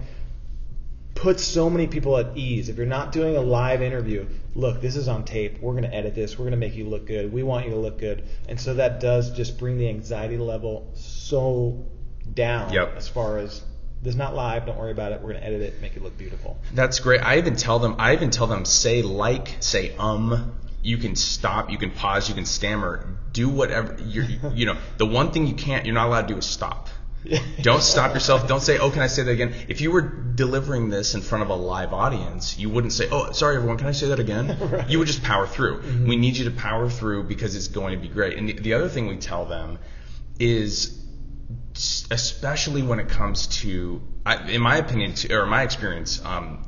Puts 1.14 1.44
so 1.44 1.70
many 1.70 1.86
people 1.86 2.16
at 2.18 2.36
ease. 2.36 2.68
If 2.68 2.76
you're 2.76 2.86
not 2.86 3.12
doing 3.12 3.36
a 3.36 3.40
live 3.40 3.82
interview, 3.82 4.26
look, 4.54 4.80
this 4.80 4.96
is 4.96 5.08
on 5.08 5.24
tape. 5.24 5.60
We're 5.60 5.72
going 5.72 5.84
to 5.84 5.94
edit 5.94 6.14
this. 6.14 6.38
We're 6.38 6.44
going 6.44 6.52
to 6.52 6.56
make 6.56 6.74
you 6.74 6.86
look 6.88 7.06
good. 7.06 7.32
We 7.32 7.42
want 7.42 7.66
you 7.66 7.70
to 7.72 7.78
look 7.78 7.98
good. 7.98 8.24
And 8.48 8.60
so 8.60 8.74
that 8.74 9.00
does 9.00 9.30
just 9.30 9.58
bring 9.58 9.78
the 9.78 9.88
anxiety 9.88 10.38
level 10.38 10.90
so 10.94 11.84
down 12.32 12.72
Yep. 12.72 12.96
as 12.96 13.08
far 13.08 13.38
as 13.38 13.62
this 14.02 14.14
is 14.14 14.16
not 14.16 14.34
live. 14.34 14.66
Don't 14.66 14.78
worry 14.78 14.90
about 14.90 15.12
it. 15.12 15.20
We're 15.20 15.30
going 15.30 15.42
to 15.42 15.46
edit 15.46 15.62
it, 15.62 15.80
make 15.80 15.96
it 15.96 16.02
look 16.02 16.16
beautiful. 16.18 16.58
That's 16.74 16.98
great. 16.98 17.20
I 17.20 17.38
even 17.38 17.54
tell 17.56 17.78
them. 17.78 17.96
I 17.98 18.14
even 18.14 18.30
tell 18.30 18.46
them 18.48 18.64
say 18.64 19.02
like, 19.02 19.56
say 19.60 19.94
um. 19.96 20.54
You 20.84 20.98
can 20.98 21.14
stop. 21.14 21.70
You 21.70 21.78
can 21.78 21.92
pause. 21.92 22.28
You 22.28 22.34
can 22.34 22.44
stammer. 22.44 23.06
Do 23.32 23.48
whatever. 23.48 23.96
You're, 24.04 24.24
you 24.52 24.66
know, 24.66 24.76
the 24.96 25.06
one 25.06 25.30
thing 25.30 25.46
you 25.46 25.54
can't. 25.54 25.86
You're 25.86 25.94
not 25.94 26.08
allowed 26.08 26.22
to 26.22 26.34
do 26.34 26.38
is 26.38 26.44
stop. 26.46 26.88
Don't 27.62 27.82
stop 27.82 28.14
yourself. 28.14 28.48
Don't 28.48 28.60
say, 28.62 28.78
"Oh, 28.78 28.90
can 28.90 29.02
I 29.02 29.06
say 29.06 29.22
that 29.22 29.30
again?" 29.30 29.54
If 29.68 29.80
you 29.80 29.92
were 29.92 30.00
delivering 30.00 30.88
this 30.88 31.14
in 31.14 31.22
front 31.22 31.42
of 31.42 31.50
a 31.50 31.54
live 31.54 31.92
audience, 31.92 32.58
you 32.58 32.68
wouldn't 32.68 32.92
say, 32.92 33.08
"Oh, 33.10 33.32
sorry 33.32 33.56
everyone, 33.56 33.78
can 33.78 33.86
I 33.86 33.92
say 33.92 34.08
that 34.08 34.18
again?" 34.18 34.86
You 34.88 34.98
would 34.98 35.06
just 35.06 35.22
power 35.22 35.46
through. 35.46 35.82
We 36.06 36.16
need 36.16 36.36
you 36.36 36.44
to 36.46 36.50
power 36.50 36.88
through 36.90 37.24
because 37.24 37.54
it's 37.54 37.68
going 37.68 37.94
to 37.94 38.00
be 38.00 38.08
great. 38.12 38.36
And 38.36 38.48
the, 38.48 38.54
the 38.54 38.74
other 38.74 38.88
thing 38.88 39.06
we 39.06 39.16
tell 39.18 39.44
them 39.44 39.78
is 40.40 40.98
especially 42.10 42.82
when 42.82 42.98
it 42.98 43.08
comes 43.08 43.46
to, 43.46 44.02
I- 44.26 44.50
in 44.50 44.60
my 44.60 44.76
opinion, 44.76 45.14
to, 45.14 45.34
or 45.34 45.46
my 45.46 45.62
experience, 45.62 46.20
um, 46.24 46.64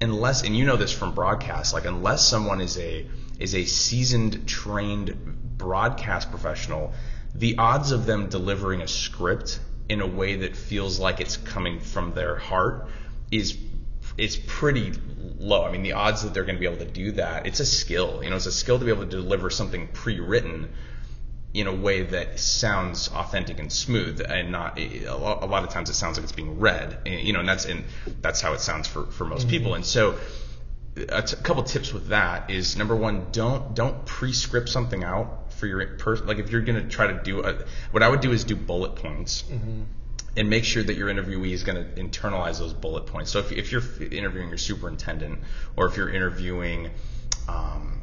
unless, 0.00 0.42
and 0.42 0.56
you 0.56 0.64
know 0.64 0.76
this 0.76 0.92
from 0.92 1.14
broadcast, 1.14 1.74
like 1.74 1.84
unless 1.86 2.26
someone 2.26 2.60
is 2.60 2.78
a 2.78 3.06
is 3.38 3.54
a 3.54 3.64
seasoned, 3.64 4.46
trained 4.48 5.14
broadcast 5.58 6.30
professional, 6.30 6.94
the 7.38 7.58
odds 7.58 7.92
of 7.92 8.06
them 8.06 8.28
delivering 8.28 8.80
a 8.80 8.88
script 8.88 9.60
in 9.88 10.00
a 10.00 10.06
way 10.06 10.36
that 10.36 10.56
feels 10.56 10.98
like 10.98 11.20
it's 11.20 11.36
coming 11.36 11.80
from 11.80 12.12
their 12.14 12.36
heart 12.36 12.88
is 13.30 13.56
is 14.16 14.36
pretty 14.36 14.94
low. 15.38 15.64
I 15.64 15.70
mean, 15.70 15.82
the 15.82 15.92
odds 15.92 16.22
that 16.22 16.32
they're 16.32 16.44
going 16.44 16.56
to 16.56 16.60
be 16.60 16.66
able 16.66 16.84
to 16.84 16.90
do 16.90 17.12
that, 17.12 17.46
it's 17.46 17.60
a 17.60 17.66
skill. 17.66 18.22
You 18.24 18.30
know, 18.30 18.36
it's 18.36 18.46
a 18.46 18.52
skill 18.52 18.78
to 18.78 18.84
be 18.84 18.90
able 18.90 19.04
to 19.04 19.10
deliver 19.10 19.50
something 19.50 19.88
pre-written 19.88 20.70
in 21.52 21.66
a 21.66 21.74
way 21.74 22.02
that 22.02 22.38
sounds 22.38 23.08
authentic 23.08 23.58
and 23.58 23.70
smooth, 23.70 24.22
and 24.26 24.52
not 24.52 24.78
a 24.78 25.14
lot 25.14 25.64
of 25.64 25.70
times 25.70 25.90
it 25.90 25.94
sounds 25.94 26.16
like 26.16 26.24
it's 26.24 26.32
being 26.32 26.58
read. 26.58 26.98
You 27.06 27.32
know, 27.32 27.40
and 27.40 27.48
that's 27.48 27.66
and 27.66 27.84
that's 28.22 28.40
how 28.40 28.54
it 28.54 28.60
sounds 28.60 28.88
for 28.88 29.04
for 29.06 29.24
most 29.24 29.42
mm-hmm. 29.42 29.50
people. 29.50 29.74
And 29.74 29.84
so, 29.84 30.18
a 30.96 31.22
t- 31.22 31.36
couple 31.42 31.62
tips 31.62 31.92
with 31.92 32.08
that 32.08 32.50
is 32.50 32.76
number 32.76 32.96
one, 32.96 33.26
don't 33.32 33.74
don't 33.74 34.06
pre-script 34.06 34.68
something 34.68 35.04
out 35.04 35.45
for 35.56 35.66
your 35.66 35.84
person. 35.96 36.26
Like 36.26 36.38
if 36.38 36.50
you're 36.50 36.62
going 36.62 36.82
to 36.82 36.88
try 36.88 37.06
to 37.08 37.22
do 37.22 37.42
a, 37.42 37.64
what 37.90 38.02
I 38.02 38.08
would 38.08 38.20
do 38.20 38.32
is 38.32 38.44
do 38.44 38.56
bullet 38.56 38.96
points. 38.96 39.42
Mm-hmm 39.42 39.82
and 40.36 40.50
make 40.50 40.64
sure 40.64 40.82
that 40.82 40.96
your 40.96 41.08
interviewee 41.08 41.52
is 41.52 41.64
going 41.64 41.82
to 41.82 42.02
internalize 42.02 42.58
those 42.58 42.74
bullet 42.74 43.06
points. 43.06 43.30
So 43.30 43.38
if, 43.38 43.52
if 43.52 43.72
you're 43.72 43.82
interviewing 44.10 44.48
your 44.48 44.58
superintendent, 44.58 45.40
or 45.76 45.86
if 45.86 45.96
you're 45.96 46.10
interviewing, 46.10 46.90
um, 47.48 48.02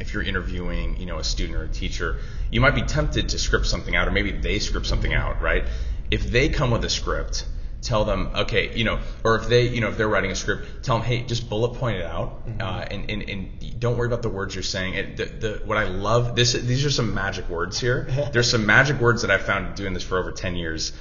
if 0.00 0.14
you're 0.14 0.22
interviewing, 0.22 0.96
you 0.98 1.06
know, 1.06 1.18
a 1.18 1.24
student 1.24 1.58
or 1.58 1.64
a 1.64 1.68
teacher, 1.68 2.20
you 2.50 2.60
might 2.60 2.74
be 2.74 2.82
tempted 2.82 3.28
to 3.30 3.38
script 3.38 3.66
something 3.66 3.94
out, 3.94 4.08
or 4.08 4.12
maybe 4.12 4.32
they 4.32 4.58
script 4.58 4.86
something 4.86 5.12
out, 5.12 5.42
right? 5.42 5.66
If 6.10 6.30
they 6.30 6.48
come 6.48 6.70
with 6.70 6.84
a 6.84 6.90
script, 6.90 7.46
tell 7.84 8.04
them, 8.04 8.30
okay, 8.34 8.74
you 8.74 8.84
know, 8.84 8.98
or 9.22 9.36
if 9.36 9.48
they, 9.48 9.68
you 9.68 9.80
know, 9.80 9.88
if 9.88 9.96
they're 9.96 10.08
writing 10.08 10.30
a 10.30 10.34
script, 10.34 10.82
tell 10.82 10.98
them, 10.98 11.06
hey, 11.06 11.22
just 11.22 11.48
bullet 11.48 11.74
point 11.78 11.98
it 11.98 12.06
out, 12.06 12.46
mm-hmm. 12.46 12.60
uh, 12.60 12.80
and, 12.90 13.10
and, 13.10 13.28
and 13.28 13.80
don't 13.80 13.96
worry 13.96 14.06
about 14.06 14.22
the 14.22 14.28
words 14.30 14.54
you're 14.54 14.62
saying. 14.64 14.94
It, 14.94 15.16
the, 15.16 15.24
the, 15.26 15.62
what 15.64 15.76
I 15.76 15.84
love, 15.84 16.34
this, 16.34 16.54
these 16.54 16.84
are 16.84 16.90
some 16.90 17.14
magic 17.14 17.48
words 17.48 17.78
here. 17.78 18.08
There's 18.32 18.50
some 18.50 18.66
magic 18.66 19.00
words 19.00 19.22
that 19.22 19.30
I've 19.30 19.44
found 19.44 19.74
doing 19.76 19.92
this 19.92 20.02
for 20.02 20.18
over 20.18 20.32
10 20.32 20.56
years 20.56 20.92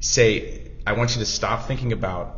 say, 0.00 0.70
I 0.86 0.92
want 0.92 1.14
you 1.14 1.20
to 1.20 1.26
stop 1.26 1.66
thinking 1.66 1.92
about 1.92 2.36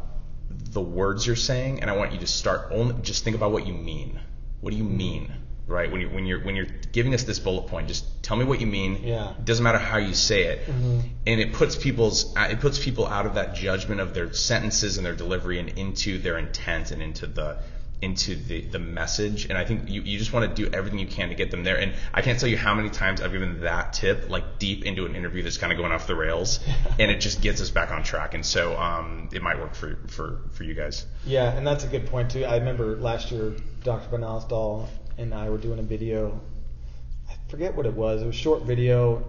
the 0.50 0.80
words 0.80 1.26
you're 1.26 1.36
saying, 1.36 1.80
and 1.80 1.90
I 1.90 1.96
want 1.96 2.12
you 2.12 2.18
to 2.20 2.26
start 2.26 2.68
only 2.70 2.94
just 3.02 3.24
think 3.24 3.36
about 3.36 3.52
what 3.52 3.66
you 3.66 3.74
mean. 3.74 4.20
What 4.60 4.70
do 4.70 4.76
you 4.76 4.84
mean? 4.84 5.32
Right? 5.66 5.90
When 5.90 6.00
you're 6.00 6.10
when 6.10 6.26
you're 6.26 6.40
when 6.44 6.56
you're 6.56 6.66
giving 6.92 7.14
us 7.14 7.22
this 7.22 7.38
bullet 7.38 7.68
point, 7.68 7.88
just 7.88 8.22
tell 8.22 8.36
me 8.36 8.44
what 8.44 8.60
you 8.60 8.66
mean. 8.66 9.02
Yeah. 9.04 9.30
It 9.30 9.44
doesn't 9.44 9.62
matter 9.62 9.78
how 9.78 9.98
you 9.98 10.14
say 10.14 10.44
it, 10.44 10.66
mm-hmm. 10.66 11.00
and 11.26 11.40
it 11.40 11.52
puts 11.52 11.76
people's 11.76 12.34
it 12.36 12.60
puts 12.60 12.82
people 12.82 13.06
out 13.06 13.26
of 13.26 13.34
that 13.34 13.54
judgment 13.54 14.00
of 14.00 14.12
their 14.14 14.32
sentences 14.32 14.96
and 14.96 15.06
their 15.06 15.14
delivery 15.14 15.58
and 15.58 15.68
into 15.78 16.18
their 16.18 16.36
intent 16.38 16.90
and 16.90 17.00
into 17.00 17.26
the 17.26 17.58
into 18.02 18.34
the, 18.34 18.62
the 18.62 18.80
message. 18.80 19.46
And 19.46 19.56
i 19.56 19.64
think 19.64 19.88
you, 19.88 20.02
you 20.02 20.18
just 20.18 20.32
want 20.32 20.54
to 20.54 20.64
do 20.64 20.70
everything 20.74 20.98
you 20.98 21.06
can 21.06 21.28
to 21.28 21.34
get 21.34 21.50
them 21.50 21.62
there. 21.64 21.78
And 21.78 21.94
i 22.12 22.20
can't 22.20 22.38
tell 22.38 22.48
you 22.48 22.56
how 22.56 22.74
many 22.74 22.90
times 22.90 23.22
i've 23.22 23.32
given 23.32 23.60
that 23.60 23.94
tip 23.94 24.28
like 24.28 24.58
deep 24.58 24.84
into 24.84 25.06
an 25.06 25.14
interview 25.14 25.42
that's 25.42 25.56
kind 25.56 25.72
of 25.72 25.78
going 25.78 25.92
off 25.92 26.06
the 26.06 26.16
rails 26.16 26.58
and 26.98 27.10
it 27.10 27.20
just 27.20 27.40
gets 27.40 27.60
us 27.62 27.70
back 27.70 27.92
on 27.92 28.02
track. 28.02 28.34
And 28.34 28.44
so 28.44 28.76
um, 28.76 29.30
it 29.32 29.40
might 29.40 29.58
work 29.58 29.74
for, 29.74 29.96
for, 30.08 30.40
for 30.52 30.64
you 30.64 30.74
guys. 30.74 31.06
Yeah 31.24 31.56
and 31.56 31.66
that's 31.66 31.84
a 31.84 31.88
good 31.88 32.06
point 32.06 32.32
too. 32.32 32.44
I 32.44 32.56
remember 32.56 32.96
last 32.96 33.30
year 33.30 33.54
dr 33.84 34.08
Banalsdal 34.10 34.88
and 35.18 35.34
i 35.34 35.48
were 35.48 35.58
doing 35.58 35.78
a 35.78 35.82
video 35.82 36.40
i 37.28 37.34
forget 37.48 37.74
what 37.74 37.86
it 37.86 37.94
was 37.94 38.22
it 38.22 38.26
was 38.26 38.36
a 38.36 38.38
short 38.38 38.62
video 38.62 39.24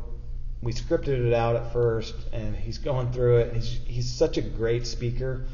we 0.62 0.72
scripted 0.72 1.28
it 1.28 1.34
out 1.34 1.56
at 1.56 1.74
first 1.74 2.16
and 2.32 2.56
he's 2.56 2.78
going 2.78 3.12
through 3.12 3.38
it 3.38 3.54
he's, 3.54 3.80
he's 3.86 4.12
such 4.12 4.38
a 4.38 4.42
great 4.42 4.88
speaker 4.88 5.46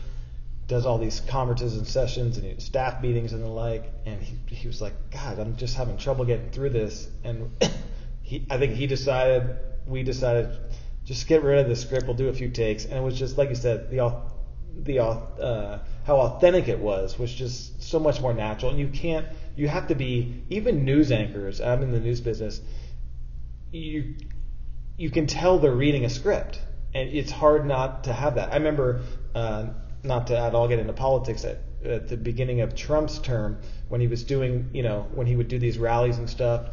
does 0.69 0.85
all 0.85 0.99
these 0.99 1.19
conferences 1.21 1.75
and 1.75 1.85
sessions 1.85 2.37
and 2.37 2.61
staff 2.61 3.01
meetings 3.01 3.33
and 3.33 3.43
the 3.43 3.47
like. 3.47 3.91
And 4.05 4.21
he, 4.21 4.37
he 4.55 4.67
was 4.67 4.81
like, 4.81 4.93
God, 5.11 5.39
I'm 5.39 5.57
just 5.57 5.75
having 5.75 5.97
trouble 5.97 6.23
getting 6.23 6.51
through 6.51 6.69
this. 6.69 7.09
And 7.23 7.51
he, 8.21 8.45
I 8.49 8.57
think 8.57 8.75
he 8.75 8.87
decided, 8.87 9.57
we 9.87 10.03
decided, 10.03 10.55
just 11.05 11.27
get 11.27 11.43
rid 11.43 11.59
of 11.59 11.67
the 11.67 11.75
script. 11.75 12.05
We'll 12.05 12.15
do 12.15 12.29
a 12.29 12.33
few 12.33 12.49
takes. 12.49 12.85
And 12.85 12.93
it 12.93 13.01
was 13.01 13.17
just 13.17 13.37
like 13.37 13.49
you 13.49 13.55
said, 13.55 13.89
the 13.89 14.21
the 14.81 14.99
uh, 14.99 15.79
how 16.05 16.17
authentic 16.17 16.67
it 16.69 16.79
was 16.79 17.17
was 17.17 17.33
just 17.33 17.81
so 17.81 17.99
much 17.99 18.21
more 18.21 18.33
natural. 18.33 18.69
And 18.69 18.79
you 18.79 18.89
can't, 18.89 19.25
you 19.55 19.67
have 19.67 19.87
to 19.87 19.95
be 19.95 20.43
even 20.49 20.85
news 20.85 21.11
anchors. 21.11 21.61
I'm 21.61 21.83
in 21.83 21.91
the 21.91 21.99
news 21.99 22.21
business. 22.21 22.61
You 23.71 24.15
you 24.97 25.09
can 25.09 25.27
tell 25.27 25.59
they're 25.59 25.71
reading 25.71 26.05
a 26.05 26.09
script, 26.09 26.61
and 26.93 27.09
it's 27.09 27.31
hard 27.31 27.65
not 27.65 28.05
to 28.05 28.13
have 28.13 28.35
that. 28.35 28.51
I 28.51 28.57
remember. 28.57 29.01
Uh, 29.33 29.67
not 30.03 30.27
to 30.27 30.37
at 30.37 30.55
all 30.55 30.67
get 30.67 30.79
into 30.79 30.93
politics 30.93 31.43
at, 31.45 31.59
at 31.83 32.07
the 32.07 32.17
beginning 32.17 32.61
of 32.61 32.75
Trump's 32.75 33.19
term 33.19 33.59
when 33.87 34.01
he 34.01 34.07
was 34.07 34.23
doing, 34.23 34.69
you 34.73 34.83
know, 34.83 35.07
when 35.13 35.27
he 35.27 35.35
would 35.35 35.47
do 35.47 35.59
these 35.59 35.77
rallies 35.77 36.17
and 36.17 36.29
stuff, 36.29 36.69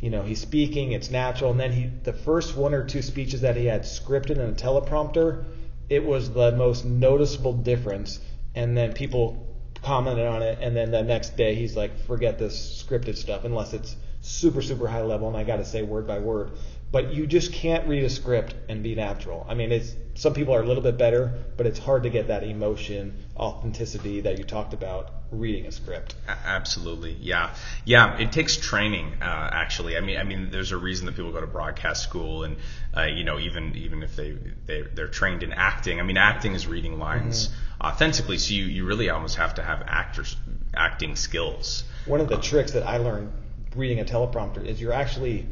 you 0.00 0.10
know, 0.10 0.22
he's 0.22 0.40
speaking, 0.40 0.92
it's 0.92 1.10
natural, 1.10 1.50
and 1.50 1.60
then 1.60 1.72
he 1.72 1.90
the 2.02 2.12
first 2.12 2.56
one 2.56 2.74
or 2.74 2.84
two 2.84 3.02
speeches 3.02 3.42
that 3.42 3.56
he 3.56 3.66
had 3.66 3.82
scripted 3.82 4.32
in 4.32 4.40
a 4.40 4.52
teleprompter, 4.52 5.44
it 5.88 6.04
was 6.04 6.30
the 6.30 6.52
most 6.52 6.84
noticeable 6.84 7.52
difference, 7.52 8.20
and 8.54 8.76
then 8.76 8.92
people 8.92 9.43
commented 9.84 10.26
on 10.26 10.42
it, 10.42 10.58
and 10.60 10.76
then 10.76 10.90
the 10.90 11.02
next 11.02 11.36
day 11.36 11.54
he's 11.54 11.76
like, 11.76 11.98
forget 12.06 12.38
this 12.38 12.82
scripted 12.82 13.16
stuff 13.16 13.44
unless 13.44 13.72
it's 13.72 13.96
super 14.20 14.62
super 14.62 14.88
high 14.88 15.02
level, 15.02 15.28
and 15.28 15.36
I 15.36 15.44
got 15.44 15.56
to 15.56 15.64
say 15.64 15.82
word 15.82 16.06
by 16.06 16.18
word 16.18 16.52
but 16.94 17.12
you 17.12 17.26
just 17.26 17.52
can't 17.52 17.88
read 17.88 18.04
a 18.04 18.08
script 18.08 18.54
and 18.68 18.80
be 18.80 18.94
natural. 18.94 19.44
I 19.48 19.54
mean, 19.54 19.72
it's 19.72 19.96
some 20.14 20.32
people 20.32 20.54
are 20.54 20.62
a 20.62 20.64
little 20.64 20.80
bit 20.80 20.96
better, 20.96 21.34
but 21.56 21.66
it's 21.66 21.80
hard 21.80 22.04
to 22.04 22.08
get 22.08 22.28
that 22.28 22.44
emotion, 22.44 23.18
authenticity 23.36 24.20
that 24.20 24.38
you 24.38 24.44
talked 24.44 24.74
about 24.74 25.10
reading 25.34 25.66
a 25.66 25.72
script. 25.72 26.14
Absolutely, 26.28 27.16
yeah, 27.20 27.54
yeah. 27.84 28.16
It 28.18 28.32
takes 28.32 28.56
training, 28.56 29.14
uh, 29.20 29.50
actually. 29.52 29.96
I 29.96 30.00
mean, 30.00 30.18
I 30.18 30.24
mean, 30.24 30.50
there's 30.50 30.72
a 30.72 30.76
reason 30.76 31.06
that 31.06 31.16
people 31.16 31.32
go 31.32 31.40
to 31.40 31.46
broadcast 31.46 32.02
school, 32.02 32.44
and 32.44 32.56
uh, 32.96 33.02
you 33.02 33.24
know, 33.24 33.38
even 33.38 33.74
even 33.76 34.02
if 34.02 34.16
they, 34.16 34.36
they 34.66 34.82
they're 34.82 35.08
trained 35.08 35.42
in 35.42 35.52
acting. 35.52 36.00
I 36.00 36.02
mean, 36.02 36.16
acting 36.16 36.54
is 36.54 36.66
reading 36.66 36.98
lines 36.98 37.48
mm-hmm. 37.48 37.86
authentically, 37.86 38.38
so 38.38 38.54
you 38.54 38.64
you 38.64 38.86
really 38.86 39.10
almost 39.10 39.36
have 39.36 39.54
to 39.56 39.62
have 39.62 39.82
actors 39.86 40.36
acting 40.74 41.16
skills. 41.16 41.84
One 42.06 42.20
of 42.20 42.28
the 42.28 42.36
um, 42.36 42.42
tricks 42.42 42.72
that 42.72 42.86
I 42.86 42.98
learned 42.98 43.32
reading 43.74 44.00
a 44.00 44.04
teleprompter 44.04 44.64
is 44.64 44.80
you're 44.80 44.92
actually 44.92 45.46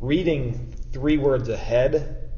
reading 0.00 0.74
three 0.92 1.18
words 1.18 1.48
ahead 1.48 2.30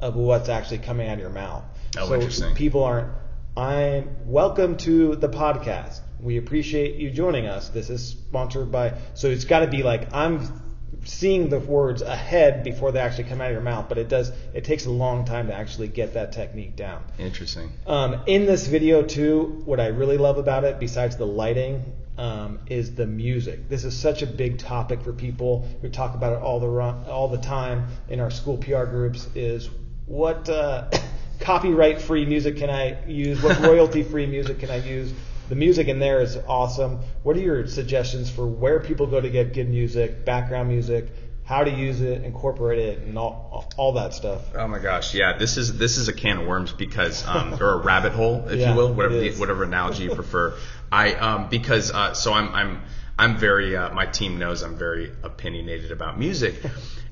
of 0.00 0.14
what's 0.16 0.48
actually 0.48 0.78
coming 0.78 1.08
out 1.08 1.14
of 1.14 1.20
your 1.20 1.30
mouth. 1.30 1.64
Oh, 1.98 2.08
so 2.08 2.14
interesting. 2.14 2.54
People 2.54 2.84
aren't. 2.84 3.12
I'm 3.56 4.16
welcome 4.26 4.76
to 4.78 5.16
the 5.16 5.28
podcast. 5.28 6.00
We 6.20 6.38
appreciate 6.38 6.96
you 6.96 7.10
joining 7.10 7.46
us. 7.46 7.68
This 7.68 7.90
is 7.90 8.06
sponsored 8.06 8.72
by. 8.72 8.94
So 9.14 9.28
it's 9.28 9.44
got 9.44 9.60
to 9.60 9.66
be 9.66 9.82
like 9.82 10.12
I'm 10.14 10.62
seeing 11.04 11.48
the 11.48 11.60
words 11.60 12.02
ahead 12.02 12.64
before 12.64 12.90
they 12.90 12.98
actually 13.00 13.24
come 13.24 13.40
out 13.40 13.48
of 13.48 13.52
your 13.52 13.60
mouth. 13.60 13.86
But 13.88 13.98
it 13.98 14.08
does. 14.08 14.32
It 14.54 14.64
takes 14.64 14.86
a 14.86 14.90
long 14.90 15.24
time 15.24 15.48
to 15.48 15.54
actually 15.54 15.88
get 15.88 16.14
that 16.14 16.32
technique 16.32 16.76
down. 16.76 17.04
Interesting. 17.18 17.72
Um, 17.86 18.22
in 18.26 18.46
this 18.46 18.66
video 18.66 19.02
too, 19.02 19.62
what 19.64 19.80
I 19.80 19.88
really 19.88 20.18
love 20.18 20.38
about 20.38 20.64
it, 20.64 20.78
besides 20.78 21.16
the 21.16 21.26
lighting 21.26 21.84
um, 22.18 22.60
is 22.66 22.94
the 22.94 23.06
music. 23.06 23.68
This 23.68 23.84
is 23.84 23.96
such 23.96 24.22
a 24.22 24.26
big 24.26 24.58
topic 24.58 25.02
for 25.02 25.12
people. 25.12 25.68
We 25.82 25.90
talk 25.90 26.14
about 26.14 26.32
it 26.32 26.42
all 26.42 26.60
the 26.60 27.10
all 27.10 27.28
the 27.28 27.38
time 27.38 27.86
in 28.08 28.20
our 28.20 28.30
school 28.30 28.56
PR 28.56 28.84
groups. 28.84 29.28
Is 29.34 29.68
what 30.06 30.48
uh, 30.48 30.90
copyright 31.40 32.00
free 32.00 32.24
music 32.24 32.56
can 32.56 32.70
I 32.70 33.04
use? 33.06 33.42
What 33.42 33.60
royalty 33.60 34.02
free 34.02 34.26
music 34.26 34.60
can 34.60 34.70
I 34.70 34.76
use? 34.76 35.12
The 35.48 35.54
music 35.54 35.88
in 35.88 35.98
there 35.98 36.20
is 36.20 36.36
awesome. 36.48 37.00
What 37.22 37.36
are 37.36 37.40
your 37.40 37.66
suggestions 37.66 38.30
for 38.30 38.46
where 38.46 38.80
people 38.80 39.06
go 39.06 39.20
to 39.20 39.30
get 39.30 39.54
good 39.54 39.68
music, 39.68 40.24
background 40.24 40.68
music? 40.68 41.06
how 41.46 41.62
to 41.62 41.70
use 41.70 42.00
it, 42.00 42.24
incorporate 42.24 42.80
it, 42.80 42.98
and 42.98 43.16
all, 43.16 43.72
all 43.76 43.92
that 43.92 44.12
stuff. 44.12 44.42
Oh 44.56 44.66
my 44.66 44.80
gosh, 44.80 45.14
yeah, 45.14 45.38
this 45.38 45.56
is 45.56 45.78
this 45.78 45.96
is 45.96 46.08
a 46.08 46.12
can 46.12 46.38
of 46.38 46.46
worms 46.46 46.72
because 46.72 47.24
um, 47.26 47.54
or 47.60 47.74
a 47.74 47.76
rabbit 47.76 48.12
hole, 48.12 48.48
if 48.48 48.58
yeah, 48.58 48.70
you 48.70 48.76
will, 48.76 48.92
whatever 48.92 49.20
the, 49.20 49.30
whatever 49.34 49.62
analogy 49.62 50.04
you 50.04 50.14
prefer. 50.14 50.58
I 50.92 51.14
um, 51.14 51.48
because 51.48 51.92
uh, 51.92 52.14
so 52.14 52.32
I'm 52.32 52.52
I'm 52.52 52.82
I'm 53.16 53.38
very 53.38 53.76
uh, 53.76 53.94
my 53.94 54.06
team 54.06 54.40
knows 54.40 54.62
I'm 54.62 54.76
very 54.76 55.12
opinionated 55.22 55.92
about 55.92 56.18
music. 56.18 56.56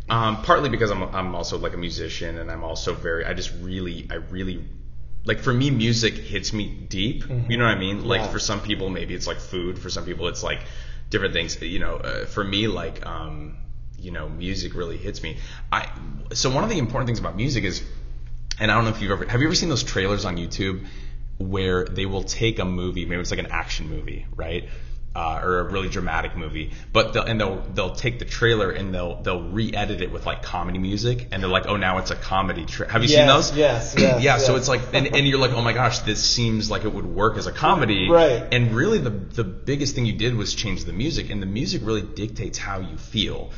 Um, 0.06 0.42
partly 0.42 0.68
because 0.68 0.90
I'm 0.90 1.02
I'm 1.02 1.34
also 1.34 1.56
like 1.56 1.72
a 1.72 1.78
musician 1.78 2.36
and 2.36 2.50
I'm 2.50 2.62
also 2.62 2.92
very 2.92 3.24
I 3.24 3.32
just 3.32 3.50
really 3.62 4.06
I 4.10 4.16
really 4.16 4.62
like 5.24 5.40
for 5.40 5.52
me 5.52 5.70
music 5.70 6.14
hits 6.14 6.52
me 6.52 6.68
deep. 6.68 7.24
Mm-hmm. 7.24 7.50
You 7.50 7.56
know 7.56 7.64
what 7.64 7.76
I 7.76 7.78
mean? 7.78 8.04
Like 8.04 8.22
yeah. 8.22 8.28
for 8.28 8.38
some 8.38 8.60
people 8.60 8.90
maybe 8.90 9.14
it's 9.14 9.26
like 9.26 9.38
food. 9.38 9.78
For 9.78 9.90
some 9.90 10.04
people 10.04 10.28
it's 10.28 10.42
like 10.42 10.60
different 11.10 11.34
things. 11.34 11.60
You 11.60 11.78
know, 11.78 11.96
uh, 11.96 12.26
for 12.26 12.44
me 12.44 12.68
like 12.68 13.04
um, 13.06 13.56
you 13.98 14.10
know 14.10 14.28
music 14.28 14.74
really 14.74 14.96
hits 14.96 15.22
me. 15.22 15.38
I 15.72 15.88
so 16.32 16.50
one 16.50 16.64
of 16.64 16.70
the 16.70 16.78
important 16.78 17.08
things 17.08 17.18
about 17.18 17.36
music 17.36 17.64
is, 17.64 17.82
and 18.58 18.70
I 18.70 18.74
don't 18.74 18.84
know 18.84 18.90
if 18.90 19.00
you've 19.00 19.10
ever 19.10 19.24
have 19.26 19.40
you 19.40 19.46
ever 19.46 19.54
seen 19.54 19.68
those 19.68 19.82
trailers 19.82 20.24
on 20.24 20.36
YouTube 20.36 20.86
where 21.38 21.84
they 21.84 22.06
will 22.06 22.22
take 22.22 22.58
a 22.58 22.64
movie, 22.64 23.06
maybe 23.06 23.20
it's 23.20 23.30
like 23.30 23.40
an 23.40 23.50
action 23.50 23.88
movie, 23.88 24.26
right? 24.36 24.68
Uh, 25.16 25.40
or 25.44 25.60
a 25.60 25.62
really 25.70 25.88
dramatic 25.88 26.36
movie, 26.36 26.72
but 26.92 27.12
they'll, 27.12 27.22
and 27.22 27.40
they'll 27.40 27.60
they'll 27.72 27.94
take 27.94 28.18
the 28.18 28.24
trailer 28.24 28.72
and 28.72 28.92
they'll 28.92 29.22
they'll 29.22 29.48
re-edit 29.48 30.00
it 30.00 30.10
with 30.10 30.26
like 30.26 30.42
comedy 30.42 30.80
music, 30.80 31.28
and 31.30 31.40
they're 31.40 31.48
like, 31.48 31.66
oh, 31.68 31.76
now 31.76 31.98
it's 31.98 32.10
a 32.10 32.16
comedy. 32.16 32.64
Tra-. 32.64 32.90
Have 32.90 33.04
you 33.04 33.08
yes, 33.10 33.18
seen 33.18 33.26
those? 33.28 33.56
Yes, 33.56 33.94
yes. 33.98 34.02
yeah. 34.02 34.18
Yes. 34.18 34.46
So 34.46 34.56
it's 34.56 34.66
like, 34.66 34.80
and, 34.92 35.06
and 35.14 35.28
you're 35.28 35.38
like, 35.38 35.52
oh 35.52 35.62
my 35.62 35.72
gosh, 35.72 36.00
this 36.00 36.20
seems 36.20 36.68
like 36.68 36.84
it 36.84 36.92
would 36.92 37.06
work 37.06 37.38
as 37.38 37.46
a 37.46 37.52
comedy. 37.52 38.08
Right. 38.14 38.52
And 38.52 38.74
really, 38.74 38.98
the 38.98 39.10
the 39.10 39.44
biggest 39.44 39.94
thing 39.94 40.04
you 40.04 40.14
did 40.14 40.34
was 40.34 40.54
change 40.54 40.84
the 40.84 40.92
music, 40.92 41.30
and 41.30 41.40
the 41.40 41.46
music 41.46 41.82
really 41.84 42.02
dictates 42.02 42.58
how 42.58 42.80
you 42.80 42.96
feel. 42.96 43.52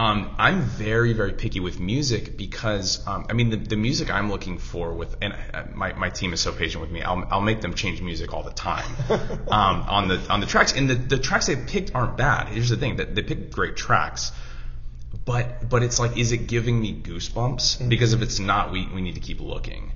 Um, 0.00 0.34
I'm 0.38 0.62
very, 0.62 1.12
very 1.12 1.34
picky 1.34 1.60
with 1.60 1.78
music 1.78 2.38
because, 2.38 3.06
um, 3.06 3.26
I 3.28 3.34
mean, 3.34 3.50
the, 3.50 3.58
the 3.58 3.76
music 3.76 4.10
I'm 4.10 4.30
looking 4.30 4.56
for 4.56 4.94
with, 4.94 5.14
and 5.20 5.34
uh, 5.52 5.64
my, 5.74 5.92
my 5.92 6.08
team 6.08 6.32
is 6.32 6.40
so 6.40 6.52
patient 6.52 6.80
with 6.80 6.90
me. 6.90 7.02
I'll, 7.02 7.22
I'll 7.30 7.42
make 7.42 7.60
them 7.60 7.74
change 7.74 8.00
music 8.00 8.32
all 8.32 8.42
the 8.42 8.50
time 8.50 8.90
um, 9.10 9.82
on 9.82 10.08
the 10.08 10.18
on 10.30 10.40
the 10.40 10.46
tracks, 10.46 10.72
and 10.72 10.88
the, 10.88 10.94
the 10.94 11.18
tracks 11.18 11.48
they 11.48 11.56
picked 11.56 11.94
aren't 11.94 12.16
bad. 12.16 12.48
Here's 12.48 12.70
the 12.70 12.78
thing 12.78 12.96
that 12.96 13.14
they 13.14 13.20
picked 13.20 13.52
great 13.52 13.76
tracks, 13.76 14.32
but 15.26 15.68
but 15.68 15.82
it's 15.82 16.00
like, 16.00 16.16
is 16.16 16.32
it 16.32 16.46
giving 16.46 16.80
me 16.80 16.98
goosebumps? 16.98 17.86
Because 17.86 18.14
if 18.14 18.22
it's 18.22 18.38
not, 18.38 18.72
we 18.72 18.88
we 18.94 19.02
need 19.02 19.16
to 19.16 19.20
keep 19.20 19.38
looking. 19.38 19.92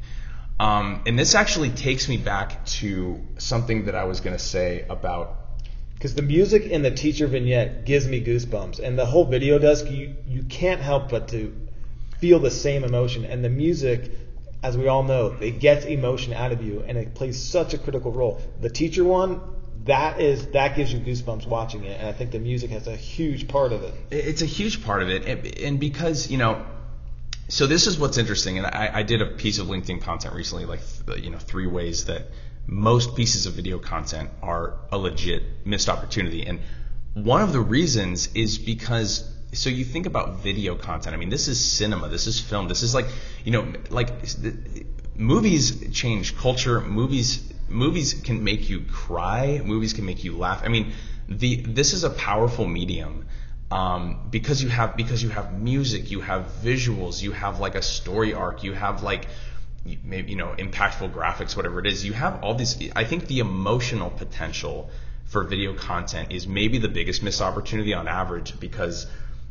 Um, 0.60 1.02
and 1.06 1.18
this 1.18 1.34
actually 1.34 1.70
takes 1.70 2.10
me 2.10 2.18
back 2.18 2.66
to 2.66 3.22
something 3.38 3.86
that 3.86 3.94
I 3.94 4.04
was 4.04 4.20
going 4.20 4.36
to 4.36 4.42
say 4.42 4.84
about 4.86 5.43
because 5.94 6.14
the 6.14 6.22
music 6.22 6.64
in 6.64 6.82
the 6.82 6.90
teacher 6.90 7.26
vignette 7.26 7.84
gives 7.84 8.06
me 8.06 8.22
goosebumps, 8.22 8.78
and 8.78 8.98
the 8.98 9.06
whole 9.06 9.24
video 9.24 9.58
does. 9.58 9.88
You 9.88 10.14
you 10.26 10.42
can't 10.42 10.80
help 10.80 11.10
but 11.10 11.28
to 11.28 11.54
feel 12.18 12.38
the 12.38 12.50
same 12.50 12.84
emotion, 12.84 13.24
and 13.24 13.44
the 13.44 13.48
music, 13.48 14.10
as 14.62 14.76
we 14.76 14.88
all 14.88 15.02
know, 15.02 15.36
it 15.40 15.60
gets 15.60 15.84
emotion 15.84 16.32
out 16.32 16.52
of 16.52 16.62
you, 16.62 16.84
and 16.86 16.98
it 16.98 17.14
plays 17.14 17.42
such 17.42 17.74
a 17.74 17.78
critical 17.78 18.12
role. 18.12 18.40
The 18.60 18.70
teacher 18.70 19.04
one, 19.04 19.40
that 19.84 20.20
is 20.20 20.46
that 20.48 20.76
gives 20.76 20.92
you 20.92 21.00
goosebumps 21.00 21.46
watching 21.46 21.84
it, 21.84 21.98
and 21.98 22.08
I 22.08 22.12
think 22.12 22.32
the 22.32 22.38
music 22.38 22.70
has 22.70 22.86
a 22.86 22.96
huge 22.96 23.48
part 23.48 23.72
of 23.72 23.82
it. 23.82 23.94
It's 24.10 24.42
a 24.42 24.46
huge 24.46 24.84
part 24.84 25.02
of 25.02 25.08
it, 25.08 25.26
and, 25.26 25.58
and 25.58 25.80
because 25.80 26.30
you 26.30 26.38
know. 26.38 26.64
So 27.46 27.66
this 27.66 27.86
is 27.86 27.98
what's 27.98 28.16
interesting, 28.16 28.56
and 28.56 28.66
I, 28.66 28.90
I 28.94 29.02
did 29.02 29.20
a 29.20 29.26
piece 29.26 29.58
of 29.58 29.66
LinkedIn 29.66 30.00
content 30.00 30.34
recently, 30.34 30.64
like 30.64 30.80
you 31.22 31.28
know, 31.28 31.38
three 31.38 31.66
ways 31.66 32.06
that 32.06 32.22
most 32.66 33.16
pieces 33.16 33.46
of 33.46 33.54
video 33.54 33.78
content 33.78 34.30
are 34.42 34.74
a 34.90 34.98
legit 34.98 35.66
missed 35.66 35.88
opportunity. 35.88 36.46
And 36.46 36.60
one 37.14 37.42
of 37.42 37.52
the 37.52 37.60
reasons 37.60 38.28
is 38.34 38.58
because 38.58 39.30
so 39.52 39.70
you 39.70 39.84
think 39.84 40.06
about 40.06 40.40
video 40.40 40.74
content. 40.74 41.14
I 41.14 41.16
mean, 41.16 41.28
this 41.28 41.46
is 41.48 41.64
cinema. 41.64 42.08
This 42.08 42.26
is 42.26 42.40
film. 42.40 42.68
This 42.68 42.82
is 42.82 42.94
like, 42.94 43.06
you 43.44 43.52
know, 43.52 43.72
like 43.90 44.08
movies 45.14 45.92
change 45.92 46.36
culture. 46.36 46.80
Movies 46.80 47.52
movies 47.68 48.14
can 48.14 48.42
make 48.42 48.68
you 48.68 48.80
cry. 48.80 49.60
Movies 49.64 49.92
can 49.92 50.04
make 50.04 50.24
you 50.24 50.36
laugh. 50.36 50.62
I 50.64 50.68
mean, 50.68 50.92
the 51.28 51.56
this 51.56 51.92
is 51.92 52.04
a 52.04 52.10
powerful 52.10 52.66
medium. 52.66 53.26
Um, 53.70 54.28
because 54.30 54.62
you 54.62 54.68
have 54.68 54.96
because 54.96 55.22
you 55.22 55.30
have 55.30 55.60
music, 55.60 56.10
you 56.10 56.20
have 56.20 56.46
visuals, 56.62 57.22
you 57.22 57.32
have 57.32 57.60
like 57.60 57.74
a 57.74 57.82
story 57.82 58.34
arc, 58.34 58.62
you 58.62 58.72
have 58.72 59.02
like 59.02 59.26
maybe 60.02 60.30
you 60.30 60.36
know 60.36 60.54
impactful 60.58 61.12
graphics 61.12 61.56
whatever 61.56 61.78
it 61.78 61.86
is 61.86 62.04
you 62.04 62.12
have 62.12 62.42
all 62.42 62.54
these 62.54 62.90
i 62.96 63.04
think 63.04 63.26
the 63.26 63.38
emotional 63.38 64.10
potential 64.10 64.90
for 65.26 65.44
video 65.44 65.74
content 65.74 66.32
is 66.32 66.46
maybe 66.46 66.78
the 66.78 66.88
biggest 66.88 67.22
missed 67.22 67.42
opportunity 67.42 67.92
on 67.92 68.08
average 68.08 68.58
because 68.60 69.06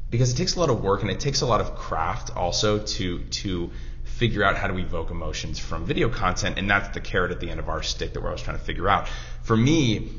because 0.09 0.31
it 0.31 0.37
takes 0.37 0.55
a 0.55 0.59
lot 0.59 0.69
of 0.69 0.83
work 0.83 1.01
and 1.01 1.09
it 1.09 1.19
takes 1.19 1.41
a 1.41 1.45
lot 1.45 1.59
of 1.59 1.75
craft 1.75 2.35
also 2.35 2.79
to 2.79 3.23
to 3.25 3.71
figure 4.03 4.43
out 4.43 4.55
how 4.55 4.67
to 4.67 4.77
evoke 4.77 5.09
emotions 5.09 5.57
from 5.57 5.85
video 5.85 6.07
content. 6.07 6.57
And 6.59 6.69
that's 6.69 6.89
the 6.89 7.01
carrot 7.01 7.31
at 7.31 7.39
the 7.39 7.49
end 7.49 7.59
of 7.59 7.67
our 7.67 7.81
stick 7.81 8.13
that 8.13 8.21
we're 8.21 8.29
always 8.29 8.43
trying 8.43 8.57
to 8.57 8.63
figure 8.63 8.87
out. 8.87 9.07
For 9.41 9.57
me 9.57 10.09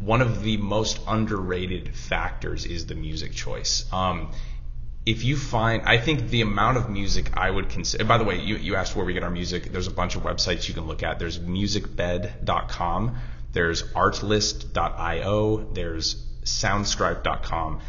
one 0.00 0.20
of 0.20 0.42
the 0.42 0.56
most 0.56 0.98
underrated 1.06 1.94
factors 1.94 2.66
is 2.66 2.86
the 2.86 2.94
music 2.94 3.32
choice. 3.32 3.90
Um, 3.92 4.32
if 5.06 5.22
you 5.22 5.36
find, 5.36 5.82
I 5.84 5.98
think 5.98 6.30
the 6.30 6.40
amount 6.40 6.76
of 6.78 6.90
music 6.90 7.30
I 7.36 7.48
would 7.48 7.68
consider, 7.68 8.04
by 8.04 8.18
the 8.18 8.24
way, 8.24 8.40
you, 8.40 8.56
you 8.56 8.74
asked 8.74 8.96
where 8.96 9.06
we 9.06 9.12
get 9.12 9.22
our 9.22 9.30
music. 9.30 9.70
There's 9.70 9.86
a 9.86 9.92
bunch 9.92 10.16
of 10.16 10.24
websites 10.24 10.66
you 10.66 10.74
can 10.74 10.88
look 10.88 11.04
at. 11.04 11.20
There's 11.20 11.38
musicbed.com, 11.38 13.16
there's 13.52 13.84
artlist.io, 13.92 15.72
there's 15.72 16.26
soundstripe.com. 16.42 17.80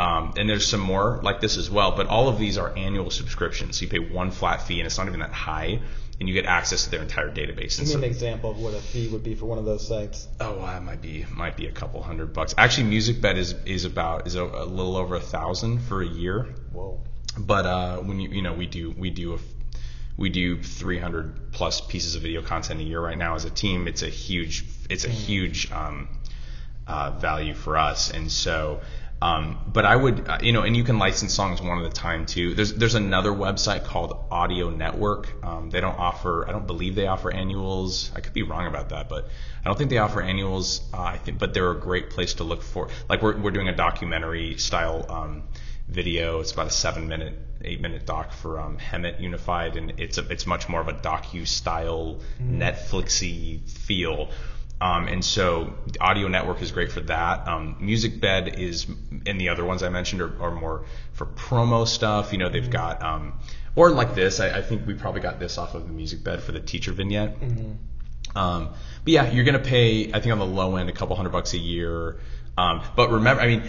Um, 0.00 0.34
and 0.38 0.48
there's 0.48 0.66
some 0.66 0.80
more 0.80 1.20
like 1.22 1.40
this 1.40 1.58
as 1.58 1.70
well, 1.70 1.92
but 1.92 2.06
all 2.06 2.28
of 2.28 2.38
these 2.38 2.56
are 2.56 2.76
annual 2.76 3.10
subscriptions. 3.10 3.76
So 3.78 3.84
you 3.84 3.90
pay 3.90 3.98
one 3.98 4.30
flat 4.30 4.62
fee, 4.62 4.80
and 4.80 4.86
it's 4.86 4.96
not 4.96 5.06
even 5.06 5.20
that 5.20 5.32
high 5.32 5.80
and 6.22 6.28
you 6.28 6.34
get 6.36 6.46
access 6.46 6.84
to 6.84 6.90
their 6.92 7.02
entire 7.02 7.28
database. 7.28 7.78
Give 7.78 7.88
me 7.88 7.92
so, 7.94 7.98
an 7.98 8.04
example 8.04 8.52
of 8.52 8.60
what 8.60 8.74
a 8.74 8.78
fee 8.78 9.08
would 9.08 9.24
be 9.24 9.34
for 9.34 9.46
one 9.46 9.58
of 9.58 9.64
those 9.64 9.88
sites. 9.88 10.28
Oh, 10.38 10.58
well, 10.58 10.66
that 10.66 10.84
might 10.84 11.02
be 11.02 11.26
might 11.32 11.56
be 11.56 11.66
a 11.66 11.72
couple 11.72 12.00
hundred 12.00 12.32
bucks. 12.32 12.54
Actually, 12.56 12.96
MusicBed 12.96 13.36
is 13.36 13.56
is 13.66 13.84
about 13.84 14.28
is 14.28 14.36
a, 14.36 14.44
a 14.44 14.64
little 14.64 14.96
over 14.96 15.16
a 15.16 15.20
thousand 15.20 15.80
for 15.80 16.00
a 16.00 16.06
year. 16.06 16.44
Whoa. 16.70 17.00
But 17.36 17.66
uh, 17.66 17.96
when 17.96 18.20
you 18.20 18.28
you 18.28 18.40
know 18.40 18.52
we 18.52 18.66
do 18.66 18.94
we 18.96 19.10
do 19.10 19.34
a 19.34 19.38
we 20.16 20.28
do 20.28 20.62
300 20.62 21.50
plus 21.50 21.80
pieces 21.80 22.14
of 22.14 22.22
video 22.22 22.40
content 22.40 22.78
a 22.78 22.84
year 22.84 23.00
right 23.00 23.18
now 23.18 23.34
as 23.34 23.44
a 23.44 23.50
team. 23.50 23.88
It's 23.88 24.02
a 24.02 24.08
huge 24.08 24.64
it's 24.88 25.04
a 25.04 25.08
mm. 25.08 25.24
huge 25.26 25.72
um, 25.72 26.08
uh, 26.86 27.18
value 27.18 27.54
for 27.54 27.76
us, 27.76 28.12
and 28.12 28.30
so 28.30 28.82
um, 29.22 29.58
but 29.72 29.84
I 29.84 29.94
would, 29.94 30.28
uh, 30.28 30.38
you 30.42 30.52
know, 30.52 30.62
and 30.62 30.76
you 30.76 30.82
can 30.82 30.98
license 30.98 31.32
songs 31.32 31.62
one 31.62 31.78
at 31.78 31.84
a 31.84 31.90
time 31.90 32.26
too. 32.26 32.54
There's 32.54 32.74
there's 32.74 32.96
another 32.96 33.30
website 33.30 33.84
called 33.84 34.16
Audio 34.32 34.68
Network. 34.68 35.32
Um, 35.44 35.70
they 35.70 35.80
don't 35.80 35.96
offer, 35.96 36.44
I 36.48 36.50
don't 36.50 36.66
believe 36.66 36.96
they 36.96 37.06
offer 37.06 37.32
annuals. 37.32 38.10
I 38.16 38.20
could 38.20 38.32
be 38.32 38.42
wrong 38.42 38.66
about 38.66 38.88
that, 38.88 39.08
but 39.08 39.28
I 39.64 39.68
don't 39.68 39.78
think 39.78 39.90
they 39.90 39.98
offer 39.98 40.20
annuals. 40.20 40.80
Uh, 40.92 41.02
I 41.02 41.18
think, 41.18 41.38
but 41.38 41.54
they're 41.54 41.70
a 41.70 41.78
great 41.78 42.10
place 42.10 42.34
to 42.34 42.44
look 42.44 42.62
for. 42.62 42.88
Like 43.08 43.22
we're 43.22 43.38
we're 43.38 43.52
doing 43.52 43.68
a 43.68 43.76
documentary 43.76 44.56
style 44.58 45.06
um, 45.08 45.44
video. 45.86 46.40
It's 46.40 46.50
about 46.50 46.66
a 46.66 46.70
seven 46.70 47.06
minute, 47.06 47.38
eight 47.64 47.80
minute 47.80 48.04
doc 48.04 48.32
for 48.32 48.58
um, 48.58 48.76
Hemet 48.78 49.20
Unified, 49.20 49.76
and 49.76 50.00
it's 50.00 50.18
a, 50.18 50.26
it's 50.30 50.48
much 50.48 50.68
more 50.68 50.80
of 50.80 50.88
a 50.88 50.94
docu 50.94 51.46
style, 51.46 52.18
mm. 52.42 52.58
Netflixy 52.58 53.70
feel 53.70 54.30
um, 54.82 55.06
and 55.06 55.24
so 55.24 55.74
the 55.86 56.00
Audio 56.00 56.26
Network 56.26 56.60
is 56.60 56.72
great 56.72 56.90
for 56.90 56.98
that. 57.02 57.46
Um, 57.46 57.76
MusicBed 57.80 58.58
is, 58.58 58.88
and 59.26 59.40
the 59.40 59.50
other 59.50 59.64
ones 59.64 59.84
I 59.84 59.90
mentioned 59.90 60.20
are, 60.20 60.42
are 60.42 60.50
more 60.50 60.86
for 61.12 61.24
promo 61.24 61.86
stuff. 61.86 62.32
You 62.32 62.38
know, 62.38 62.48
they've 62.48 62.64
mm-hmm. 62.64 62.72
got, 62.72 63.00
um, 63.00 63.38
or 63.76 63.90
like 63.90 64.16
this. 64.16 64.40
I, 64.40 64.58
I, 64.58 64.62
think 64.62 64.84
we 64.84 64.94
probably 64.94 65.20
got 65.20 65.38
this 65.38 65.56
off 65.56 65.76
of 65.76 65.86
the 65.86 65.92
Music 65.92 66.24
Bed 66.24 66.42
for 66.42 66.50
the 66.50 66.58
teacher 66.58 66.90
vignette. 66.90 67.40
Mm-hmm. 67.40 68.36
Um, 68.36 68.70
but 69.04 69.12
yeah, 69.12 69.30
you're 69.30 69.44
gonna 69.44 69.60
pay, 69.60 70.12
I 70.12 70.18
think 70.18 70.32
on 70.32 70.40
the 70.40 70.46
low 70.46 70.74
end, 70.74 70.90
a 70.90 70.92
couple 70.92 71.14
hundred 71.14 71.30
bucks 71.30 71.54
a 71.54 71.58
year. 71.58 72.18
Um, 72.58 72.82
but 72.96 73.12
remember, 73.12 73.40
I 73.40 73.46
mean, 73.46 73.62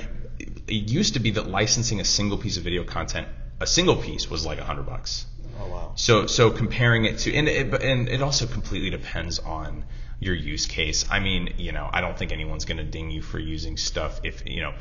it 0.68 0.90
used 0.90 1.14
to 1.14 1.20
be 1.20 1.30
that 1.32 1.48
licensing 1.48 2.00
a 2.00 2.06
single 2.06 2.40
piece 2.40 2.58
of 2.58 2.64
video 2.64 2.84
content, 2.86 3.28
a 3.60 3.68
single 3.68 3.98
piece 3.98 4.32
was 4.32 4.48
like 4.48 4.58
a 4.58 4.64
hundred 4.64 4.88
bucks. 4.88 5.28
Oh 5.60 5.68
wow. 5.68 5.92
So 5.96 6.26
so 6.26 6.50
comparing 6.50 7.06
it 7.06 7.20
to, 7.20 7.36
and 7.36 7.48
it, 7.48 7.84
and 7.84 8.10
it 8.10 8.24
also 8.24 8.48
completely 8.48 8.90
depends 8.90 9.38
on 9.38 9.84
your 10.26 10.36
use 10.36 10.66
case. 10.66 11.06
I 11.10 11.20
mean, 11.20 11.54
you 11.58 11.72
know, 11.72 11.90
I 11.92 12.02
don't 12.02 12.18
think 12.18 12.32
anyone's 12.32 12.66
going 12.66 12.78
to 12.78 12.84
ding 12.84 13.12
you 13.12 13.22
for 13.22 13.40
using 13.40 13.78
stuff 13.78 14.20
if, 14.24 14.44
you 14.46 14.62
know, 14.62 14.74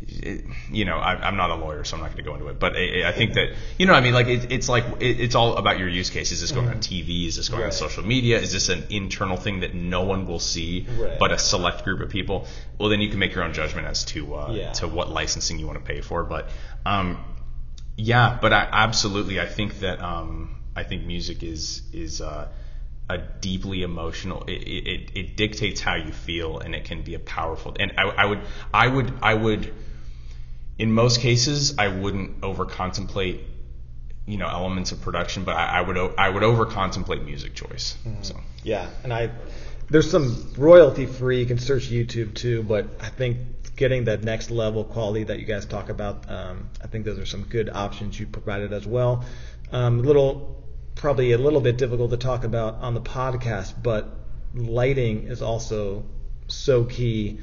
it, 0.00 0.44
you 0.70 0.84
know, 0.84 0.96
I, 0.96 1.26
am 1.26 1.36
not 1.36 1.50
a 1.50 1.56
lawyer, 1.56 1.82
so 1.84 1.96
I'm 1.96 2.02
not 2.02 2.12
going 2.12 2.18
to 2.18 2.22
go 2.22 2.34
into 2.34 2.48
it. 2.48 2.60
But 2.60 2.76
I, 2.76 3.08
I 3.08 3.12
think 3.12 3.34
that, 3.34 3.48
you 3.78 3.86
know, 3.86 3.94
I 3.94 4.00
mean, 4.00 4.14
like 4.14 4.28
it, 4.28 4.52
it's 4.52 4.68
like 4.68 4.84
it, 5.00 5.20
it's 5.20 5.34
all 5.34 5.56
about 5.56 5.78
your 5.78 5.88
use 5.88 6.10
case. 6.10 6.30
Is 6.30 6.40
this 6.40 6.52
going 6.52 6.66
mm-hmm. 6.66 6.76
on 6.76 6.80
TV? 6.80 7.26
Is 7.26 7.36
this 7.36 7.48
going 7.48 7.62
right. 7.62 7.66
on 7.66 7.72
social 7.72 8.04
media? 8.04 8.38
Is 8.38 8.52
this 8.52 8.68
an 8.68 8.84
internal 8.90 9.36
thing 9.36 9.60
that 9.60 9.74
no 9.74 10.02
one 10.02 10.26
will 10.26 10.38
see, 10.38 10.86
right. 10.98 11.18
but 11.18 11.32
a 11.32 11.38
select 11.38 11.84
group 11.84 12.00
of 12.00 12.10
people? 12.10 12.46
Well, 12.78 12.88
then 12.88 13.00
you 13.00 13.08
can 13.08 13.18
make 13.18 13.34
your 13.34 13.44
own 13.44 13.52
judgment 13.52 13.86
as 13.86 14.04
to 14.06 14.34
uh, 14.34 14.52
yeah. 14.52 14.72
to 14.74 14.88
what 14.88 15.10
licensing 15.10 15.58
you 15.58 15.66
want 15.66 15.84
to 15.84 15.84
pay 15.84 16.00
for. 16.00 16.22
But 16.22 16.50
um, 16.86 17.24
yeah, 17.96 18.38
but 18.40 18.52
I, 18.52 18.68
absolutely, 18.70 19.40
I 19.40 19.46
think 19.46 19.80
that 19.80 20.00
um, 20.00 20.62
I 20.76 20.84
think 20.84 21.04
music 21.04 21.42
is 21.42 21.82
is 21.92 22.20
uh, 22.20 22.48
a 23.10 23.18
deeply 23.18 23.82
emotional 23.82 24.44
it, 24.44 24.52
it, 24.52 25.10
it, 25.14 25.36
dictates 25.36 25.80
how 25.80 25.94
you 25.94 26.12
feel 26.12 26.58
and 26.58 26.74
it 26.74 26.84
can 26.84 27.02
be 27.02 27.14
a 27.14 27.18
powerful 27.18 27.74
and 27.80 27.92
I, 27.96 28.02
I, 28.02 28.26
would 28.26 28.40
i 28.72 28.86
would 28.86 29.12
i 29.22 29.34
would 29.34 29.72
in 30.78 30.92
most 30.92 31.20
cases 31.20 31.78
i 31.78 31.88
wouldn't 31.88 32.42
over 32.44 32.66
contemplate 32.66 33.40
you 34.26 34.36
know 34.36 34.46
elements 34.46 34.92
of 34.92 35.00
production 35.00 35.44
but 35.44 35.56
i, 35.56 35.78
I 35.78 35.80
would 35.80 35.96
i 36.18 36.28
would 36.28 36.42
over 36.42 36.66
contemplate 36.66 37.22
music 37.22 37.54
choice 37.54 37.96
mm-hmm. 38.04 38.22
so 38.22 38.38
yeah 38.62 38.90
and 39.02 39.12
i 39.12 39.30
there's 39.88 40.10
some 40.10 40.52
royalty 40.58 41.06
free 41.06 41.40
you 41.40 41.46
can 41.46 41.58
search 41.58 41.90
youtube 41.90 42.34
too 42.34 42.62
but 42.62 42.86
i 43.00 43.08
think 43.08 43.38
getting 43.76 44.04
that 44.04 44.22
next 44.22 44.50
level 44.50 44.84
quality 44.84 45.24
that 45.24 45.38
you 45.38 45.46
guys 45.46 45.64
talk 45.64 45.88
about 45.88 46.28
um, 46.30 46.68
i 46.84 46.86
think 46.86 47.06
those 47.06 47.18
are 47.18 47.26
some 47.26 47.44
good 47.44 47.70
options 47.70 48.20
you 48.20 48.26
provided 48.26 48.72
as 48.74 48.86
well 48.86 49.24
um, 49.72 50.02
little 50.02 50.58
probably 50.98 51.32
a 51.32 51.38
little 51.38 51.60
bit 51.60 51.78
difficult 51.78 52.10
to 52.10 52.16
talk 52.16 52.44
about 52.44 52.74
on 52.82 52.92
the 52.92 53.00
podcast, 53.00 53.72
but 53.82 54.08
lighting 54.54 55.28
is 55.28 55.40
also 55.40 56.04
so 56.48 56.84
key. 56.84 57.38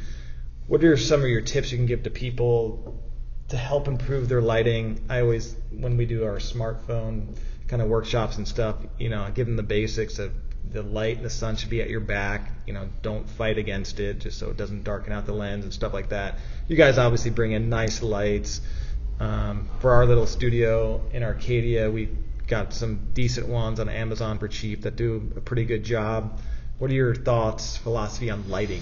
What 0.67 0.83
are 0.83 0.97
some 0.97 1.21
of 1.21 1.27
your 1.27 1.41
tips 1.41 1.71
you 1.71 1.77
can 1.77 1.85
give 1.85 2.03
to 2.03 2.09
people 2.09 3.01
to 3.47 3.57
help 3.57 3.87
improve 3.87 4.27
their 4.29 4.41
lighting? 4.41 5.05
I 5.09 5.21
always, 5.21 5.55
when 5.71 5.97
we 5.97 6.05
do 6.05 6.25
our 6.25 6.37
smartphone 6.37 7.37
kind 7.67 7.81
of 7.81 7.87
workshops 7.87 8.37
and 8.37 8.47
stuff, 8.47 8.75
you 8.99 9.09
know, 9.09 9.31
give 9.33 9.47
them 9.47 9.55
the 9.55 9.63
basics 9.63 10.19
of 10.19 10.33
the 10.71 10.83
light 10.83 11.17
and 11.17 11.25
the 11.25 11.29
sun 11.29 11.55
should 11.55 11.69
be 11.69 11.81
at 11.81 11.89
your 11.89 12.01
back. 12.01 12.51
You 12.67 12.73
know, 12.73 12.89
don't 13.01 13.29
fight 13.29 13.57
against 13.57 13.99
it 13.99 14.19
just 14.19 14.37
so 14.37 14.49
it 14.49 14.57
doesn't 14.57 14.83
darken 14.83 15.13
out 15.13 15.25
the 15.25 15.33
lens 15.33 15.63
and 15.63 15.73
stuff 15.73 15.93
like 15.93 16.09
that. 16.09 16.39
You 16.67 16.75
guys 16.75 16.97
obviously 16.97 17.31
bring 17.31 17.53
in 17.53 17.69
nice 17.69 18.03
lights. 18.03 18.61
Um, 19.17 19.69
for 19.79 19.91
our 19.91 20.05
little 20.05 20.27
studio 20.27 21.01
in 21.13 21.23
Arcadia, 21.23 21.89
we 21.89 22.09
got 22.47 22.73
some 22.73 23.09
decent 23.13 23.47
ones 23.47 23.79
on 23.79 23.89
Amazon 23.89 24.37
for 24.39 24.47
cheap 24.47 24.83
that 24.83 24.95
do 24.95 25.31
a 25.35 25.41
pretty 25.41 25.65
good 25.65 25.83
job. 25.83 26.39
What 26.77 26.91
are 26.91 26.93
your 26.93 27.15
thoughts, 27.15 27.77
philosophy 27.77 28.29
on 28.29 28.49
lighting? 28.49 28.81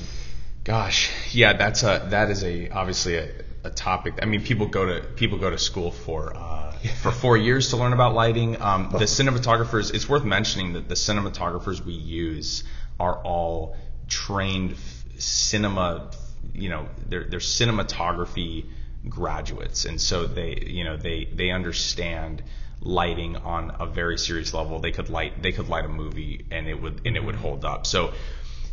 Gosh, 0.63 1.11
yeah, 1.31 1.53
that's 1.53 1.83
a 1.83 2.07
that 2.11 2.29
is 2.29 2.43
a 2.43 2.69
obviously 2.69 3.15
a, 3.15 3.29
a 3.65 3.69
topic. 3.69 4.19
I 4.21 4.25
mean, 4.25 4.41
people 4.43 4.67
go 4.67 4.85
to 4.85 5.07
people 5.07 5.37
go 5.37 5.49
to 5.49 5.57
school 5.57 5.91
for 5.91 6.35
uh, 6.35 6.71
for 7.01 7.11
four 7.11 7.37
years 7.37 7.69
to 7.69 7.77
learn 7.77 7.93
about 7.93 8.13
lighting. 8.13 8.61
Um, 8.61 8.89
the 8.91 8.99
cinematographers. 8.99 9.93
It's 9.93 10.07
worth 10.07 10.23
mentioning 10.23 10.73
that 10.73 10.87
the 10.87 10.95
cinematographers 10.95 11.83
we 11.83 11.93
use 11.93 12.63
are 12.99 13.15
all 13.23 13.75
trained 14.07 14.75
cinema. 15.17 16.11
You 16.53 16.69
know, 16.69 16.87
they're 17.09 17.25
they're 17.25 17.39
cinematography 17.39 18.65
graduates, 19.07 19.83
and 19.85 19.99
so 19.99 20.27
they 20.27 20.63
you 20.65 20.85
know 20.85 20.95
they 20.95 21.25
they 21.25 21.51
understand 21.51 22.41
lighting 22.83 23.37
on 23.37 23.75
a 23.79 23.85
very 23.85 24.17
serious 24.17 24.53
level. 24.53 24.79
They 24.79 24.91
could 24.91 25.09
light 25.09 25.41
they 25.41 25.51
could 25.51 25.69
light 25.69 25.85
a 25.85 25.89
movie 25.89 26.45
and 26.51 26.67
it 26.67 26.79
would 26.81 27.01
and 27.05 27.15
it 27.15 27.23
would 27.23 27.35
hold 27.35 27.65
up. 27.65 27.87
So 27.87 28.13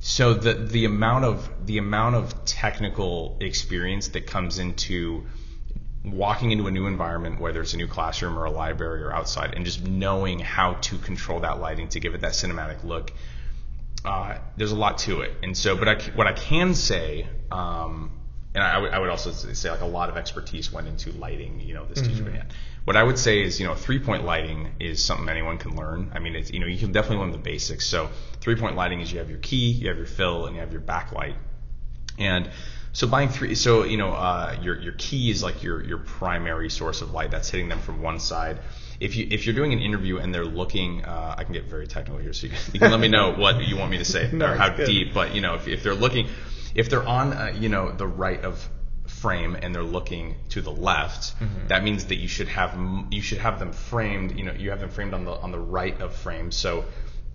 so 0.00 0.34
the 0.34 0.54
the 0.54 0.84
amount 0.84 1.24
of 1.24 1.66
the 1.66 1.78
amount 1.78 2.16
of 2.16 2.44
technical 2.44 3.36
experience 3.40 4.08
that 4.08 4.26
comes 4.26 4.58
into 4.58 5.26
walking 6.04 6.50
into 6.50 6.66
a 6.66 6.70
new 6.70 6.86
environment, 6.86 7.40
whether 7.40 7.60
it's 7.60 7.74
a 7.74 7.76
new 7.76 7.86
classroom 7.86 8.38
or 8.38 8.46
a 8.46 8.50
library 8.50 9.02
or 9.02 9.12
outside, 9.12 9.54
and 9.54 9.64
just 9.64 9.86
knowing 9.86 10.38
how 10.38 10.74
to 10.74 10.96
control 10.98 11.40
that 11.40 11.60
lighting 11.60 11.88
to 11.88 12.00
give 12.00 12.14
it 12.14 12.22
that 12.22 12.32
cinematic 12.32 12.82
look. 12.84 13.12
Uh, 14.02 14.38
there's 14.56 14.72
a 14.72 14.76
lot 14.76 14.96
to 14.96 15.20
it, 15.20 15.32
and 15.42 15.54
so, 15.54 15.76
but 15.76 15.86
I, 15.86 15.94
what 16.14 16.26
I 16.26 16.32
can 16.32 16.74
say, 16.74 17.26
um, 17.52 18.10
and 18.54 18.64
I, 18.64 18.78
I 18.78 18.98
would 18.98 19.10
also 19.10 19.30
say 19.30 19.70
like 19.70 19.82
a 19.82 19.86
lot 19.86 20.08
of 20.08 20.16
expertise 20.16 20.72
went 20.72 20.88
into 20.88 21.12
lighting, 21.12 21.60
you 21.60 21.74
know, 21.74 21.84
this 21.84 22.00
mm-hmm. 22.00 22.24
teacher 22.24 22.30
had. 22.30 22.54
What 22.84 22.96
I 22.96 23.02
would 23.02 23.18
say 23.18 23.42
is, 23.42 23.60
you 23.60 23.66
know, 23.66 23.74
three 23.74 23.98
point 23.98 24.24
lighting 24.24 24.72
is 24.80 25.04
something 25.04 25.28
anyone 25.28 25.58
can 25.58 25.76
learn. 25.76 26.12
I 26.14 26.18
mean, 26.18 26.34
it's, 26.34 26.50
you 26.50 26.60
know, 26.60 26.66
you 26.66 26.78
can 26.78 26.92
definitely 26.92 27.18
learn 27.18 27.32
the 27.32 27.38
basics. 27.38 27.86
So 27.86 28.08
three 28.40 28.56
point 28.56 28.76
lighting 28.76 29.00
is 29.00 29.12
you 29.12 29.18
have 29.18 29.30
your 29.30 29.38
key, 29.38 29.70
you 29.70 29.88
have 29.88 29.96
your 29.96 30.06
fill, 30.06 30.46
and 30.46 30.54
you 30.54 30.60
have 30.60 30.72
your 30.72 30.80
backlight. 30.80 31.34
And 32.18 32.50
so 32.92 33.06
buying 33.06 33.28
three, 33.28 33.54
so 33.54 33.84
you 33.84 33.96
know, 33.96 34.12
uh, 34.12 34.56
your 34.62 34.78
your 34.80 34.92
key 34.94 35.30
is 35.30 35.42
like 35.42 35.62
your 35.62 35.82
your 35.84 35.98
primary 35.98 36.70
source 36.70 37.02
of 37.02 37.12
light 37.12 37.30
that's 37.30 37.48
hitting 37.48 37.68
them 37.68 37.80
from 37.80 38.02
one 38.02 38.18
side. 38.18 38.58
If 38.98 39.16
you 39.16 39.26
if 39.30 39.46
you're 39.46 39.54
doing 39.54 39.72
an 39.72 39.78
interview 39.78 40.18
and 40.18 40.34
they're 40.34 40.44
looking, 40.44 41.04
uh, 41.04 41.34
I 41.38 41.44
can 41.44 41.52
get 41.52 41.64
very 41.64 41.86
technical 41.86 42.20
here, 42.20 42.32
so 42.32 42.46
you 42.46 42.52
can, 42.52 42.60
you 42.72 42.80
can 42.80 42.90
let 42.90 43.00
me 43.00 43.08
know 43.08 43.32
what 43.32 43.62
you 43.62 43.76
want 43.76 43.90
me 43.90 43.98
to 43.98 44.04
say 44.04 44.30
no, 44.32 44.46
or 44.46 44.56
how 44.56 44.70
deep. 44.70 45.14
But 45.14 45.34
you 45.34 45.40
know, 45.40 45.54
if, 45.54 45.68
if 45.68 45.82
they're 45.82 45.94
looking, 45.94 46.28
if 46.74 46.90
they're 46.90 47.06
on, 47.06 47.32
uh, 47.32 47.54
you 47.58 47.68
know, 47.68 47.92
the 47.92 48.06
right 48.06 48.42
of 48.42 48.68
frame 49.20 49.56
and 49.60 49.74
they're 49.74 49.82
looking 49.82 50.36
to 50.50 50.60
the 50.60 50.72
left, 50.72 51.38
mm-hmm. 51.38 51.68
that 51.68 51.84
means 51.84 52.06
that 52.06 52.16
you 52.16 52.28
should 52.28 52.48
have 52.48 52.76
you 53.10 53.22
should 53.22 53.38
have 53.38 53.58
them 53.58 53.72
framed. 53.72 54.38
You 54.38 54.44
know, 54.44 54.52
you 54.52 54.70
have 54.70 54.80
them 54.80 54.90
framed 54.90 55.14
on 55.14 55.24
the 55.24 55.32
on 55.32 55.52
the 55.52 55.58
right 55.58 56.00
of 56.00 56.14
frame. 56.14 56.50
So 56.50 56.84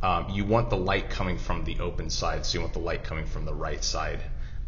um, 0.01 0.29
you 0.29 0.45
want 0.45 0.69
the 0.69 0.77
light 0.77 1.09
coming 1.09 1.37
from 1.37 1.63
the 1.63 1.79
open 1.79 2.09
side, 2.09 2.45
so 2.45 2.57
you 2.57 2.61
want 2.61 2.73
the 2.73 2.79
light 2.79 3.03
coming 3.03 3.25
from 3.25 3.45
the 3.45 3.53
right 3.53 3.83
side 3.83 4.21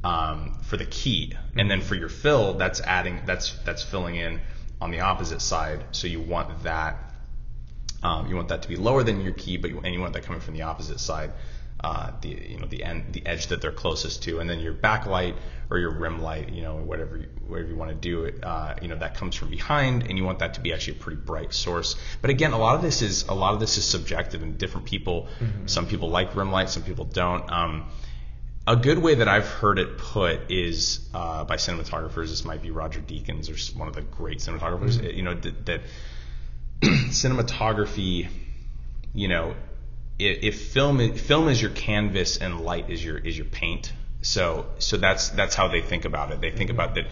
um, 0.03 0.57
for 0.63 0.77
the 0.77 0.85
key, 0.85 1.33
mm-hmm. 1.33 1.59
and 1.59 1.69
then 1.69 1.81
for 1.81 1.95
your 1.95 2.09
fill, 2.09 2.53
that's 2.53 2.81
adding 2.81 3.21
that's 3.25 3.53
that's 3.65 3.83
filling 3.83 4.15
in 4.15 4.39
on 4.79 4.91
the 4.91 5.01
opposite 5.01 5.41
side. 5.41 5.83
So 5.91 6.07
you 6.07 6.21
want 6.21 6.63
that 6.63 7.07
um, 8.03 8.27
you 8.27 8.35
want 8.35 8.49
that 8.49 8.61
to 8.61 8.67
be 8.67 8.75
lower 8.75 9.03
than 9.03 9.21
your 9.21 9.33
key, 9.33 9.57
but 9.57 9.71
you, 9.71 9.79
and 9.79 9.93
you 9.93 9.99
want 9.99 10.13
that 10.13 10.23
coming 10.23 10.41
from 10.41 10.53
the 10.53 10.63
opposite 10.63 10.99
side 10.99 11.31
uh, 11.79 12.11
the 12.21 12.29
you 12.29 12.59
know 12.59 12.65
the 12.65 12.83
end 12.83 13.13
the 13.13 13.25
edge 13.25 13.47
that 13.47 13.61
they're 13.61 13.71
closest 13.71 14.23
to, 14.23 14.39
and 14.39 14.49
then 14.49 14.59
your 14.59 14.73
backlight 14.73 15.35
or 15.69 15.77
your 15.77 15.91
rim 15.91 16.21
light, 16.21 16.49
you 16.49 16.63
know 16.63 16.75
whatever 16.75 17.17
you, 17.17 17.27
whatever 17.45 17.69
you 17.69 17.75
want 17.75 17.91
to 17.91 17.95
do 17.95 18.23
it, 18.23 18.43
uh, 18.43 18.75
you 18.81 18.87
know 18.87 18.95
that 18.97 19.15
comes 19.15 19.35
from 19.35 19.49
behind, 19.49 20.03
and 20.03 20.17
you 20.17 20.23
want 20.23 20.39
that 20.39 20.55
to 20.55 20.61
be 20.61 20.73
actually 20.73 20.97
a 20.97 20.99
pretty 20.99 21.21
bright 21.21 21.53
source. 21.53 21.95
But 22.21 22.31
again, 22.31 22.53
a 22.53 22.57
lot 22.57 22.75
of 22.75 22.81
this 22.81 23.01
is 23.01 23.27
a 23.27 23.33
lot 23.33 23.53
of 23.53 23.59
this 23.59 23.77
is 23.77 23.85
subjective, 23.85 24.41
and 24.41 24.57
different 24.57 24.87
people. 24.87 25.27
Mm-hmm. 25.39 25.67
Some 25.67 25.87
people 25.87 26.09
like 26.09 26.35
rim 26.35 26.51
light, 26.51 26.69
some 26.69 26.83
people 26.83 27.05
don't. 27.05 27.51
Um, 27.51 27.89
a 28.65 28.75
good 28.75 28.97
way 28.97 29.15
that 29.15 29.27
I've 29.29 29.47
heard 29.47 29.79
it 29.79 29.97
put 29.97 30.51
is 30.51 31.07
uh, 31.13 31.45
by 31.45 31.55
cinematographers. 31.55 32.29
This 32.29 32.43
might 32.43 32.61
be 32.61 32.69
Roger 32.71 32.99
Deakins 32.99 33.49
or 33.49 33.77
one 33.77 33.87
of 33.87 33.93
the 33.93 34.01
great 34.01 34.39
cinematographers. 34.39 34.97
Mm-hmm. 34.97 35.15
You 35.15 35.23
know 35.23 35.33
that, 35.35 35.65
that 35.67 35.81
cinematography, 36.81 38.27
you 39.13 39.27
know, 39.27 39.55
if 40.19 40.71
film 40.71 41.13
film 41.13 41.47
is 41.47 41.61
your 41.61 41.71
canvas 41.71 42.37
and 42.37 42.61
light 42.61 42.89
is 42.89 43.03
your 43.03 43.17
is 43.17 43.37
your 43.37 43.45
paint. 43.45 43.93
So 44.21 44.65
so 44.79 44.97
that's 44.97 45.29
that's 45.29 45.55
how 45.55 45.67
they 45.67 45.81
think 45.81 46.05
about 46.05 46.31
it. 46.31 46.41
They 46.41 46.51
think 46.51 46.69
about 46.69 46.95
that. 46.95 47.05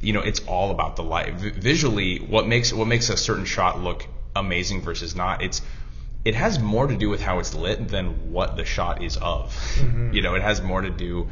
You 0.00 0.12
know, 0.12 0.20
it's 0.20 0.40
all 0.40 0.70
about 0.70 0.96
the 0.96 1.02
light. 1.02 1.34
V- 1.34 1.50
visually, 1.50 2.18
what 2.18 2.46
makes 2.46 2.72
what 2.72 2.86
makes 2.86 3.08
a 3.08 3.16
certain 3.16 3.44
shot 3.44 3.80
look 3.80 4.06
amazing 4.34 4.82
versus 4.82 5.14
not. 5.14 5.42
It's 5.42 5.62
it 6.24 6.34
has 6.34 6.58
more 6.58 6.86
to 6.86 6.96
do 6.96 7.08
with 7.08 7.20
how 7.20 7.38
it's 7.38 7.54
lit 7.54 7.88
than 7.88 8.32
what 8.32 8.56
the 8.56 8.64
shot 8.64 9.02
is 9.02 9.16
of. 9.16 9.52
Mm-hmm. 9.76 10.12
You 10.12 10.22
know, 10.22 10.34
it 10.34 10.42
has 10.42 10.60
more 10.60 10.82
to 10.82 10.90
do 10.90 11.28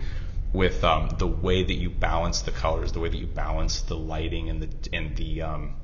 with 0.53 0.83
um, 0.85 1.11
the 1.18 1.27
way 1.27 1.62
that 1.62 1.74
you 1.74 1.91
balance 1.91 2.43
the 2.43 2.51
colors, 2.51 2.93
the 2.93 3.01
way 3.01 3.09
that 3.09 3.18
you 3.18 3.27
balance 3.27 3.83
the 3.83 3.97
lighting 3.97 4.49
and 4.49 4.62
the 4.62 4.97
and 4.97 5.16
the 5.16 5.43
um, 5.43 5.74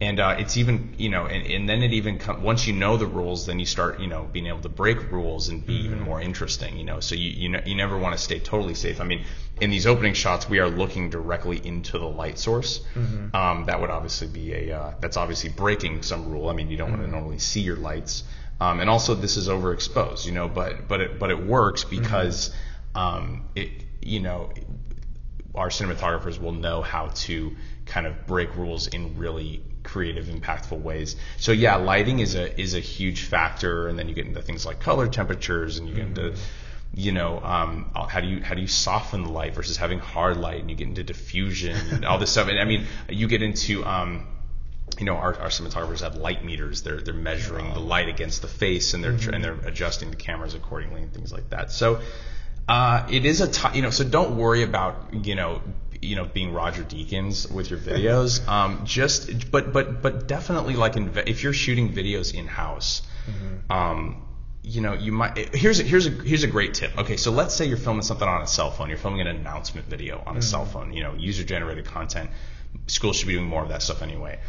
and 0.00 0.18
uh, 0.18 0.34
it's 0.38 0.56
even 0.56 0.94
you 0.96 1.08
know 1.08 1.26
and, 1.26 1.46
and 1.46 1.68
then 1.68 1.82
it 1.82 1.92
even 1.92 2.18
com- 2.18 2.42
once 2.42 2.66
you 2.66 2.72
know 2.72 2.96
the 2.96 3.06
rules 3.06 3.46
then 3.46 3.58
you 3.58 3.66
start 3.66 4.00
you 4.00 4.06
know 4.06 4.28
being 4.32 4.46
able 4.46 4.60
to 4.60 4.68
break 4.68 5.12
rules 5.12 5.48
and 5.48 5.64
be 5.66 5.76
mm-hmm. 5.76 5.86
even 5.86 6.00
more 6.00 6.20
interesting 6.20 6.76
you 6.76 6.84
know 6.84 7.00
so 7.00 7.14
you 7.14 7.30
you, 7.30 7.48
know, 7.50 7.60
you 7.66 7.74
never 7.74 7.98
want 7.98 8.16
to 8.16 8.22
stay 8.22 8.38
totally 8.38 8.74
safe 8.74 9.00
i 9.00 9.04
mean 9.04 9.24
in 9.60 9.70
these 9.70 9.86
opening 9.86 10.14
shots 10.14 10.48
we 10.48 10.58
are 10.58 10.68
looking 10.68 11.10
directly 11.10 11.60
into 11.64 11.98
the 11.98 12.08
light 12.08 12.38
source 12.38 12.80
mm-hmm. 12.94 13.34
um, 13.36 13.64
that 13.66 13.80
would 13.80 13.90
obviously 13.90 14.26
be 14.26 14.52
a 14.54 14.78
uh, 14.78 14.94
that's 15.00 15.16
obviously 15.16 15.50
breaking 15.50 16.02
some 16.02 16.30
rule 16.30 16.48
i 16.48 16.52
mean 16.52 16.70
you 16.70 16.76
don't 16.76 16.90
mm-hmm. 16.90 17.00
want 17.00 17.10
to 17.10 17.16
normally 17.18 17.38
see 17.38 17.60
your 17.60 17.76
lights 17.76 18.24
um, 18.60 18.80
and 18.80 18.90
also 18.90 19.14
this 19.14 19.36
is 19.36 19.48
overexposed 19.48 20.24
you 20.24 20.32
know 20.32 20.48
but 20.48 20.88
but 20.88 21.00
it 21.00 21.18
but 21.18 21.30
it 21.30 21.44
works 21.46 21.84
mm-hmm. 21.84 22.00
because 22.00 22.54
um, 22.94 23.44
it 23.54 23.70
you 24.00 24.20
know 24.20 24.50
our 25.54 25.68
cinematographers 25.68 26.40
will 26.40 26.52
know 26.52 26.80
how 26.80 27.08
to 27.08 27.54
kind 27.86 28.06
of 28.06 28.26
break 28.26 28.54
rules 28.56 28.86
in 28.86 29.18
really 29.18 29.62
creative, 29.90 30.26
impactful 30.26 30.80
ways. 30.80 31.16
So 31.38 31.52
yeah, 31.52 31.76
lighting 31.76 32.20
is 32.20 32.34
a 32.34 32.60
is 32.60 32.74
a 32.74 32.80
huge 32.80 33.22
factor, 33.22 33.88
and 33.88 33.98
then 33.98 34.08
you 34.08 34.14
get 34.14 34.26
into 34.26 34.40
things 34.40 34.64
like 34.64 34.80
color 34.80 35.08
temperatures, 35.08 35.78
and 35.78 35.88
you 35.88 35.94
get 35.94 36.06
into 36.06 36.34
you 36.94 37.12
know 37.12 37.40
um, 37.40 37.90
how 37.94 38.20
do 38.20 38.28
you 38.28 38.42
how 38.42 38.54
do 38.54 38.60
you 38.60 38.68
soften 38.68 39.24
the 39.24 39.30
light 39.30 39.54
versus 39.54 39.76
having 39.76 39.98
hard 39.98 40.36
light, 40.36 40.60
and 40.60 40.70
you 40.70 40.76
get 40.76 40.86
into 40.88 41.02
diffusion 41.02 41.76
and 41.90 42.04
all 42.04 42.18
this 42.18 42.30
stuff. 42.30 42.48
And 42.48 42.58
I 42.58 42.64
mean, 42.64 42.86
you 43.08 43.26
get 43.26 43.42
into 43.42 43.84
um, 43.84 44.26
you 44.98 45.06
know, 45.06 45.16
our, 45.16 45.34
our 45.40 45.48
cinematographers 45.48 46.00
have 46.00 46.16
light 46.16 46.44
meters. 46.44 46.82
They're 46.82 47.00
they're 47.00 47.14
measuring 47.14 47.72
the 47.72 47.80
light 47.80 48.08
against 48.08 48.42
the 48.42 48.48
face, 48.48 48.94
and 48.94 49.02
they're 49.02 49.12
mm-hmm. 49.12 49.34
and 49.34 49.44
they're 49.44 49.58
adjusting 49.66 50.10
the 50.10 50.16
cameras 50.16 50.54
accordingly 50.54 51.02
and 51.02 51.12
things 51.12 51.32
like 51.32 51.50
that. 51.50 51.72
So. 51.72 52.00
Uh, 52.68 53.04
it 53.10 53.24
is 53.24 53.40
a 53.40 53.48
t- 53.50 53.74
you 53.74 53.82
know 53.82 53.90
so 53.90 54.04
don't 54.04 54.36
worry 54.36 54.62
about 54.62 55.12
you 55.24 55.34
know 55.34 55.60
you 56.00 56.16
know 56.16 56.24
being 56.24 56.52
Roger 56.52 56.82
Deakins 56.82 57.50
with 57.50 57.70
your 57.70 57.78
videos. 57.78 58.46
Um, 58.48 58.82
just 58.84 59.50
but 59.50 59.72
but 59.72 60.02
but 60.02 60.26
definitely 60.26 60.74
like 60.74 60.96
in, 60.96 61.12
if 61.26 61.42
you're 61.42 61.52
shooting 61.52 61.92
videos 61.92 62.34
in 62.34 62.46
house, 62.46 63.02
mm-hmm. 63.26 63.72
um, 63.72 64.26
you 64.62 64.80
know 64.80 64.94
you 64.94 65.12
might 65.12 65.54
here's 65.54 65.80
a, 65.80 65.82
here's 65.82 66.06
a 66.06 66.10
here's 66.10 66.42
a 66.42 66.48
great 66.48 66.74
tip. 66.74 66.96
Okay, 66.98 67.16
so 67.16 67.30
let's 67.30 67.54
say 67.54 67.66
you're 67.66 67.76
filming 67.76 68.02
something 68.02 68.26
on 68.26 68.42
a 68.42 68.46
cell 68.46 68.70
phone. 68.70 68.88
You're 68.88 68.98
filming 68.98 69.20
an 69.20 69.28
announcement 69.28 69.86
video 69.88 70.18
on 70.18 70.36
a 70.36 70.40
mm-hmm. 70.40 70.40
cell 70.40 70.64
phone. 70.64 70.92
You 70.92 71.02
know, 71.02 71.14
user 71.14 71.44
generated 71.44 71.84
content. 71.84 72.30
Schools 72.86 73.16
should 73.16 73.28
be 73.28 73.34
doing 73.34 73.46
more 73.46 73.62
of 73.62 73.68
that 73.68 73.82
stuff 73.82 74.02
anyway. 74.02 74.40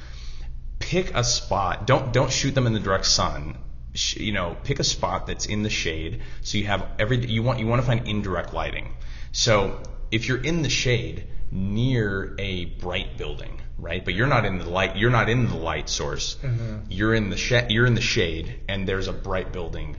Pick 0.79 1.13
a 1.15 1.23
spot. 1.23 1.85
Don't 1.85 2.13
don't 2.13 2.31
shoot 2.31 2.55
them 2.55 2.67
in 2.67 2.73
the 2.73 2.79
direct 2.79 3.05
sun 3.05 3.57
you 3.93 4.31
know, 4.31 4.55
pick 4.63 4.79
a 4.79 4.85
spot 4.85 5.27
that's 5.27 5.45
in 5.45 5.63
the 5.63 5.69
shade. 5.69 6.21
So 6.43 6.57
you 6.57 6.65
have 6.65 6.87
every 6.97 7.25
you 7.25 7.43
want 7.43 7.59
you 7.59 7.67
want 7.67 7.81
to 7.81 7.85
find 7.85 8.07
indirect 8.07 8.53
lighting. 8.53 8.93
So 9.33 9.81
if 10.11 10.27
you're 10.27 10.41
in 10.41 10.61
the 10.61 10.69
shade, 10.69 11.27
near 11.51 12.33
a 12.39 12.65
bright 12.65 13.17
building, 13.17 13.61
right? 13.77 14.03
But 14.03 14.13
you're 14.13 14.27
not 14.27 14.45
in 14.45 14.57
the 14.57 14.69
light. 14.69 14.95
You're 14.95 15.11
not 15.11 15.29
in 15.29 15.47
the 15.47 15.55
light 15.55 15.89
source. 15.89 16.35
Mm-hmm. 16.35 16.91
You're 16.91 17.13
in 17.13 17.29
the 17.29 17.37
sh- 17.37 17.69
You're 17.69 17.85
in 17.85 17.93
the 17.93 18.01
shade, 18.01 18.61
and 18.69 18.87
there's 18.87 19.07
a 19.07 19.13
bright 19.13 19.51
building 19.51 19.97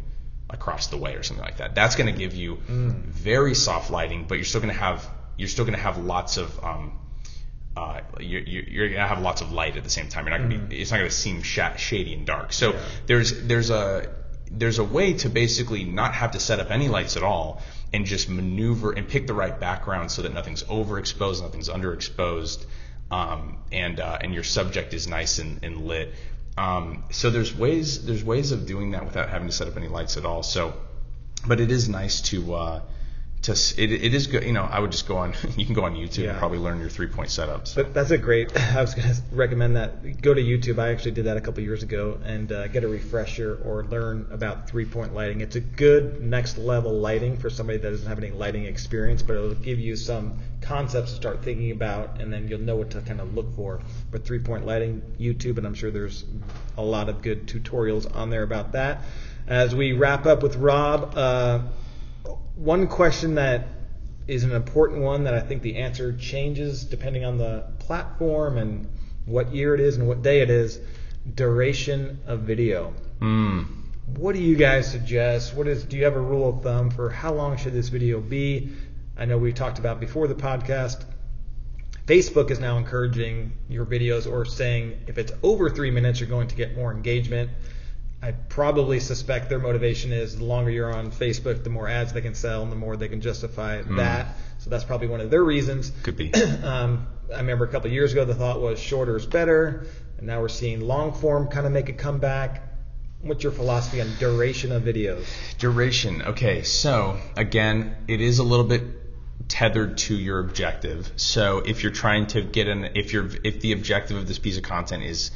across 0.48 0.88
the 0.88 0.96
way 0.96 1.14
or 1.14 1.22
something 1.22 1.44
like 1.44 1.58
that. 1.58 1.74
That's 1.74 1.96
going 1.96 2.12
to 2.12 2.18
give 2.18 2.34
you 2.34 2.56
mm. 2.56 2.92
very 3.04 3.54
soft 3.54 3.90
lighting, 3.90 4.26
but 4.28 4.36
you're 4.36 4.44
still 4.44 4.60
going 4.60 4.72
to 4.72 4.80
have 4.80 5.08
you're 5.36 5.48
still 5.48 5.64
going 5.64 5.76
to 5.76 5.82
have 5.82 5.98
lots 5.98 6.36
of 6.36 6.64
um, 6.64 6.98
uh, 7.76 8.00
you're, 8.20 8.40
you're 8.42 8.88
going 8.88 9.00
to 9.00 9.06
have 9.06 9.22
lots 9.22 9.40
of 9.40 9.52
light 9.52 9.76
at 9.76 9.84
the 9.84 9.90
same 9.90 10.08
time. 10.08 10.26
You're 10.26 10.38
not 10.38 10.48
going 10.48 10.60
to 10.60 10.66
be. 10.66 10.76
Mm. 10.76 10.80
It's 10.80 10.90
not 10.90 10.98
going 10.98 11.10
to 11.10 11.16
seem 11.16 11.42
sh- 11.42 11.60
shady 11.76 12.14
and 12.14 12.26
dark. 12.26 12.52
So 12.52 12.72
yeah. 12.72 12.80
there's 13.06 13.42
there's 13.44 13.70
a 13.70 14.10
there's 14.50 14.78
a 14.78 14.84
way 14.84 15.14
to 15.14 15.28
basically 15.28 15.84
not 15.84 16.14
have 16.14 16.32
to 16.32 16.40
set 16.40 16.60
up 16.60 16.70
any 16.70 16.88
lights 16.88 17.16
at 17.16 17.22
all 17.22 17.62
and 17.92 18.06
just 18.06 18.28
maneuver 18.28 18.92
and 18.92 19.08
pick 19.08 19.26
the 19.26 19.34
right 19.34 19.58
background 19.58 20.10
so 20.10 20.22
that 20.22 20.32
nothing's 20.32 20.62
overexposed, 20.64 21.42
nothing's 21.42 21.68
underexposed, 21.68 22.64
um, 23.10 23.58
and 23.70 24.00
uh, 24.00 24.18
and 24.20 24.32
your 24.32 24.44
subject 24.44 24.94
is 24.94 25.06
nice 25.06 25.38
and, 25.38 25.62
and 25.62 25.86
lit. 25.86 26.14
Um, 26.56 27.04
so 27.10 27.30
there's 27.30 27.54
ways 27.54 28.04
there's 28.04 28.24
ways 28.24 28.52
of 28.52 28.66
doing 28.66 28.92
that 28.92 29.04
without 29.04 29.28
having 29.28 29.48
to 29.48 29.52
set 29.52 29.68
up 29.68 29.76
any 29.76 29.88
lights 29.88 30.16
at 30.16 30.24
all. 30.24 30.42
So, 30.42 30.74
but 31.46 31.60
it 31.60 31.70
is 31.70 31.88
nice 31.88 32.20
to 32.22 32.54
uh, 32.54 32.80
to 33.42 33.52
it, 33.52 33.90
it 33.92 34.14
is 34.14 34.26
good. 34.28 34.44
You 34.44 34.52
know, 34.52 34.62
I 34.64 34.78
would 34.80 34.92
just 34.92 35.06
go 35.08 35.16
on. 35.16 35.34
You 35.56 35.64
can 35.66 35.74
go 35.74 35.84
on 35.84 35.94
YouTube 35.94 36.18
Yeah. 36.24 36.30
and 36.30 36.38
probably 36.38 36.58
learn 36.58 36.80
your 36.80 36.88
three 36.88 37.06
point 37.08 37.28
setups. 37.28 37.74
But 37.74 37.92
that's 37.92 38.10
a 38.10 38.18
great. 38.18 38.56
I 38.74 38.80
was 38.80 38.94
going 38.94 39.08
to 39.08 39.20
recommend 39.32 39.76
that. 39.76 40.22
Go 40.22 40.32
to 40.32 40.40
YouTube. 40.40 40.78
I 40.78 40.90
actually 40.90 41.10
did 41.12 41.26
that 41.26 41.36
a 41.36 41.40
couple 41.40 41.62
years 41.62 41.82
ago 41.82 42.18
and 42.24 42.50
uh, 42.50 42.68
get 42.68 42.84
a 42.84 42.88
refresher 42.88 43.60
or 43.64 43.84
learn 43.84 44.26
about 44.30 44.68
three 44.68 44.84
point 44.84 45.14
lighting. 45.14 45.40
It's 45.40 45.56
a 45.56 45.60
good 45.60 46.22
next 46.22 46.56
level 46.58 46.92
lighting 46.92 47.36
for 47.36 47.50
somebody 47.50 47.78
that 47.78 47.90
doesn't 47.90 48.08
have 48.08 48.18
any 48.18 48.30
lighting 48.30 48.64
experience, 48.64 49.22
but 49.22 49.34
it'll 49.36 49.54
give 49.54 49.78
you 49.78 49.96
some 49.96 50.38
concepts 50.60 51.10
to 51.10 51.16
start 51.16 51.42
thinking 51.42 51.72
about, 51.72 52.20
and 52.20 52.32
then 52.32 52.46
you'll 52.48 52.60
know 52.60 52.76
what 52.76 52.90
to 52.90 53.00
kind 53.00 53.20
of 53.20 53.34
look 53.34 53.54
for. 53.56 53.80
But 54.10 54.24
three 54.24 54.38
point 54.38 54.64
lighting, 54.66 55.02
YouTube, 55.20 55.58
and 55.58 55.66
I'm 55.66 55.74
sure 55.74 55.90
there's 55.90 56.24
a 56.78 56.82
lot 56.82 57.08
of 57.08 57.22
good 57.22 57.46
tutorials 57.46 58.14
on 58.14 58.30
there 58.30 58.42
about 58.44 58.72
that. 58.72 59.02
As 59.46 59.74
we 59.74 59.92
wrap 59.92 60.24
up 60.26 60.42
with 60.42 60.54
Rob, 60.56 61.14
uh, 61.16 61.60
one 62.54 62.86
question 62.86 63.36
that 63.36 63.66
is 64.26 64.44
an 64.44 64.52
important 64.52 65.02
one 65.02 65.24
that 65.24 65.34
I 65.34 65.40
think 65.40 65.62
the 65.62 65.76
answer 65.76 66.16
changes 66.16 66.84
depending 66.84 67.24
on 67.24 67.38
the 67.38 67.64
platform 67.78 68.58
and 68.58 68.88
what 69.24 69.52
year 69.52 69.74
it 69.74 69.80
is 69.80 69.96
and 69.96 70.06
what 70.06 70.22
day 70.22 70.40
it 70.40 70.50
is. 70.50 70.78
Duration 71.34 72.20
of 72.26 72.40
video. 72.40 72.94
Mm. 73.20 73.66
What 74.16 74.34
do 74.34 74.42
you 74.42 74.56
guys 74.56 74.90
suggest? 74.90 75.54
What 75.54 75.68
is? 75.68 75.84
Do 75.84 75.96
you 75.96 76.04
have 76.04 76.16
a 76.16 76.20
rule 76.20 76.48
of 76.48 76.62
thumb 76.62 76.90
for 76.90 77.08
how 77.08 77.32
long 77.32 77.56
should 77.56 77.72
this 77.72 77.88
video 77.88 78.20
be? 78.20 78.72
I 79.16 79.24
know 79.24 79.38
we 79.38 79.52
talked 79.52 79.78
about 79.78 80.00
before 80.00 80.26
the 80.26 80.34
podcast. 80.34 81.04
Facebook 82.06 82.50
is 82.50 82.58
now 82.58 82.78
encouraging 82.78 83.52
your 83.68 83.86
videos 83.86 84.30
or 84.30 84.44
saying 84.44 84.98
if 85.06 85.18
it's 85.18 85.32
over 85.44 85.70
three 85.70 85.92
minutes, 85.92 86.18
you're 86.18 86.28
going 86.28 86.48
to 86.48 86.56
get 86.56 86.74
more 86.74 86.92
engagement. 86.92 87.50
I 88.22 88.30
probably 88.30 89.00
suspect 89.00 89.48
their 89.48 89.58
motivation 89.58 90.12
is 90.12 90.38
the 90.38 90.44
longer 90.44 90.70
you're 90.70 90.94
on 90.94 91.10
Facebook, 91.10 91.64
the 91.64 91.70
more 91.70 91.88
ads 91.88 92.12
they 92.12 92.20
can 92.20 92.36
sell 92.36 92.62
and 92.62 92.70
the 92.70 92.76
more 92.76 92.96
they 92.96 93.08
can 93.08 93.20
justify 93.20 93.82
that. 93.82 94.36
So 94.58 94.70
that's 94.70 94.84
probably 94.84 95.08
one 95.08 95.20
of 95.20 95.28
their 95.28 95.42
reasons. 95.42 95.90
Could 96.04 96.16
be. 96.16 96.32
um, 96.62 97.08
I 97.34 97.38
remember 97.38 97.64
a 97.64 97.68
couple 97.68 97.88
of 97.88 97.92
years 97.92 98.12
ago 98.12 98.24
the 98.24 98.34
thought 98.34 98.60
was 98.60 98.78
shorter 98.78 99.16
is 99.16 99.26
better, 99.26 99.86
and 100.18 100.26
now 100.28 100.40
we're 100.40 100.48
seeing 100.48 100.80
long 100.80 101.12
form 101.12 101.48
kind 101.48 101.66
of 101.66 101.72
make 101.72 101.88
a 101.88 101.92
comeback. 101.94 102.62
What's 103.22 103.42
your 103.42 103.52
philosophy 103.52 104.00
on 104.00 104.08
duration 104.20 104.70
of 104.70 104.84
videos? 104.84 105.24
Duration. 105.58 106.22
Okay, 106.22 106.62
so 106.62 107.18
again, 107.36 107.96
it 108.06 108.20
is 108.20 108.38
a 108.38 108.44
little 108.44 108.66
bit 108.66 108.82
tethered 109.48 109.98
to 109.98 110.14
your 110.14 110.38
objective. 110.38 111.10
So 111.16 111.58
if 111.58 111.82
you're 111.82 111.92
trying 111.92 112.28
to 112.28 112.42
get 112.42 112.68
an, 112.68 112.90
if 112.94 113.12
you're, 113.12 113.28
if 113.42 113.60
the 113.60 113.72
objective 113.72 114.16
of 114.16 114.28
this 114.28 114.38
piece 114.38 114.56
of 114.56 114.62
content 114.62 115.02
is 115.02 115.32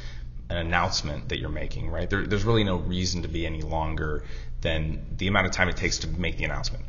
an 0.49 0.57
announcement 0.57 1.29
that 1.29 1.39
you're 1.39 1.49
making, 1.49 1.89
right? 1.89 2.09
There, 2.09 2.25
there's 2.25 2.45
really 2.45 2.63
no 2.63 2.77
reason 2.77 3.23
to 3.23 3.27
be 3.27 3.45
any 3.45 3.61
longer 3.61 4.23
than 4.61 5.05
the 5.17 5.27
amount 5.27 5.45
of 5.45 5.51
time 5.51 5.69
it 5.69 5.77
takes 5.77 5.99
to 5.99 6.07
make 6.07 6.37
the 6.37 6.45
announcement. 6.45 6.85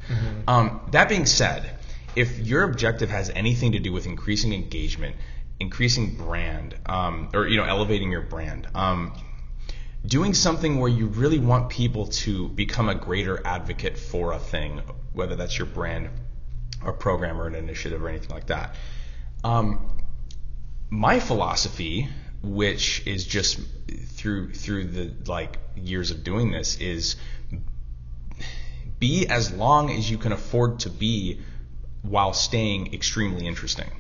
Um, 0.47 0.81
that 0.93 1.09
being 1.09 1.27
said, 1.27 1.69
if 2.17 2.39
your 2.39 2.63
objective 2.63 3.11
has 3.11 3.31
anything 3.31 3.73
to 3.73 3.79
do 3.79 3.93
with 3.93 4.07
increasing 4.07 4.53
engagement, 4.53 5.17
increasing 5.61 6.17
brand, 6.17 6.77
um, 6.87 7.31
or 7.35 7.47
you 7.47 7.57
know, 7.57 7.65
elevating 7.65 8.11
your 8.11 8.23
brand, 8.23 8.69
um, 8.75 9.13
doing 10.07 10.35
something 10.35 10.79
where 10.79 10.91
you 10.91 11.07
really 11.07 11.39
want 11.39 11.69
people 11.69 12.07
to 12.07 12.49
become 12.49 12.89
a 12.89 12.95
greater 12.95 13.45
advocate 13.45 13.99
for 13.99 14.33
a 14.33 14.39
thing, 14.39 14.81
whether 15.13 15.37
that's 15.37 15.59
your 15.59 15.67
brand 15.67 16.09
or 16.85 16.93
program 16.93 17.41
or 17.41 17.47
an 17.47 17.55
initiative 17.55 18.03
or 18.03 18.09
anything 18.09 18.31
like 18.31 18.47
that. 18.47 18.75
Um, 19.45 19.91
my 20.91 21.21
philosophy, 21.21 22.09
which 22.43 23.07
is 23.07 23.25
just 23.25 23.61
through 24.07 24.53
through 24.53 24.85
the 24.85 25.13
like 25.27 25.59
years 25.77 26.11
of 26.11 26.25
doing 26.25 26.51
this, 26.51 26.77
is 26.81 27.17
be 28.99 29.27
as 29.29 29.53
long 29.53 29.91
as 29.91 30.11
you 30.11 30.19
can 30.19 30.33
afford 30.33 30.81
to 30.81 30.91
be 30.91 31.41
while 32.03 32.33
staying 32.33 32.95
extremely 32.95 33.47
interesting. 33.47 33.91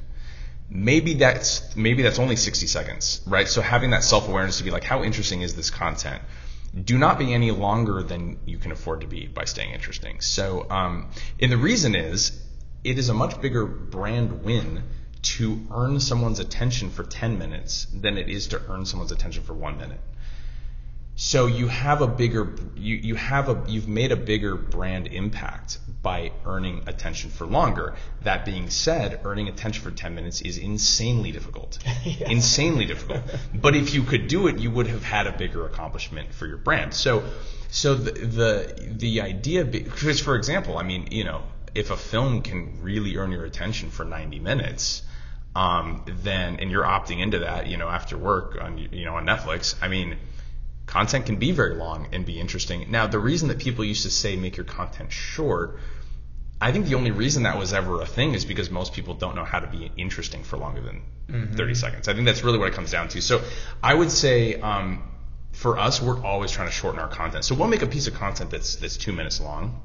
Maybe 0.70 1.14
that's 1.14 1.74
maybe 1.76 2.02
that's 2.02 2.18
only 2.18 2.36
60 2.36 2.66
seconds 2.66 3.22
right? 3.26 3.48
So 3.48 3.62
having 3.62 3.90
that 3.90 4.04
self-awareness 4.04 4.58
to 4.58 4.64
be 4.64 4.70
like 4.70 4.84
how 4.84 5.02
interesting 5.02 5.42
is 5.42 5.54
this 5.54 5.70
content? 5.70 6.22
Do 6.84 6.98
not 6.98 7.18
be 7.18 7.32
any 7.32 7.50
longer 7.50 8.02
than 8.02 8.38
you 8.44 8.58
can 8.58 8.72
afford 8.72 9.00
to 9.00 9.06
be 9.06 9.26
by 9.26 9.44
staying 9.44 9.72
interesting. 9.72 10.20
So 10.20 10.66
um, 10.70 11.10
and 11.40 11.50
the 11.50 11.56
reason 11.56 11.94
is 11.94 12.40
it 12.84 12.98
is 12.98 13.08
a 13.08 13.14
much 13.14 13.40
bigger 13.40 13.66
brand 13.66 14.44
win 14.44 14.84
to 15.22 15.66
earn 15.70 16.00
someone's 16.00 16.38
attention 16.38 16.90
for 16.90 17.04
10 17.04 17.38
minutes 17.38 17.86
than 17.94 18.18
it 18.18 18.28
is 18.28 18.48
to 18.48 18.60
earn 18.68 18.86
someone's 18.86 19.12
attention 19.12 19.42
for 19.42 19.54
one 19.54 19.76
minute 19.76 20.00
so 21.20 21.46
you 21.46 21.66
have 21.66 22.00
a 22.00 22.06
bigger 22.06 22.54
you, 22.76 22.94
you 22.94 23.16
have 23.16 23.48
a 23.48 23.64
you've 23.66 23.88
made 23.88 24.12
a 24.12 24.16
bigger 24.16 24.54
brand 24.54 25.08
impact 25.08 25.78
by 26.00 26.30
earning 26.46 26.84
attention 26.86 27.30
for 27.30 27.44
longer. 27.44 27.96
That 28.22 28.44
being 28.44 28.70
said, 28.70 29.22
earning 29.24 29.48
attention 29.48 29.82
for 29.82 29.90
10 29.90 30.14
minutes 30.14 30.42
is 30.42 30.58
insanely 30.58 31.32
difficult. 31.32 31.76
Insanely 32.20 32.84
difficult. 32.84 33.22
But 33.52 33.74
if 33.74 33.94
you 33.94 34.04
could 34.04 34.28
do 34.28 34.46
it, 34.46 34.60
you 34.60 34.70
would 34.70 34.86
have 34.86 35.02
had 35.02 35.26
a 35.26 35.36
bigger 35.36 35.66
accomplishment 35.66 36.32
for 36.32 36.46
your 36.46 36.56
brand. 36.56 36.94
So 36.94 37.24
so 37.68 37.96
the 37.96 38.12
the, 38.12 38.94
the 38.96 39.20
idea 39.22 39.64
because 39.64 40.20
for 40.20 40.36
example, 40.36 40.78
I 40.78 40.84
mean, 40.84 41.08
you 41.10 41.24
know, 41.24 41.42
if 41.74 41.90
a 41.90 41.96
film 41.96 42.42
can 42.42 42.80
really 42.80 43.16
earn 43.16 43.32
your 43.32 43.44
attention 43.44 43.90
for 43.90 44.04
90 44.04 44.38
minutes, 44.38 45.02
um, 45.58 46.04
then 46.06 46.60
and 46.60 46.70
you're 46.70 46.84
opting 46.84 47.20
into 47.20 47.40
that, 47.40 47.66
you 47.66 47.76
know, 47.76 47.88
after 47.88 48.16
work 48.16 48.56
on 48.60 48.78
you 48.78 49.04
know 49.04 49.16
on 49.16 49.26
Netflix, 49.26 49.74
I 49.82 49.88
mean, 49.88 50.16
content 50.86 51.26
can 51.26 51.36
be 51.36 51.50
very 51.50 51.74
long 51.74 52.08
and 52.12 52.24
be 52.24 52.38
interesting. 52.38 52.92
Now, 52.92 53.08
the 53.08 53.18
reason 53.18 53.48
that 53.48 53.58
people 53.58 53.84
used 53.84 54.04
to 54.04 54.10
say 54.10 54.36
make 54.36 54.56
your 54.56 54.66
content 54.66 55.10
short, 55.10 55.80
I 56.60 56.70
think 56.70 56.86
the 56.86 56.94
only 56.94 57.10
reason 57.10 57.42
that 57.42 57.58
was 57.58 57.72
ever 57.72 58.00
a 58.00 58.06
thing 58.06 58.34
is 58.34 58.44
because 58.44 58.70
most 58.70 58.92
people 58.92 59.14
don't 59.14 59.34
know 59.34 59.44
how 59.44 59.58
to 59.58 59.66
be 59.66 59.90
interesting 59.96 60.44
for 60.44 60.58
longer 60.58 60.80
than 60.80 61.02
30 61.56 61.74
seconds. 61.74 62.08
I 62.08 62.14
think 62.14 62.26
that's 62.26 62.44
really 62.44 62.58
what 62.58 62.68
it 62.68 62.74
comes 62.74 62.92
down 62.92 63.08
to. 63.08 63.20
So 63.20 63.42
I 63.82 63.92
would 63.94 64.12
say 64.12 64.60
um, 64.60 65.02
for 65.50 65.76
us, 65.76 66.00
we're 66.00 66.24
always 66.24 66.52
trying 66.52 66.68
to 66.68 66.72
shorten 66.72 67.00
our 67.00 67.08
content. 67.08 67.44
So 67.44 67.56
we'll 67.56 67.68
make 67.68 67.82
a 67.82 67.88
piece 67.88 68.06
of 68.06 68.14
content 68.14 68.50
that's 68.50 68.76
that's 68.76 68.96
two 68.96 69.12
minutes 69.12 69.40
long. 69.40 69.82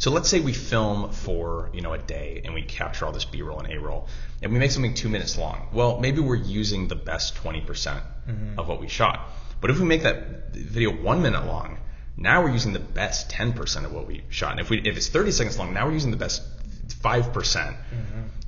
So 0.00 0.10
let's 0.10 0.30
say 0.30 0.40
we 0.40 0.54
film 0.54 1.12
for 1.12 1.68
you 1.74 1.82
know 1.82 1.92
a 1.92 1.98
day 1.98 2.40
and 2.42 2.54
we 2.54 2.62
capture 2.62 3.04
all 3.04 3.12
this 3.12 3.26
B-roll 3.26 3.60
and 3.60 3.70
A-roll, 3.70 4.08
and 4.42 4.50
we 4.50 4.58
make 4.58 4.70
something 4.70 4.94
two 4.94 5.10
minutes 5.10 5.36
long. 5.36 5.68
Well, 5.74 6.00
maybe 6.00 6.20
we're 6.20 6.36
using 6.36 6.88
the 6.88 6.94
best 6.94 7.34
20% 7.34 7.66
mm-hmm. 7.66 8.58
of 8.58 8.66
what 8.66 8.80
we 8.80 8.88
shot. 8.88 9.28
But 9.60 9.70
if 9.70 9.78
we 9.78 9.84
make 9.84 10.04
that 10.04 10.54
video 10.54 10.90
one 10.90 11.20
minute 11.20 11.44
long, 11.44 11.78
now 12.16 12.42
we're 12.42 12.50
using 12.50 12.72
the 12.72 12.78
best 12.78 13.30
10% 13.30 13.84
of 13.84 13.92
what 13.92 14.06
we 14.06 14.22
shot. 14.30 14.52
And 14.52 14.60
if 14.60 14.70
we 14.70 14.78
if 14.78 14.96
it's 14.96 15.08
30 15.08 15.32
seconds 15.32 15.58
long, 15.58 15.74
now 15.74 15.84
we're 15.86 15.92
using 15.92 16.10
the 16.10 16.16
best 16.16 16.42
5% 16.88 17.32
mm-hmm. 17.32 17.74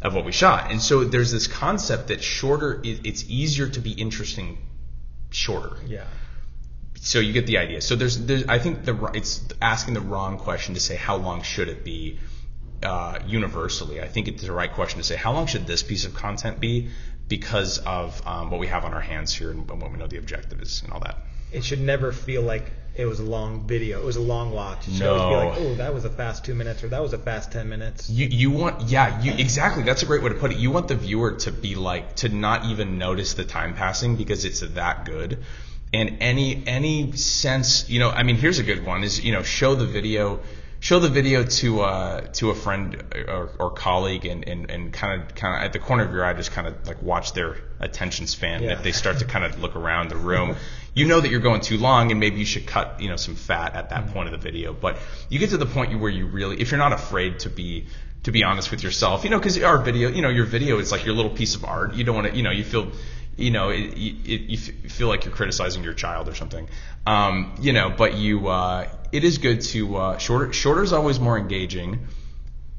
of 0.01 0.15
what 0.15 0.25
we 0.25 0.33
shot. 0.33 0.71
And 0.71 0.81
so 0.81 1.05
there's 1.05 1.33
this 1.33 1.47
concept 1.47 2.09
that 2.09 2.23
shorter, 2.23 2.81
it's 2.83 3.25
easier 3.29 3.69
to 3.69 3.81
be 3.81 3.93
interesting 3.93 4.57
shorter 5.31 5.77
Yeah. 5.87 6.05
So 7.05 7.19
you 7.19 7.33
get 7.33 7.47
the 7.47 7.59
idea. 7.59 7.81
So 7.81 7.97
there's, 7.97 8.17
there's 8.27 8.47
I 8.47 8.61
think 8.61 8.85
the 8.85 9.11
it's 9.13 9.45
asking 9.61 9.95
the 9.95 10.01
wrong 10.01 10.39
question 10.39 10.75
to 10.75 10.81
say 10.81 10.95
how 10.95 11.17
long 11.17 11.43
should 11.43 11.69
it 11.69 11.85
be 11.85 12.21
uh, 12.81 13.19
universally. 13.27 14.01
I 14.01 14.07
think 14.07 14.29
it's 14.29 14.45
the 14.45 14.53
right 14.53 14.73
question 14.73 14.99
to 14.99 15.05
say 15.05 15.17
how 15.17 15.33
long 15.33 15.47
should 15.47 15.67
this 15.67 15.83
piece 15.83 16.05
of 16.05 16.15
content 16.15 16.61
be 16.61 16.91
because 17.27 17.79
of 17.79 18.25
um, 18.25 18.53
what 18.53 18.61
we 18.61 18.69
have 18.69 18.85
on 18.85 18.95
our 18.95 19.01
hands 19.01 19.35
here 19.35 19.51
and 19.51 19.69
what 19.69 19.91
we 19.91 19.99
know 19.99 20.07
the 20.07 20.19
objective 20.19 20.63
is 20.63 20.81
and 20.85 20.93
all 20.93 21.01
that. 21.01 21.17
It 21.51 21.65
should 21.65 21.81
never 21.81 22.13
feel 22.13 22.43
like 22.43 22.71
it 22.95 23.07
was 23.07 23.19
a 23.19 23.25
long 23.25 23.67
video. 23.67 23.99
It 23.99 24.05
was 24.05 24.17
a 24.17 24.21
long 24.21 24.53
watch. 24.53 24.87
It 24.87 24.95
should 24.95 25.07
always 25.09 25.57
be 25.57 25.61
like, 25.61 25.71
oh, 25.73 25.75
that 25.77 25.93
was 25.93 26.05
a 26.05 26.11
fast 26.11 26.45
two 26.45 26.55
minutes, 26.55 26.85
or 26.85 26.89
that 26.89 27.03
was 27.03 27.15
a 27.15 27.19
fast 27.19 27.51
ten 27.51 27.69
minutes. 27.69 28.09
You 28.09 28.29
you 28.29 28.53
want 28.53 28.83
yeah 28.83 29.21
you 29.21 29.33
exactly 29.33 29.83
that's 29.83 30.05
a 30.05 30.07
great 30.07 30.23
way 30.23 30.29
to 30.29 30.37
put 30.37 30.53
it. 30.53 30.59
You 30.59 30.71
want 30.71 30.87
the 30.87 30.95
viewer 30.95 31.33
to 31.39 31.51
be 31.51 31.75
like 31.75 32.15
to 32.17 32.29
not 32.29 32.67
even 32.67 32.97
notice 32.97 33.35
the 33.35 33.45
time 33.45 33.75
passing 33.75 34.15
because 34.15 34.45
it's 34.45 34.61
that 34.61 35.05
good. 35.05 35.43
And 35.93 36.19
any 36.21 36.63
any 36.67 37.13
sense 37.13 37.89
you 37.89 37.99
know 37.99 38.11
I 38.11 38.23
mean 38.23 38.37
here's 38.37 38.59
a 38.59 38.63
good 38.63 38.85
one 38.85 39.05
is 39.05 39.23
you 39.23 39.33
know 39.33 39.43
show 39.43 39.75
the 39.75 39.87
video 39.87 40.41
show 40.81 40.99
the 40.99 41.09
video 41.09 41.45
to 41.45 41.81
uh 41.83 42.21
to 42.33 42.51
a 42.51 42.55
friend 42.55 43.03
or, 43.29 43.51
or 43.59 43.71
colleague 43.71 44.25
and 44.25 44.49
and 44.49 44.71
and 44.71 44.93
kind 44.93 45.23
of 45.23 45.35
kind 45.35 45.55
of 45.57 45.67
at 45.67 45.73
the 45.73 45.79
corner 45.79 46.05
of 46.05 46.13
your 46.13 46.25
eye 46.25 46.33
just 46.33 46.51
kind 46.51 46.67
of 46.67 46.87
like 46.87 47.03
watch 47.03 47.35
their 47.35 47.57
attention 47.79 48.27
span. 48.27 48.63
Yeah. 48.63 48.73
If 48.73 48.83
they 48.83 48.93
start 48.93 49.19
to 49.19 49.25
kind 49.27 49.45
of 49.45 49.61
look 49.61 49.77
around 49.77 50.09
the 50.11 50.17
room, 50.17 50.57
you 50.95 51.07
know 51.07 51.21
that 51.21 51.31
you're 51.31 51.41
going 51.41 51.61
too 51.61 51.79
long 51.79 52.11
and 52.11 52.19
maybe 52.19 52.39
you 52.39 52.47
should 52.47 52.67
cut 52.67 53.01
you 53.01 53.09
know 53.09 53.17
some 53.17 53.37
fat 53.37 53.75
at 53.75 53.91
that 53.91 54.09
point 54.09 54.29
of 54.29 54.33
the 54.33 54.51
video. 54.51 54.73
But 54.73 54.99
you 55.29 55.39
get 55.39 55.51
to 55.51 55.59
the 55.59 55.67
point 55.67 55.99
where 56.01 56.11
you 56.11 56.27
really 56.27 56.61
if 56.61 56.71
you're 56.71 56.79
not 56.79 56.93
afraid 56.93 57.41
to 57.41 57.51
be 57.51 57.87
to 58.25 58.31
be 58.31 58.45
honest 58.45 58.71
with 58.71 58.83
yourself, 58.83 59.25
you 59.25 59.31
know, 59.31 59.39
because 59.39 59.61
our 59.63 59.79
video, 59.79 60.09
you 60.09 60.23
know, 60.23 60.29
your 60.29 60.47
video 60.47 60.79
is 60.79 60.93
like 60.93 61.05
your 61.05 61.15
little 61.15 61.33
piece 61.33 61.55
of 61.57 61.65
art. 61.65 61.95
You 61.95 62.05
don't 62.05 62.15
want 62.15 62.29
to, 62.29 62.37
you 62.37 62.43
know, 62.43 62.53
you 62.53 62.63
feel, 62.63 62.93
you 63.37 63.51
know, 63.51 63.71
it, 63.71 63.95
it, 63.95 64.41
you 64.51 64.59
feel 64.59 65.09
like 65.09 65.25
you're 65.25 65.35
criticizing 65.35 65.83
your 65.83 65.95
child 65.95 66.29
or 66.29 66.35
something, 66.35 66.69
um, 67.07 67.55
you 67.61 67.73
know. 67.73 67.91
But 67.91 68.15
you, 68.15 68.49
uh, 68.49 68.89
it 69.11 69.25
is 69.25 69.39
good 69.39 69.63
to 69.63 69.97
uh, 69.97 70.19
shorter. 70.19 70.53
Shorter 70.53 70.83
is 70.83 70.93
always 70.93 71.19
more 71.19 71.39
engaging. 71.39 72.07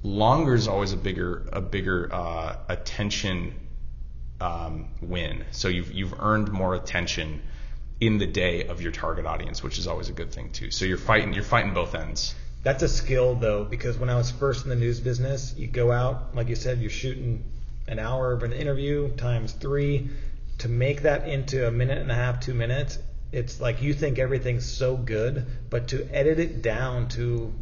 Longer 0.04 0.54
is 0.54 0.68
always 0.68 0.94
a 0.94 0.98
bigger, 0.98 1.48
a 1.52 1.62
bigger 1.62 2.14
uh, 2.14 2.58
attention 2.70 3.56
um, 4.42 4.90
win. 5.02 5.46
So 5.52 5.70
you've 5.70 5.92
you've 5.92 6.20
earned 6.20 6.52
more 6.52 6.76
attention 6.76 7.42
in 8.00 8.18
the 8.18 8.28
day 8.28 8.66
of 8.66 8.82
your 8.82 8.92
target 8.92 9.26
audience, 9.26 9.64
which 9.64 9.78
is 9.80 9.88
always 9.88 10.10
a 10.10 10.14
good 10.14 10.32
thing 10.32 10.52
too. 10.52 10.72
So 10.72 10.86
you're 10.86 10.98
fighting, 10.98 11.34
you're 11.34 11.44
fighting 11.44 11.74
both 11.74 11.96
ends. 11.96 12.36
That's 12.64 12.84
a 12.84 12.90
skill 12.90 13.36
though, 13.36 13.64
because 13.64 13.98
when 13.98 14.10
I 14.10 14.16
was 14.16 14.32
first 14.32 14.66
in 14.66 14.70
the 14.70 14.76
news 14.76 15.00
business, 15.00 15.54
you 15.58 15.68
go 15.68 15.92
out, 15.92 16.36
like 16.36 16.50
you 16.50 16.56
said, 16.56 16.80
you're 16.80 16.90
shooting 16.90 17.44
an 17.88 18.00
hour 18.00 18.32
of 18.32 18.44
an 18.44 18.54
interview 18.54 19.10
times 19.16 19.54
three. 19.54 20.10
To 20.60 20.70
make 20.70 21.02
that 21.02 21.28
into 21.28 21.68
a 21.68 21.72
minute 21.72 21.98
and 21.98 22.12
a 22.12 22.16
half, 22.16 22.40
two 22.40 22.54
minutes, 22.54 22.98
it's 23.32 23.60
like 23.60 23.82
you 23.82 23.94
think 23.94 24.20
everything's 24.20 24.66
so 24.66 24.96
good, 24.96 25.46
but 25.70 25.90
to 25.90 26.08
edit 26.14 26.40
it 26.40 26.62
down 26.62 27.08
to 27.10 27.54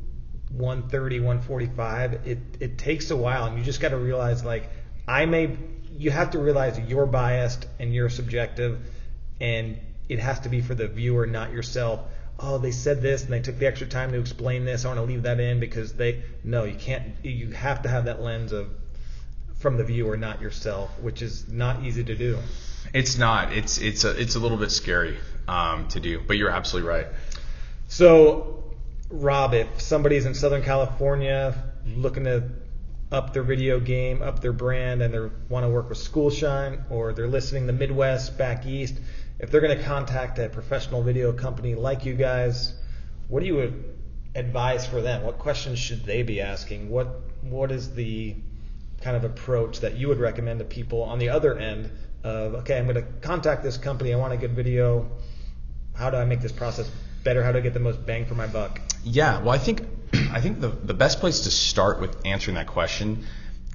130, 0.51 1.19
145, 1.19 2.27
it, 2.27 2.39
it 2.59 2.77
takes 2.77 3.09
a 3.09 3.15
while. 3.15 3.45
And 3.45 3.57
you 3.57 3.63
just 3.63 3.79
got 3.79 3.89
to 3.89 3.97
realize, 3.97 4.43
like, 4.43 4.69
I 5.07 5.25
may, 5.25 5.57
you 5.97 6.11
have 6.11 6.31
to 6.31 6.39
realize 6.39 6.79
you're 6.79 7.05
biased 7.05 7.65
and 7.79 7.93
you're 7.93 8.09
subjective, 8.09 8.79
and 9.39 9.79
it 10.09 10.19
has 10.19 10.41
to 10.41 10.49
be 10.49 10.61
for 10.61 10.75
the 10.75 10.87
viewer, 10.87 11.25
not 11.25 11.51
yourself 11.51 12.01
oh, 12.41 12.57
they 12.57 12.71
said 12.71 13.01
this 13.01 13.23
and 13.23 13.31
they 13.31 13.39
took 13.39 13.57
the 13.59 13.67
extra 13.67 13.87
time 13.87 14.11
to 14.11 14.19
explain 14.19 14.65
this. 14.65 14.85
I 14.85 14.89
want 14.89 14.99
to 14.99 15.03
leave 15.03 15.23
that 15.23 15.39
in 15.39 15.59
because 15.59 15.93
they 15.93 16.23
no, 16.43 16.63
you 16.63 16.75
can't. 16.75 17.13
You 17.23 17.51
have 17.51 17.83
to 17.83 17.89
have 17.89 18.05
that 18.05 18.21
lens 18.21 18.51
of 18.51 18.69
from 19.59 19.77
the 19.77 19.83
viewer, 19.83 20.17
not 20.17 20.41
yourself, 20.41 20.99
which 20.99 21.21
is 21.21 21.47
not 21.47 21.83
easy 21.83 22.03
to 22.03 22.15
do. 22.15 22.39
It's 22.93 23.17
not. 23.17 23.53
It's 23.53 23.77
it's 23.77 24.03
a 24.03 24.19
it's 24.19 24.35
a 24.35 24.39
little 24.39 24.57
bit 24.57 24.71
scary 24.71 25.17
um, 25.47 25.87
to 25.89 25.99
do, 25.99 26.21
but 26.25 26.37
you're 26.37 26.49
absolutely 26.49 26.89
right. 26.89 27.07
So, 27.87 28.63
Rob, 29.09 29.53
if 29.53 29.81
somebody's 29.81 30.25
in 30.25 30.33
Southern 30.33 30.61
California 30.61 31.55
looking 31.95 32.25
to 32.25 32.49
up 33.11 33.33
their 33.33 33.43
video 33.43 33.79
game, 33.79 34.21
up 34.21 34.41
their 34.41 34.53
brand, 34.53 35.01
and 35.01 35.13
they 35.13 35.19
want 35.49 35.65
to 35.65 35.69
work 35.69 35.89
with 35.89 35.97
Schoolshine, 35.97 36.83
or 36.89 37.13
they're 37.13 37.27
listening 37.27 37.67
the 37.67 37.73
Midwest, 37.73 38.37
back 38.37 38.65
east, 38.65 38.95
if 39.39 39.51
they're 39.51 39.61
going 39.61 39.77
to 39.77 39.83
contact 39.83 40.39
a 40.39 40.49
professional 40.49 41.01
video 41.01 41.33
company 41.33 41.75
like 41.75 42.05
you 42.05 42.13
guys, 42.13 42.73
what 43.27 43.41
do 43.41 43.47
you 43.47 43.73
advise 44.35 44.85
for 44.85 45.01
them? 45.01 45.23
What 45.23 45.39
questions 45.39 45.79
should 45.79 46.05
they 46.05 46.23
be 46.23 46.41
asking? 46.41 46.89
What 46.89 47.07
what 47.41 47.71
is 47.71 47.93
the 47.95 48.35
kind 49.01 49.17
of 49.17 49.23
approach 49.23 49.79
that 49.79 49.95
you 49.95 50.09
would 50.09 50.19
recommend 50.19 50.59
to 50.59 50.65
people 50.65 51.03
on 51.03 51.19
the 51.19 51.29
other 51.29 51.57
end 51.57 51.89
of 52.23 52.55
okay, 52.55 52.77
I'm 52.77 52.85
going 52.85 52.95
to 52.95 53.07
contact 53.21 53.63
this 53.63 53.77
company. 53.77 54.13
I 54.13 54.17
want 54.17 54.33
a 54.33 54.37
good 54.37 54.55
video. 54.55 55.09
How 55.93 56.09
do 56.09 56.17
I 56.17 56.25
make 56.25 56.41
this 56.41 56.51
process 56.51 56.89
better? 57.23 57.43
How 57.43 57.51
do 57.51 57.59
I 57.59 57.61
get 57.61 57.73
the 57.73 57.79
most 57.79 58.05
bang 58.05 58.25
for 58.25 58.35
my 58.35 58.47
buck? 58.47 58.79
Yeah, 59.03 59.39
well, 59.39 59.51
I 59.51 59.57
think 59.57 59.83
I 60.31 60.41
think 60.41 60.59
the 60.59 60.69
the 60.69 60.93
best 60.93 61.19
place 61.19 61.41
to 61.41 61.51
start 61.51 61.99
with 61.99 62.15
answering 62.25 62.55
that 62.55 62.67
question 62.67 63.25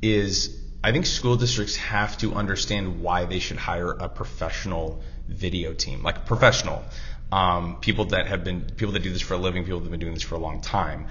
is 0.03 0.57
I 0.83 0.93
think 0.93 1.07
school 1.07 1.37
districts 1.37 1.77
have 1.77 2.17
to 2.19 2.35
understand 2.35 3.01
why 3.01 3.25
they 3.25 3.39
should 3.39 3.57
hire 3.57 3.91
a 3.91 4.09
professional 4.09 5.03
video 5.29 5.73
team, 5.73 6.03
like 6.03 6.27
professional 6.27 6.85
um, 7.33 7.79
people 7.81 8.07
that 8.07 8.27
have 8.29 8.45
been 8.45 8.63
people 8.77 8.93
that 8.93 9.03
do 9.03 9.13
this 9.13 9.23
for 9.23 9.35
a 9.35 9.39
living, 9.39 9.65
people 9.65 9.81
that 9.81 9.87
have 9.87 9.91
been 9.91 10.01
doing 10.01 10.15
this 10.15 10.23
for 10.23 10.37
a 10.37 10.39
long 10.39 10.61
time. 10.61 11.09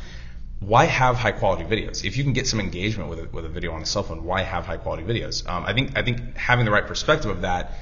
Why 0.59 0.85
have 0.85 1.15
high 1.15 1.33
quality 1.33 1.63
videos? 1.63 2.05
If 2.05 2.17
you 2.17 2.23
can 2.23 2.33
get 2.33 2.47
some 2.47 2.59
engagement 2.59 3.09
with 3.09 3.19
a, 3.19 3.29
with 3.29 3.45
a 3.45 3.49
video 3.49 3.73
on 3.73 3.81
a 3.81 3.85
cell 3.85 4.03
phone, 4.03 4.23
why 4.23 4.41
have 4.41 4.65
high 4.65 4.77
quality 4.77 5.03
videos? 5.03 5.47
Um, 5.47 5.65
I 5.65 5.73
think 5.73 5.97
I 5.97 6.01
think 6.01 6.35
having 6.37 6.65
the 6.65 6.71
right 6.71 6.87
perspective 6.87 7.29
of 7.29 7.41
that, 7.41 7.73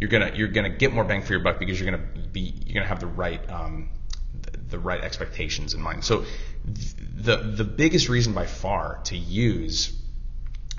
you're 0.00 0.10
gonna 0.10 0.32
you're 0.34 0.48
gonna 0.48 0.70
get 0.70 0.92
more 0.92 1.04
bang 1.04 1.22
for 1.22 1.32
your 1.32 1.42
buck 1.42 1.58
because 1.58 1.80
you're 1.80 1.90
gonna 1.90 2.04
be 2.32 2.54
you're 2.66 2.74
gonna 2.74 2.86
have 2.86 3.00
the 3.00 3.06
right 3.06 3.48
um, 3.50 3.90
the, 4.42 4.58
the 4.70 4.78
right 4.78 5.00
expectations 5.00 5.72
in 5.74 5.80
mind. 5.80 6.04
So 6.04 6.24
the 6.64 7.36
the 7.36 7.64
biggest 7.64 8.08
reason 8.08 8.32
by 8.32 8.46
far 8.46 9.00
to 9.04 9.16
use 9.16 9.96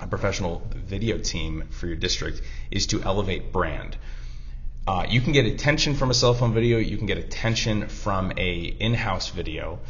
a 0.00 0.06
professional 0.06 0.62
video 0.74 1.18
team 1.18 1.64
for 1.70 1.86
your 1.86 1.96
district 1.96 2.42
is 2.70 2.86
to 2.88 3.02
elevate 3.02 3.52
brand. 3.52 3.96
Uh, 4.86 5.04
you 5.08 5.20
can 5.20 5.32
get 5.32 5.44
attention 5.44 5.94
from 5.94 6.10
a 6.10 6.14
cell 6.14 6.34
phone 6.34 6.54
video. 6.54 6.78
You 6.78 6.96
can 6.96 7.06
get 7.06 7.18
attention 7.18 7.88
from 7.88 8.32
a 8.38 8.58
in-house 8.58 9.28
video. 9.28 9.80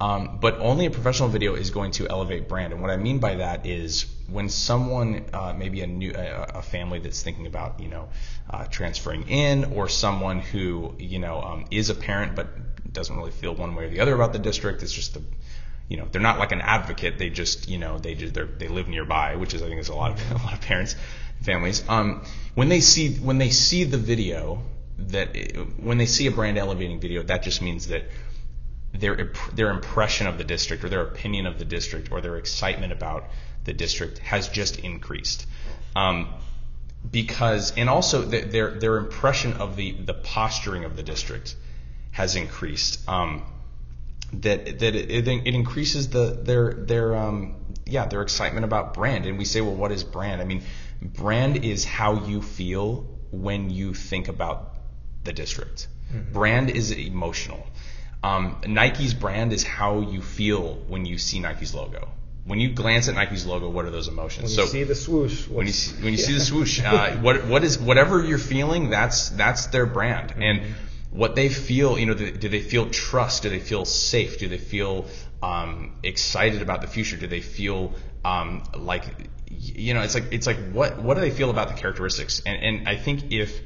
Um, 0.00 0.38
but 0.40 0.58
only 0.58 0.86
a 0.86 0.90
professional 0.90 1.28
video 1.28 1.54
is 1.54 1.70
going 1.70 1.92
to 1.92 2.08
elevate 2.08 2.48
brand. 2.48 2.72
And 2.72 2.82
what 2.82 2.90
I 2.90 2.96
mean 2.96 3.20
by 3.20 3.36
that 3.36 3.64
is 3.64 4.06
when 4.28 4.48
someone, 4.48 5.24
uh, 5.32 5.54
maybe 5.56 5.82
a 5.82 5.86
new 5.86 6.12
a, 6.14 6.58
a, 6.58 6.62
family 6.62 6.98
that's 6.98 7.22
thinking 7.22 7.46
about 7.46 7.78
you 7.78 7.88
know 7.88 8.08
uh, 8.50 8.64
transferring 8.64 9.28
in, 9.28 9.64
or 9.76 9.88
someone 9.88 10.40
who 10.40 10.94
you 10.98 11.20
know 11.20 11.40
um, 11.40 11.66
is 11.70 11.90
a 11.90 11.94
parent 11.94 12.34
but 12.34 12.48
doesn't 12.92 13.16
really 13.16 13.30
feel 13.30 13.54
one 13.54 13.74
way 13.74 13.84
or 13.84 13.88
the 13.88 14.00
other 14.00 14.14
about 14.14 14.32
the 14.32 14.38
district. 14.40 14.82
It's 14.82 14.92
just 14.92 15.14
the 15.14 15.22
you 15.88 15.96
know 15.96 16.08
they're 16.10 16.20
not 16.20 16.40
like 16.40 16.50
an 16.50 16.60
advocate. 16.60 17.18
They 17.18 17.30
just 17.30 17.68
you 17.68 17.78
know 17.78 17.98
they 17.98 18.14
just 18.14 18.34
they 18.34 18.68
live 18.68 18.88
nearby, 18.88 19.36
which 19.36 19.54
is 19.54 19.62
I 19.62 19.68
think 19.68 19.80
is 19.80 19.88
a 19.90 19.94
lot 19.94 20.10
of 20.10 20.30
a 20.42 20.44
lot 20.44 20.54
of 20.54 20.60
parents 20.60 20.96
families. 21.42 21.84
Um, 21.88 22.24
when 22.54 22.68
they 22.68 22.80
see 22.80 23.14
when 23.14 23.38
they 23.38 23.50
see 23.50 23.84
the 23.84 23.98
video 23.98 24.62
that 24.98 25.36
when 25.78 25.98
they 25.98 26.06
see 26.06 26.26
a 26.26 26.30
brand 26.30 26.58
elevating 26.58 27.00
video, 27.00 27.22
that 27.22 27.42
just 27.42 27.62
means 27.62 27.88
that 27.88 28.04
their 28.94 29.32
their 29.52 29.70
impression 29.70 30.26
of 30.26 30.38
the 30.38 30.44
district 30.44 30.84
or 30.84 30.88
their 30.88 31.02
opinion 31.02 31.46
of 31.46 31.58
the 31.58 31.64
district 31.64 32.12
or 32.12 32.20
their 32.20 32.36
excitement 32.36 32.92
about 32.92 33.24
the 33.64 33.72
district 33.72 34.18
has 34.18 34.48
just 34.48 34.78
increased. 34.78 35.46
Um, 35.96 36.28
because 37.10 37.72
and 37.76 37.90
also 37.90 38.22
their 38.22 38.70
their 38.78 38.96
impression 38.96 39.54
of 39.54 39.76
the 39.76 39.92
the 39.92 40.14
posturing 40.14 40.84
of 40.84 40.96
the 40.96 41.02
district 41.02 41.56
has 42.12 42.36
increased. 42.36 43.06
Um, 43.08 43.44
that 44.32 44.78
that 44.78 44.94
it, 44.94 45.28
it, 45.28 45.54
increases 45.54 46.08
the 46.08 46.38
their 46.42 46.72
their 46.72 47.14
um, 47.14 47.56
yeah 47.86 48.06
their 48.06 48.22
excitement 48.22 48.64
about 48.64 48.94
brand. 48.94 49.26
And 49.26 49.38
we 49.38 49.44
say, 49.44 49.60
well, 49.60 49.74
what 49.74 49.92
is 49.92 50.02
brand? 50.02 50.40
I 50.40 50.44
mean, 50.44 50.62
brand 51.02 51.64
is 51.64 51.84
how 51.84 52.24
you 52.26 52.42
feel 52.42 53.06
when 53.30 53.70
you 53.70 53.94
think 53.94 54.28
about 54.28 54.76
the 55.24 55.32
district. 55.32 55.88
Mm-hmm. 56.12 56.32
Brand 56.32 56.70
is 56.70 56.90
emotional. 56.90 57.66
Um, 58.24 58.56
Nike's 58.66 59.12
brand 59.12 59.52
is 59.52 59.62
how 59.62 60.00
you 60.00 60.22
feel 60.22 60.76
when 60.88 61.04
you 61.04 61.18
see 61.18 61.40
Nike's 61.40 61.74
logo. 61.74 62.08
When 62.46 62.58
you 62.58 62.72
glance 62.72 63.08
at 63.08 63.14
Nike's 63.14 63.44
logo, 63.44 63.68
what 63.68 63.84
are 63.84 63.90
those 63.90 64.08
emotions? 64.08 64.44
When 64.44 64.60
you 64.60 64.66
so, 64.66 64.72
see 64.72 64.84
the 64.84 64.94
swoosh. 64.94 65.46
When 65.46 65.66
you 65.66 65.72
see, 65.72 66.02
when 66.02 66.12
you 66.14 66.18
yeah. 66.18 66.26
see 66.26 66.32
the 66.32 66.40
swoosh, 66.40 66.82
uh, 66.82 67.16
what 67.20 67.46
what 67.46 67.64
is 67.64 67.78
whatever 67.78 68.24
you're 68.24 68.38
feeling, 68.38 68.88
that's 68.88 69.28
that's 69.28 69.66
their 69.66 69.84
brand. 69.84 70.30
Mm-hmm. 70.30 70.42
And 70.42 70.74
what 71.10 71.36
they 71.36 71.50
feel, 71.50 71.98
you 71.98 72.06
know, 72.06 72.14
do, 72.14 72.30
do, 72.30 72.48
they 72.48 72.60
feel 72.60 72.88
trust? 72.88 73.42
Do 73.42 73.50
they 73.50 73.60
feel 73.60 73.84
safe? 73.84 74.38
Do 74.38 74.48
they 74.48 74.58
feel 74.58 75.06
um, 75.42 75.98
excited 76.02 76.62
about 76.62 76.80
the 76.80 76.86
future? 76.86 77.18
Do 77.18 77.26
they 77.26 77.42
feel 77.42 77.92
um, 78.24 78.64
like 78.74 79.04
you 79.50 79.92
know, 79.92 80.00
it's 80.00 80.14
like 80.14 80.32
it's 80.32 80.46
like 80.46 80.72
what 80.72 81.02
what 81.02 81.14
do 81.14 81.20
they 81.20 81.30
feel 81.30 81.50
about 81.50 81.68
the 81.68 81.74
characteristics? 81.74 82.42
And 82.46 82.62
and 82.62 82.88
I 82.88 82.96
think 82.96 83.32
if 83.32 83.60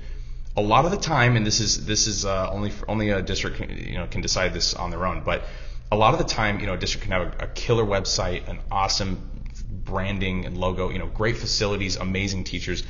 a 0.59 0.61
lot 0.61 0.85
of 0.85 0.91
the 0.91 0.97
time, 0.97 1.37
and 1.37 1.47
this 1.47 1.61
is 1.61 1.87
this 1.87 2.09
is 2.09 2.25
uh, 2.25 2.51
only 2.51 2.71
for, 2.71 2.91
only 2.91 3.11
a 3.11 3.23
district 3.23 3.59
can, 3.59 3.71
you 3.71 3.95
know 3.95 4.07
can 4.09 4.21
decide 4.21 4.53
this 4.53 4.75
on 4.75 4.91
their 4.91 5.07
own, 5.07 5.23
but 5.25 5.45
a 5.91 5.97
lot 5.97 6.13
of 6.13 6.19
the 6.19 6.25
time, 6.25 6.61
you 6.61 6.67
know, 6.67 6.75
a 6.75 6.77
district 6.77 7.05
can 7.05 7.13
have 7.13 7.41
a, 7.41 7.45
a 7.45 7.47
killer 7.49 7.85
website, 7.85 8.49
an 8.49 8.59
awesome 8.71 9.31
branding 9.71 10.45
and 10.45 10.59
logo, 10.59 10.91
you 10.91 10.99
know, 10.99 11.07
great 11.07 11.37
facilities, 11.37 11.97
amazing 11.97 12.45
teachers. 12.45 12.83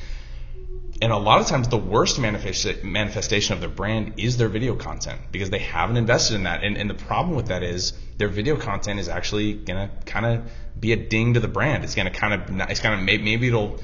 And 1.01 1.13
a 1.13 1.17
lot 1.17 1.39
of 1.39 1.47
times, 1.47 1.69
the 1.69 1.77
worst 1.77 2.19
manifestation 2.19 3.53
of 3.53 3.61
their 3.61 3.69
brand 3.69 4.15
is 4.17 4.35
their 4.35 4.49
video 4.49 4.75
content 4.75 5.21
because 5.31 5.49
they 5.49 5.59
haven't 5.59 5.95
invested 5.95 6.35
in 6.35 6.43
that. 6.43 6.63
And, 6.63 6.75
and 6.75 6.89
the 6.89 6.95
problem 6.95 7.37
with 7.37 7.47
that 7.47 7.63
is 7.63 7.93
their 8.17 8.27
video 8.27 8.57
content 8.57 8.99
is 8.99 9.07
actually 9.07 9.53
gonna 9.53 9.91
kind 10.05 10.25
of 10.25 10.51
be 10.77 10.91
a 10.91 10.97
ding 10.97 11.35
to 11.35 11.39
the 11.39 11.47
brand. 11.47 11.85
It's 11.85 11.95
gonna 11.95 12.11
kind 12.11 12.33
of 12.33 12.69
it's 12.69 12.81
kind 12.81 12.95
of 12.95 13.01
maybe 13.05 13.47
it'll 13.47 13.79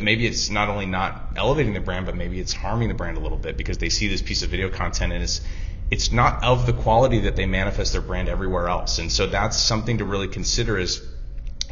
maybe 0.00 0.26
it's 0.26 0.50
not 0.50 0.68
only 0.68 0.86
not 0.86 1.32
elevating 1.36 1.74
the 1.74 1.80
brand, 1.80 2.06
but 2.06 2.14
maybe 2.14 2.38
it's 2.40 2.52
harming 2.52 2.88
the 2.88 2.94
brand 2.94 3.16
a 3.16 3.20
little 3.20 3.38
bit 3.38 3.56
because 3.56 3.78
they 3.78 3.88
see 3.88 4.08
this 4.08 4.22
piece 4.22 4.42
of 4.42 4.50
video 4.50 4.68
content 4.68 5.12
and 5.12 5.22
it's 5.22 5.40
it's 5.90 6.10
not 6.10 6.42
of 6.42 6.64
the 6.64 6.72
quality 6.72 7.20
that 7.20 7.36
they 7.36 7.44
manifest 7.44 7.92
their 7.92 8.00
brand 8.00 8.28
everywhere 8.28 8.68
else. 8.68 8.98
And 8.98 9.12
so 9.12 9.26
that's 9.26 9.58
something 9.58 9.98
to 9.98 10.06
really 10.06 10.28
consider 10.28 10.78
is 10.78 11.06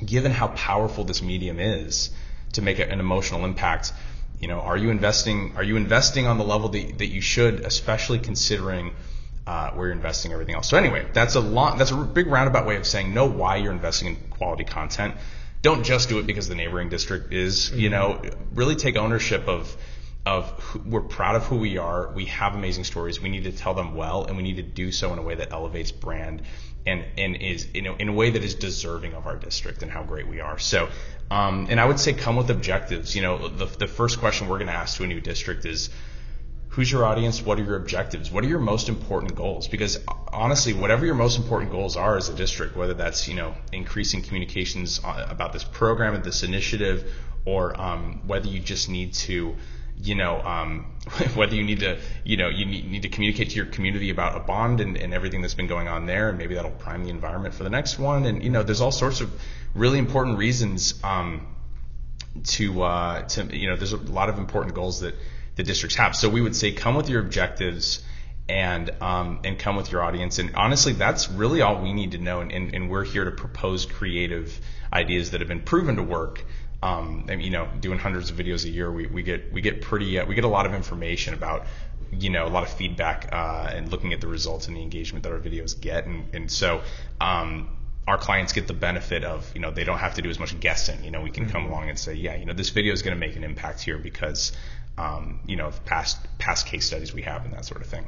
given 0.05 0.31
how 0.31 0.49
powerful 0.49 1.05
this 1.05 1.23
medium 1.23 1.59
is 1.59 2.11
to 2.53 2.63
make 2.63 2.79
an 2.79 3.01
emotional 3.01 3.45
impact. 3.45 3.93
You 4.39 4.49
know, 4.49 4.61
are 4.61 4.77
you 4.77 4.91
investing 4.91 5.55
are 5.57 5.63
you 5.63 5.77
investing 5.77 6.27
on 6.27 6.39
the 6.39 6.45
level 6.45 6.69
that, 6.71 6.99
that 6.99 7.07
you 7.07 7.21
should, 7.21 7.61
especially 7.61 8.19
considering 8.19 8.93
uh, 9.47 9.71
where 9.73 9.89
you're 9.89 9.97
investing 9.97 10.33
everything 10.33 10.55
else. 10.55 10.69
So 10.69 10.77
anyway, 10.77 11.07
that's 11.13 11.35
a 11.35 11.41
long, 11.41 11.79
that's 11.79 11.91
a 11.91 11.97
big 11.97 12.27
roundabout 12.27 12.67
way 12.67 12.77
of 12.77 12.87
saying 12.87 13.13
know 13.13 13.27
why 13.27 13.57
you're 13.57 13.73
investing 13.73 14.09
in 14.09 14.17
quality 14.31 14.65
content. 14.65 15.15
Don't 15.63 15.85
just 15.85 16.09
do 16.09 16.19
it 16.19 16.27
because 16.27 16.49
the 16.49 16.55
neighboring 16.55 16.89
district 16.89 17.33
is. 17.33 17.69
Mm-hmm. 17.71 17.79
You 17.79 17.91
know, 17.91 18.23
really 18.55 18.77
take 18.77 18.97
ownership 18.97 19.49
of 19.49 19.77
of 20.27 20.51
who, 20.61 20.79
we're 20.81 21.01
proud 21.01 21.37
of 21.37 21.45
who 21.45 21.57
we 21.57 21.79
are. 21.79 22.13
We 22.13 22.27
have 22.27 22.55
amazing 22.55 22.85
stories. 22.85 23.21
We 23.21 23.31
need 23.31 23.45
to 23.45 23.53
tell 23.53 23.75
them 23.75 23.95
well, 23.95 24.25
and 24.25 24.37
we 24.37 24.43
need 24.43 24.57
to 24.57 24.63
do 24.63 24.93
so 24.93 25.13
in 25.13 25.19
a 25.19 25.23
way 25.23 25.35
that 25.37 25.53
elevates 25.53 25.93
brand 25.93 26.43
and 26.87 27.05
and 27.19 27.37
is 27.37 27.69
you 27.75 27.83
know 27.83 27.95
in 27.97 28.09
a 28.09 28.13
way 28.13 28.31
that 28.31 28.43
is 28.43 28.55
deserving 28.55 29.15
of 29.15 29.27
our 29.27 29.37
district 29.37 29.83
and 29.83 29.91
how 29.91 30.03
great 30.03 30.29
we 30.29 30.41
are. 30.41 30.59
So, 30.59 30.89
um, 31.31 31.67
and 31.71 31.81
I 31.81 31.85
would 31.85 32.01
say 32.01 32.13
come 32.13 32.37
with 32.37 32.51
objectives. 32.51 33.15
You 33.15 33.23
know, 33.23 33.49
the 33.49 33.67
the 33.67 33.87
first 33.87 34.19
question 34.19 34.49
we're 34.49 34.59
going 34.59 34.69
to 34.69 34.75
ask 34.75 34.97
to 34.99 35.05
a 35.05 35.07
new 35.07 35.21
district 35.21 35.65
is 35.65 35.91
who's 36.71 36.91
your 36.91 37.05
audience? 37.05 37.43
What 37.43 37.59
are 37.59 37.65
your 37.65 37.77
objectives? 37.77 38.31
What 38.31 38.45
are 38.45 38.49
your 38.49 38.59
most 38.59 38.89
important 38.89 39.35
goals? 39.35 39.69
Because 39.69 39.99
honestly, 40.33 40.73
whatever 40.73 41.05
your 41.05 41.15
most 41.15 41.37
important 41.37 41.71
goals 41.71 41.97
are 41.97 42.17
as 42.17 42.29
a 42.29 42.35
district, 42.35 42.77
whether 42.77 42.95
that's 42.95 43.29
you 43.29 43.35
know 43.35 43.55
increasing 43.73 44.23
communications 44.23 45.01
about 45.05 45.53
this 45.53 45.65
program 45.65 46.15
and 46.15 46.25
this 46.25 46.43
initiative, 46.43 47.13
or 47.45 47.79
um, 47.81 48.27
whether 48.27 48.49
you 48.49 48.61
just 48.61 48.89
need 48.89 49.15
to 49.15 49.57
you 50.03 50.15
know, 50.15 50.41
um, 50.41 50.87
whether 51.35 51.55
you 51.55 51.63
need 51.63 51.81
to, 51.81 51.99
you 52.25 52.37
know, 52.37 52.49
you 52.49 52.65
need, 52.65 52.91
need, 52.91 53.03
to 53.03 53.09
communicate 53.09 53.51
to 53.51 53.57
your 53.57 53.67
community 53.67 54.11
about 54.11 54.37
a 54.37 54.41
bond 54.41 54.81
and, 54.81 54.97
and, 54.97 55.13
everything 55.13 55.43
that's 55.43 55.55
been 55.55 55.67
going 55.67 55.89
on 55.89 56.07
there, 56.07 56.31
and 56.31 56.39
maybe 56.39 56.55
that'll 56.55 56.71
prime 56.71 57.05
the 57.05 57.11
environment 57.11 57.55
for 57.55 57.65
the 57.65 57.71
next 57.71 57.99
one. 57.99 58.25
And 58.25 58.43
you 58.43 58.51
know, 58.51 58.63
there's 58.63 58.81
all 58.81 58.93
sorts 58.93 59.21
of 59.21 59.31
really 59.75 59.99
important 59.99 60.39
reasons 60.39 60.99
um, 61.05 61.47
to, 62.45 62.83
uh, 62.83 63.23
to, 63.29 63.57
you 63.57 63.69
know, 63.69 63.77
there's 63.77 63.93
a 63.93 63.99
lot 63.99 64.29
of 64.29 64.39
important 64.39 64.75
goals 64.75 65.01
that 65.01 65.15
the 65.61 65.67
districts 65.67 65.97
have. 65.97 66.17
So 66.17 66.31
we 66.31 66.41
would 66.41 66.57
say, 66.57 66.73
come 66.73 66.95
with 66.95 67.11
your 67.11 67.21
objectives 67.21 68.03
and 68.49 68.91
um, 69.03 69.41
and 69.45 69.59
come 69.59 69.77
with 69.77 69.93
your 69.93 70.03
audience. 70.03 70.39
And 70.39 70.57
honestly, 70.57 70.95
that's 70.95 71.31
really 71.31 71.61
all 71.61 71.83
we 71.83 71.93
need 71.93 72.13
to 72.13 72.19
know. 72.19 72.41
And, 72.41 72.51
and, 72.51 72.75
and 72.75 72.91
we're 72.91 73.05
here 73.05 73.27
to 73.27 73.31
propose 73.31 73.85
creative 73.85 74.59
ideas 74.91 75.33
that 75.33 75.41
have 75.43 75.49
been 75.49 75.61
proven 75.61 75.97
to 75.97 76.03
work 76.03 76.45
um, 76.83 77.27
and, 77.29 77.43
you 77.43 77.51
know, 77.51 77.69
doing 77.79 77.99
hundreds 77.99 78.31
of 78.31 78.39
videos 78.39 78.65
a 78.65 78.71
year, 78.71 78.91
we, 78.91 79.07
we 79.07 79.23
get 79.23 79.53
we 79.53 79.61
get 79.61 79.83
pretty 79.83 80.19
uh, 80.19 80.25
we 80.25 80.35
get 80.35 80.45
a 80.45 80.49
lot 80.49 80.65
of 80.65 80.73
information 80.73 81.35
about 81.35 81.67
you 82.11 82.31
know 82.31 82.47
a 82.47 82.49
lot 82.49 82.63
of 82.63 82.73
feedback 82.73 83.29
uh, 83.31 83.71
and 83.71 83.91
looking 83.93 84.15
at 84.15 84.21
the 84.23 84.29
results 84.29 84.67
and 84.67 84.77
the 84.77 84.83
engagement 84.83 85.25
that 85.25 85.33
our 85.33 85.39
videos 85.39 85.79
get, 85.79 86.07
and 86.07 86.35
and 86.35 86.51
so. 86.51 86.81
Um, 87.21 87.77
our 88.09 88.19
clients 88.19 88.53
get 88.53 88.67
the 88.67 88.75
benefit 88.75 89.23
of, 89.23 89.49
you 89.55 89.61
know, 89.61 89.71
they 89.71 89.85
don't 89.85 89.99
have 89.99 90.15
to 90.15 90.23
do 90.23 90.31
as 90.31 90.39
much 90.39 90.59
guessing. 90.59 91.05
You 91.05 91.13
know, 91.13 91.21
we 91.21 91.31
can 91.31 91.45
mm-hmm. 91.45 91.53
come 91.53 91.67
along 91.67 91.91
and 91.91 91.99
say, 91.99 92.15
yeah, 92.15 92.35
you 92.35 92.45
know, 92.45 92.55
this 92.55 92.71
video 92.71 92.93
is 92.93 93.03
going 93.03 93.15
to 93.15 93.21
make 93.21 93.37
an 93.37 93.45
impact 93.45 93.83
here 93.83 93.99
because, 93.99 94.53
um, 95.01 95.41
you 95.47 95.57
know, 95.57 95.71
past 95.87 96.19
past 96.39 96.67
case 96.67 96.87
studies 96.87 97.15
we 97.15 97.23
have 97.23 97.45
and 97.45 97.55
that 97.55 97.65
sort 97.65 97.81
of 97.81 97.87
thing. 97.87 98.07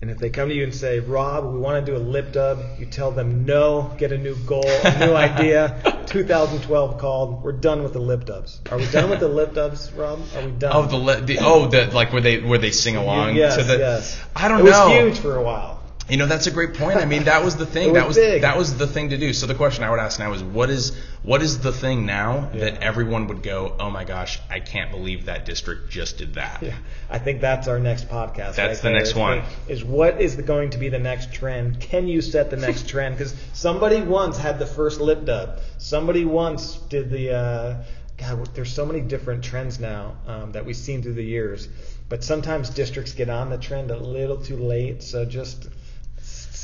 And 0.00 0.10
if 0.10 0.18
they 0.18 0.28
come 0.28 0.48
to 0.48 0.54
you 0.54 0.64
and 0.64 0.74
say, 0.74 0.98
Rob, 0.98 1.50
we 1.50 1.58
want 1.58 1.86
to 1.86 1.90
do 1.90 1.96
a 1.96 2.02
lip 2.02 2.32
dub, 2.32 2.58
you 2.78 2.84
tell 2.84 3.10
them 3.12 3.46
no, 3.46 3.94
get 3.96 4.12
a 4.12 4.18
new 4.18 4.34
goal, 4.44 4.66
a 4.66 5.06
new 5.06 5.14
idea. 5.14 5.80
2012 6.06 6.98
called. 6.98 7.42
We're 7.42 7.52
done 7.52 7.82
with 7.82 7.94
the 7.94 8.00
lip 8.00 8.26
dubs. 8.26 8.60
Are 8.70 8.76
we 8.76 8.86
done 8.90 9.08
with 9.08 9.20
the 9.20 9.28
lip 9.28 9.54
dubs, 9.54 9.90
Rob? 9.92 10.20
Are 10.36 10.44
we 10.44 10.50
done? 10.50 10.72
Oh, 10.74 10.82
the, 10.82 11.20
the 11.24 11.38
oh, 11.40 11.68
the 11.68 11.86
like 11.86 12.12
where 12.12 12.20
they 12.20 12.40
where 12.40 12.58
they 12.58 12.72
sing 12.72 12.96
along 12.96 13.36
yes, 13.36 13.56
to 13.56 13.62
the. 13.62 13.78
Yes. 13.78 14.20
I 14.34 14.48
don't 14.48 14.60
it 14.60 14.70
know. 14.70 14.92
It 14.92 15.04
was 15.04 15.14
huge 15.14 15.22
for 15.22 15.36
a 15.36 15.42
while. 15.42 15.80
You 16.08 16.18
know, 16.18 16.26
that's 16.26 16.46
a 16.46 16.50
great 16.50 16.74
point. 16.74 16.98
I 16.98 17.06
mean, 17.06 17.24
that 17.24 17.42
was 17.42 17.56
the 17.56 17.64
thing. 17.64 17.88
was 17.92 17.94
that 17.94 18.06
was 18.08 18.16
big. 18.16 18.42
that 18.42 18.58
was 18.58 18.76
the 18.76 18.86
thing 18.86 19.10
to 19.10 19.16
do. 19.16 19.32
So 19.32 19.46
the 19.46 19.54
question 19.54 19.84
I 19.84 19.90
would 19.90 20.00
ask 20.00 20.18
now 20.18 20.32
is, 20.34 20.42
what 20.42 20.68
is 20.68 20.94
what 21.22 21.40
is 21.40 21.60
the 21.60 21.72
thing 21.72 22.04
now 22.04 22.50
Yeah. 22.52 22.60
that 22.64 22.82
everyone 22.82 23.26
would 23.28 23.42
go, 23.42 23.74
oh 23.80 23.88
my 23.90 24.04
gosh, 24.04 24.38
I 24.50 24.60
can't 24.60 24.90
believe 24.90 25.26
that 25.26 25.46
district 25.46 25.90
just 25.90 26.18
did 26.18 26.34
that. 26.34 26.62
Yeah, 26.62 26.74
I 27.08 27.18
think 27.18 27.40
that's 27.40 27.68
our 27.68 27.78
next 27.78 28.08
podcast. 28.08 28.56
That's 28.56 28.58
right 28.58 28.76
the 28.76 28.82
there, 28.82 28.92
next 28.92 29.08
is 29.10 29.14
one. 29.14 29.42
Is 29.66 29.82
what 29.82 30.20
is 30.20 30.36
the, 30.36 30.42
going 30.42 30.70
to 30.70 30.78
be 30.78 30.90
the 30.90 30.98
next 30.98 31.32
trend? 31.32 31.80
Can 31.80 32.06
you 32.06 32.20
set 32.20 32.50
the 32.50 32.58
next 32.58 32.86
trend? 32.90 33.16
Because 33.16 33.34
somebody 33.54 34.02
once 34.02 34.36
had 34.36 34.58
the 34.58 34.66
first 34.66 35.00
lip 35.00 35.24
dub. 35.24 35.60
Somebody 35.78 36.24
once 36.26 36.76
did 36.90 37.10
the. 37.10 37.34
Uh, 37.34 37.84
God, 38.16 38.54
there's 38.54 38.72
so 38.72 38.86
many 38.86 39.00
different 39.00 39.42
trends 39.42 39.80
now 39.80 40.16
um, 40.26 40.52
that 40.52 40.64
we've 40.64 40.76
seen 40.76 41.02
through 41.02 41.14
the 41.14 41.24
years. 41.24 41.66
But 42.08 42.22
sometimes 42.22 42.68
districts 42.70 43.12
get 43.12 43.28
on 43.30 43.50
the 43.50 43.58
trend 43.58 43.90
a 43.90 43.96
little 43.96 44.36
too 44.36 44.56
late. 44.56 45.02
So 45.02 45.24
just 45.24 45.66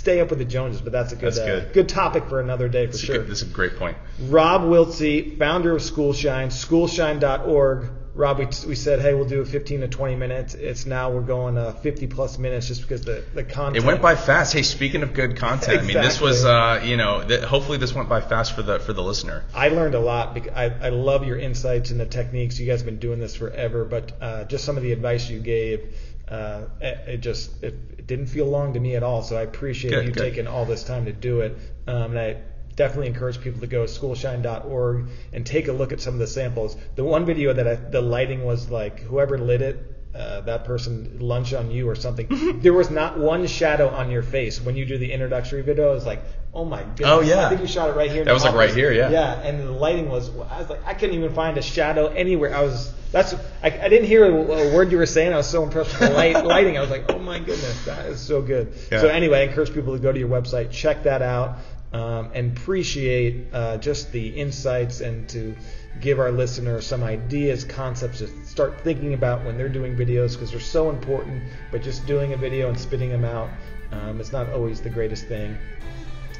stay 0.00 0.20
up 0.20 0.30
with 0.30 0.38
the 0.38 0.44
Joneses. 0.46 0.80
But 0.80 0.92
that's 0.92 1.12
a 1.12 1.16
good, 1.16 1.34
That's 1.34 1.38
uh, 1.38 1.68
good. 1.72 1.88
topic 1.88 2.24
for 2.28 2.40
another 2.40 2.68
day 2.68 2.86
for 2.86 2.92
That's 2.92 3.04
sure. 3.04 3.18
good- 3.18 3.28
That's 3.28 3.42
a 3.42 3.46
great 3.46 3.76
point. 3.76 3.96
Rob 4.22 4.62
Wiltsey, 4.62 5.38
founder 5.38 5.76
of 5.76 5.82
Schoolshine, 5.82 6.50
schoolshine.org. 6.50 7.90
Rob, 8.12 8.38
we, 8.40 8.46
we 8.66 8.74
said, 8.74 9.00
hey, 9.00 9.14
we'll 9.14 9.24
do 9.28 9.44
15 9.44 9.82
to 9.82 9.88
20 9.88 10.16
minutes. 10.16 10.54
It's 10.54 10.84
now 10.84 11.10
we're 11.12 11.20
going 11.20 11.56
uh, 11.56 11.72
50 11.74 12.08
plus 12.08 12.38
minutes 12.38 12.66
just 12.66 12.82
because 12.82 13.02
the, 13.02 13.24
the 13.34 13.44
content. 13.44 13.76
It 13.76 13.86
went 13.86 14.02
by 14.02 14.16
fast. 14.16 14.52
Hey, 14.52 14.62
speaking 14.62 15.04
of 15.04 15.14
good 15.14 15.36
content, 15.36 15.78
I 15.78 15.82
mean, 15.82 15.94
this 15.96 16.20
was, 16.20 16.44
uh, 16.44 16.82
you 16.84 16.96
know, 16.96 17.22
th- 17.26 17.44
hopefully 17.44 17.78
this 17.78 17.94
went 17.94 18.08
by 18.08 18.20
fast 18.20 18.56
for 18.56 18.62
the 18.62 18.80
for 18.80 18.92
the 18.92 19.02
listener. 19.02 19.44
I 19.54 19.68
learned 19.68 19.94
a 19.94 20.00
lot. 20.00 20.34
Because 20.34 20.52
I, 20.52 20.64
I 20.86 20.88
love 20.88 21.24
your 21.24 21.38
insights 21.38 21.92
and 21.92 22.00
the 22.00 22.04
techniques. 22.04 22.58
You 22.58 22.66
guys 22.66 22.80
have 22.80 22.86
been 22.86 22.98
doing 22.98 23.20
this 23.20 23.36
forever, 23.36 23.84
but 23.84 24.12
uh, 24.20 24.44
just 24.44 24.64
some 24.64 24.76
of 24.76 24.82
the 24.82 24.90
advice 24.92 25.30
you 25.30 25.38
gave, 25.38 25.94
uh, 26.30 26.66
it, 26.80 27.18
just 27.18 27.62
it, 27.62 28.06
didn't 28.06 28.26
feel 28.26 28.46
long 28.46 28.74
to 28.74 28.80
me 28.80 28.96
at 28.96 29.02
all. 29.02 29.22
So 29.22 29.36
I 29.36 29.42
appreciate 29.42 29.90
Good, 29.90 30.06
you 30.06 30.12
good. 30.12 30.22
taking 30.22 30.46
all 30.46 30.64
this 30.64 30.84
time 30.84 31.04
to 31.06 31.12
do 31.12 31.40
it. 31.40 31.56
Um, 31.86 32.16
and 32.16 32.18
I 32.18 32.36
definitely 32.76 33.08
encourage 33.08 33.40
people 33.40 33.60
to 33.60 33.66
go 33.66 33.86
to 33.86 33.92
schoolshine.org 33.92 35.08
and 35.32 35.46
take 35.46 35.68
a 35.68 35.72
look 35.72 35.92
at 35.92 36.00
some 36.00 36.14
of 36.14 36.20
the 36.20 36.26
samples. 36.26 36.76
The 36.94 37.04
one 37.04 37.24
video 37.24 37.52
that 37.52 37.66
I, 37.66 37.74
the 37.74 38.00
lighting 38.00 38.44
was 38.44 38.70
like 38.70 39.00
whoever 39.00 39.38
lit 39.38 39.62
it. 39.62 39.86
Uh, 40.12 40.40
that 40.40 40.64
person 40.64 41.18
lunch 41.20 41.54
on 41.54 41.70
you 41.70 41.88
or 41.88 41.94
something. 41.94 42.60
there 42.62 42.72
was 42.72 42.90
not 42.90 43.16
one 43.16 43.46
shadow 43.46 43.88
on 43.88 44.10
your 44.10 44.22
face 44.24 44.60
when 44.60 44.74
you 44.74 44.84
do 44.84 44.98
the 44.98 45.12
introductory 45.12 45.62
video. 45.62 45.92
It 45.92 45.94
was 45.94 46.06
like, 46.06 46.24
oh 46.54 46.64
my 46.64 46.82
goodness. 46.82 47.08
Oh, 47.08 47.20
yeah. 47.20 47.46
I 47.46 47.48
think 47.50 47.60
you 47.60 47.66
shot 47.66 47.90
it 47.90 47.96
right 47.96 48.10
here. 48.10 48.24
That 48.24 48.32
was, 48.32 48.44
like, 48.44 48.54
right 48.54 48.74
here, 48.74 48.92
yeah. 48.92 49.10
Yeah, 49.10 49.40
and 49.40 49.60
the 49.60 49.70
lighting 49.70 50.08
was. 50.08 50.28
I 50.28 50.60
was 50.60 50.70
like, 50.70 50.84
I 50.84 50.94
couldn't 50.94 51.16
even 51.16 51.34
find 51.34 51.56
a 51.58 51.62
shadow 51.62 52.06
anywhere. 52.06 52.54
I 52.54 52.62
was. 52.62 52.92
That's. 53.12 53.34
I, 53.62 53.66
I 53.66 53.88
didn't 53.88 54.06
hear 54.06 54.24
a, 54.24 54.32
a 54.32 54.74
word 54.74 54.92
you 54.92 54.98
were 54.98 55.06
saying. 55.06 55.32
I 55.32 55.36
was 55.36 55.48
so 55.48 55.62
impressed 55.62 55.98
with 55.98 56.08
the 56.08 56.14
light, 56.14 56.44
lighting. 56.44 56.76
I 56.76 56.80
was 56.80 56.90
like, 56.90 57.10
oh 57.10 57.18
my 57.18 57.38
goodness, 57.38 57.84
that 57.84 58.06
is 58.06 58.20
so 58.20 58.42
good. 58.42 58.72
Yeah. 58.90 59.00
So 59.00 59.08
anyway, 59.08 59.40
I 59.40 59.42
encourage 59.44 59.72
people 59.72 59.94
to 59.94 60.02
go 60.02 60.12
to 60.12 60.18
your 60.18 60.28
website, 60.28 60.70
check 60.70 61.04
that 61.04 61.22
out, 61.22 61.58
um, 61.92 62.30
and 62.34 62.56
appreciate 62.56 63.46
uh, 63.52 63.78
just 63.78 64.12
the 64.12 64.28
insights 64.28 65.00
and 65.00 65.28
to 65.30 65.54
give 66.00 66.18
our 66.18 66.30
listeners 66.30 66.86
some 66.86 67.02
ideas, 67.02 67.64
concepts 67.64 68.18
to 68.18 68.28
start 68.46 68.80
thinking 68.80 69.14
about 69.14 69.44
when 69.44 69.58
they're 69.58 69.68
doing 69.68 69.96
videos 69.96 70.32
because 70.32 70.50
they're 70.50 70.60
so 70.60 70.88
important. 70.88 71.42
But 71.70 71.82
just 71.82 72.06
doing 72.06 72.32
a 72.32 72.36
video 72.36 72.68
and 72.68 72.78
spitting 72.78 73.10
them 73.10 73.24
out, 73.24 73.50
um, 73.92 74.20
it's 74.20 74.32
not 74.32 74.48
always 74.50 74.80
the 74.80 74.90
greatest 74.90 75.26
thing. 75.26 75.58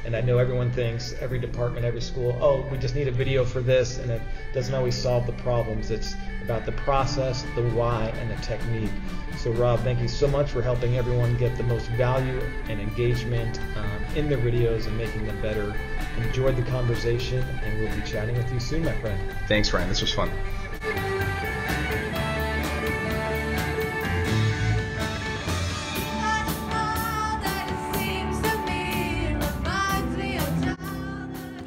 And 0.05 0.15
I 0.15 0.21
know 0.21 0.39
everyone 0.39 0.71
thinks, 0.71 1.13
every 1.19 1.39
department, 1.39 1.85
every 1.85 2.01
school, 2.01 2.37
oh, 2.41 2.67
we 2.71 2.77
just 2.77 2.95
need 2.95 3.07
a 3.07 3.11
video 3.11 3.45
for 3.45 3.61
this, 3.61 3.99
and 3.99 4.09
it 4.09 4.21
doesn't 4.53 4.73
always 4.73 4.95
solve 4.95 5.27
the 5.27 5.33
problems. 5.33 5.91
It's 5.91 6.15
about 6.43 6.65
the 6.65 6.71
process, 6.71 7.43
the 7.55 7.61
why, 7.69 8.11
and 8.19 8.31
the 8.31 8.35
technique. 8.41 8.89
So, 9.37 9.51
Rob, 9.51 9.79
thank 9.81 9.99
you 9.99 10.07
so 10.07 10.27
much 10.27 10.49
for 10.49 10.61
helping 10.61 10.97
everyone 10.97 11.37
get 11.37 11.55
the 11.55 11.63
most 11.63 11.87
value 11.89 12.41
and 12.67 12.79
engagement 12.79 13.59
um, 13.77 14.15
in 14.15 14.27
their 14.27 14.39
videos 14.39 14.87
and 14.87 14.97
making 14.97 15.27
them 15.27 15.39
better. 15.41 15.73
Enjoyed 16.17 16.55
the 16.57 16.63
conversation, 16.63 17.43
and 17.63 17.79
we'll 17.79 17.95
be 17.95 18.01
chatting 18.01 18.35
with 18.35 18.51
you 18.51 18.59
soon, 18.59 18.83
my 18.83 18.93
friend. 18.93 19.19
Thanks, 19.47 19.71
Ryan. 19.71 19.87
This 19.87 20.01
was 20.01 20.13
fun. 20.13 20.31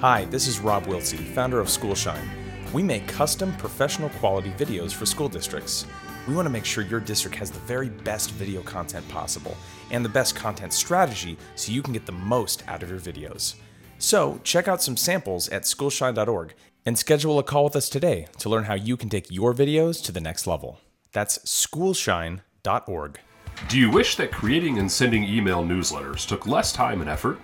Hi, 0.06 0.26
this 0.26 0.46
is 0.46 0.60
Rob 0.60 0.84
Wiltsey, 0.84 1.16
founder 1.16 1.60
of 1.60 1.70
Schoolshine. 1.70 2.28
We 2.74 2.82
make 2.82 3.08
custom 3.08 3.56
professional 3.56 4.10
quality 4.10 4.50
videos 4.50 4.92
for 4.92 5.06
school 5.06 5.30
districts. 5.30 5.86
We 6.28 6.34
want 6.34 6.44
to 6.44 6.52
make 6.52 6.66
sure 6.66 6.84
your 6.84 7.00
district 7.00 7.34
has 7.36 7.50
the 7.50 7.60
very 7.60 7.88
best 7.88 8.32
video 8.32 8.60
content 8.60 9.08
possible 9.08 9.56
and 9.90 10.04
the 10.04 10.10
best 10.10 10.36
content 10.36 10.74
strategy 10.74 11.38
so 11.54 11.72
you 11.72 11.80
can 11.80 11.94
get 11.94 12.04
the 12.04 12.12
most 12.12 12.64
out 12.68 12.82
of 12.82 12.90
your 12.90 13.00
videos. 13.00 13.54
So, 13.96 14.38
check 14.44 14.68
out 14.68 14.82
some 14.82 14.98
samples 14.98 15.48
at 15.48 15.62
schoolshine.org 15.62 16.54
and 16.84 16.98
schedule 16.98 17.38
a 17.38 17.42
call 17.42 17.64
with 17.64 17.76
us 17.76 17.88
today 17.88 18.26
to 18.40 18.50
learn 18.50 18.64
how 18.64 18.74
you 18.74 18.98
can 18.98 19.08
take 19.08 19.30
your 19.30 19.54
videos 19.54 20.04
to 20.04 20.12
the 20.12 20.20
next 20.20 20.46
level. 20.46 20.80
That's 21.12 21.38
schoolshine.org. 21.46 23.20
Do 23.68 23.78
you 23.78 23.90
wish 23.90 24.16
that 24.16 24.32
creating 24.32 24.78
and 24.78 24.92
sending 24.92 25.24
email 25.24 25.64
newsletters 25.64 26.28
took 26.28 26.46
less 26.46 26.74
time 26.74 27.00
and 27.00 27.08
effort? 27.08 27.38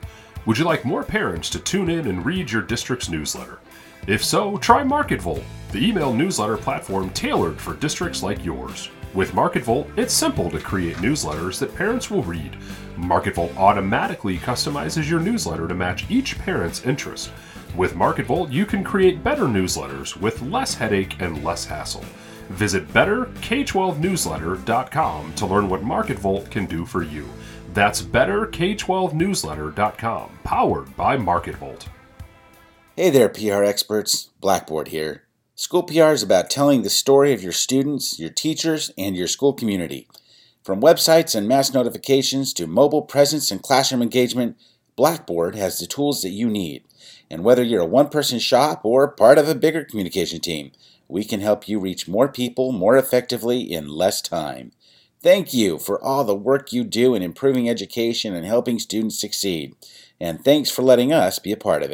Would 0.47 0.57
you 0.57 0.65
like 0.65 0.87
more 0.87 1.05
parents 1.05 1.51
to 1.51 1.59
tune 1.59 1.91
in 1.91 2.07
and 2.07 2.25
read 2.25 2.51
your 2.51 2.63
district's 2.63 3.11
newsletter? 3.11 3.59
If 4.07 4.25
so, 4.25 4.57
try 4.57 4.83
MarketVolt, 4.83 5.43
the 5.71 5.87
email 5.87 6.15
newsletter 6.15 6.57
platform 6.57 7.11
tailored 7.11 7.61
for 7.61 7.75
districts 7.75 8.23
like 8.23 8.43
yours. 8.43 8.89
With 9.13 9.33
MarketVolt, 9.33 9.99
it's 9.99 10.15
simple 10.15 10.51
to 10.51 10.59
create 10.59 10.97
newsletters 10.97 11.59
that 11.59 11.75
parents 11.75 12.11
will 12.11 12.23
read. 12.23 12.57
MarketVolt 12.97 13.55
automatically 13.59 14.39
customizes 14.39 15.11
your 15.11 15.21
newsletter 15.21 15.69
to 15.69 15.75
match 15.75 16.11
each 16.11 16.39
parent's 16.39 16.87
interest. 16.87 17.33
With 17.77 17.93
MarketVolt, 17.93 18.51
you 18.51 18.65
can 18.65 18.83
create 18.83 19.23
better 19.23 19.45
newsletters 19.45 20.17
with 20.17 20.41
less 20.41 20.75
headache 20.75 21.21
and 21.21 21.45
less 21.45 21.67
hassle. 21.67 22.07
Visit 22.49 22.89
betterk12newsletter.com 22.89 25.35
to 25.35 25.47
learn 25.47 25.69
what 25.69 25.83
MarketVolt 25.83 26.51
can 26.51 26.65
do 26.65 26.87
for 26.87 27.03
you. 27.03 27.29
That's 27.73 28.03
betterk12newsletter.com, 28.03 30.39
powered 30.43 30.97
by 30.97 31.17
MarketVolt. 31.17 31.87
Hey 32.97 33.11
there, 33.11 33.29
PR 33.29 33.63
experts. 33.63 34.31
Blackboard 34.41 34.89
here. 34.89 35.23
School 35.55 35.85
PR 35.85 36.11
is 36.11 36.25
about 36.25 36.51
telling 36.51 36.83
the 36.83 36.91
story 36.91 37.33
of 37.33 37.45
your 37.45 37.53
students, 37.53 38.19
your 38.19 38.31
teachers, 38.31 38.91
and 38.99 39.17
your 39.17 39.29
school 39.29 39.53
community. 39.53 40.09
From 40.65 40.81
websites 40.81 41.37
and 41.37 41.47
mass 41.47 41.73
notifications 41.73 42.53
to 42.55 42.67
mobile 42.67 43.03
presence 43.03 43.53
and 43.53 43.63
classroom 43.63 44.03
engagement, 44.03 44.57
Blackboard 44.97 45.55
has 45.55 45.79
the 45.79 45.87
tools 45.87 46.23
that 46.23 46.31
you 46.31 46.49
need. 46.49 46.83
And 47.31 47.45
whether 47.45 47.63
you're 47.63 47.83
a 47.83 47.87
one 47.87 48.09
person 48.09 48.41
shop 48.41 48.85
or 48.85 49.07
part 49.09 49.39
of 49.39 49.49
a 49.49 49.55
bigger 49.55 49.85
communication 49.85 50.41
team, 50.41 50.73
we 51.07 51.23
can 51.25 51.39
help 51.41 51.69
you 51.69 51.79
reach 51.79 52.09
more 52.09 52.27
people 52.29 52.73
more 52.73 52.99
effectively 52.99 53.61
in 53.61 53.87
less 53.89 54.21
time. 54.21 54.73
Thank 55.23 55.53
you 55.53 55.79
for 55.79 56.03
all 56.03 56.25
the 56.25 56.35
work 56.35 56.73
you 56.73 56.83
do 56.83 57.15
in 57.15 57.23
improving 57.23 57.69
education 57.69 58.35
and 58.35 58.47
helping 58.47 58.79
students 58.79 59.21
succeed. 59.21 59.75
And 60.19 60.43
thanks 60.43 60.71
for 60.71 60.83
letting 60.83 61.13
us 61.13 61.39
be 61.39 61.53
a 61.53 61.57
part 61.59 61.83
of 61.83 61.87
it. 61.87 61.89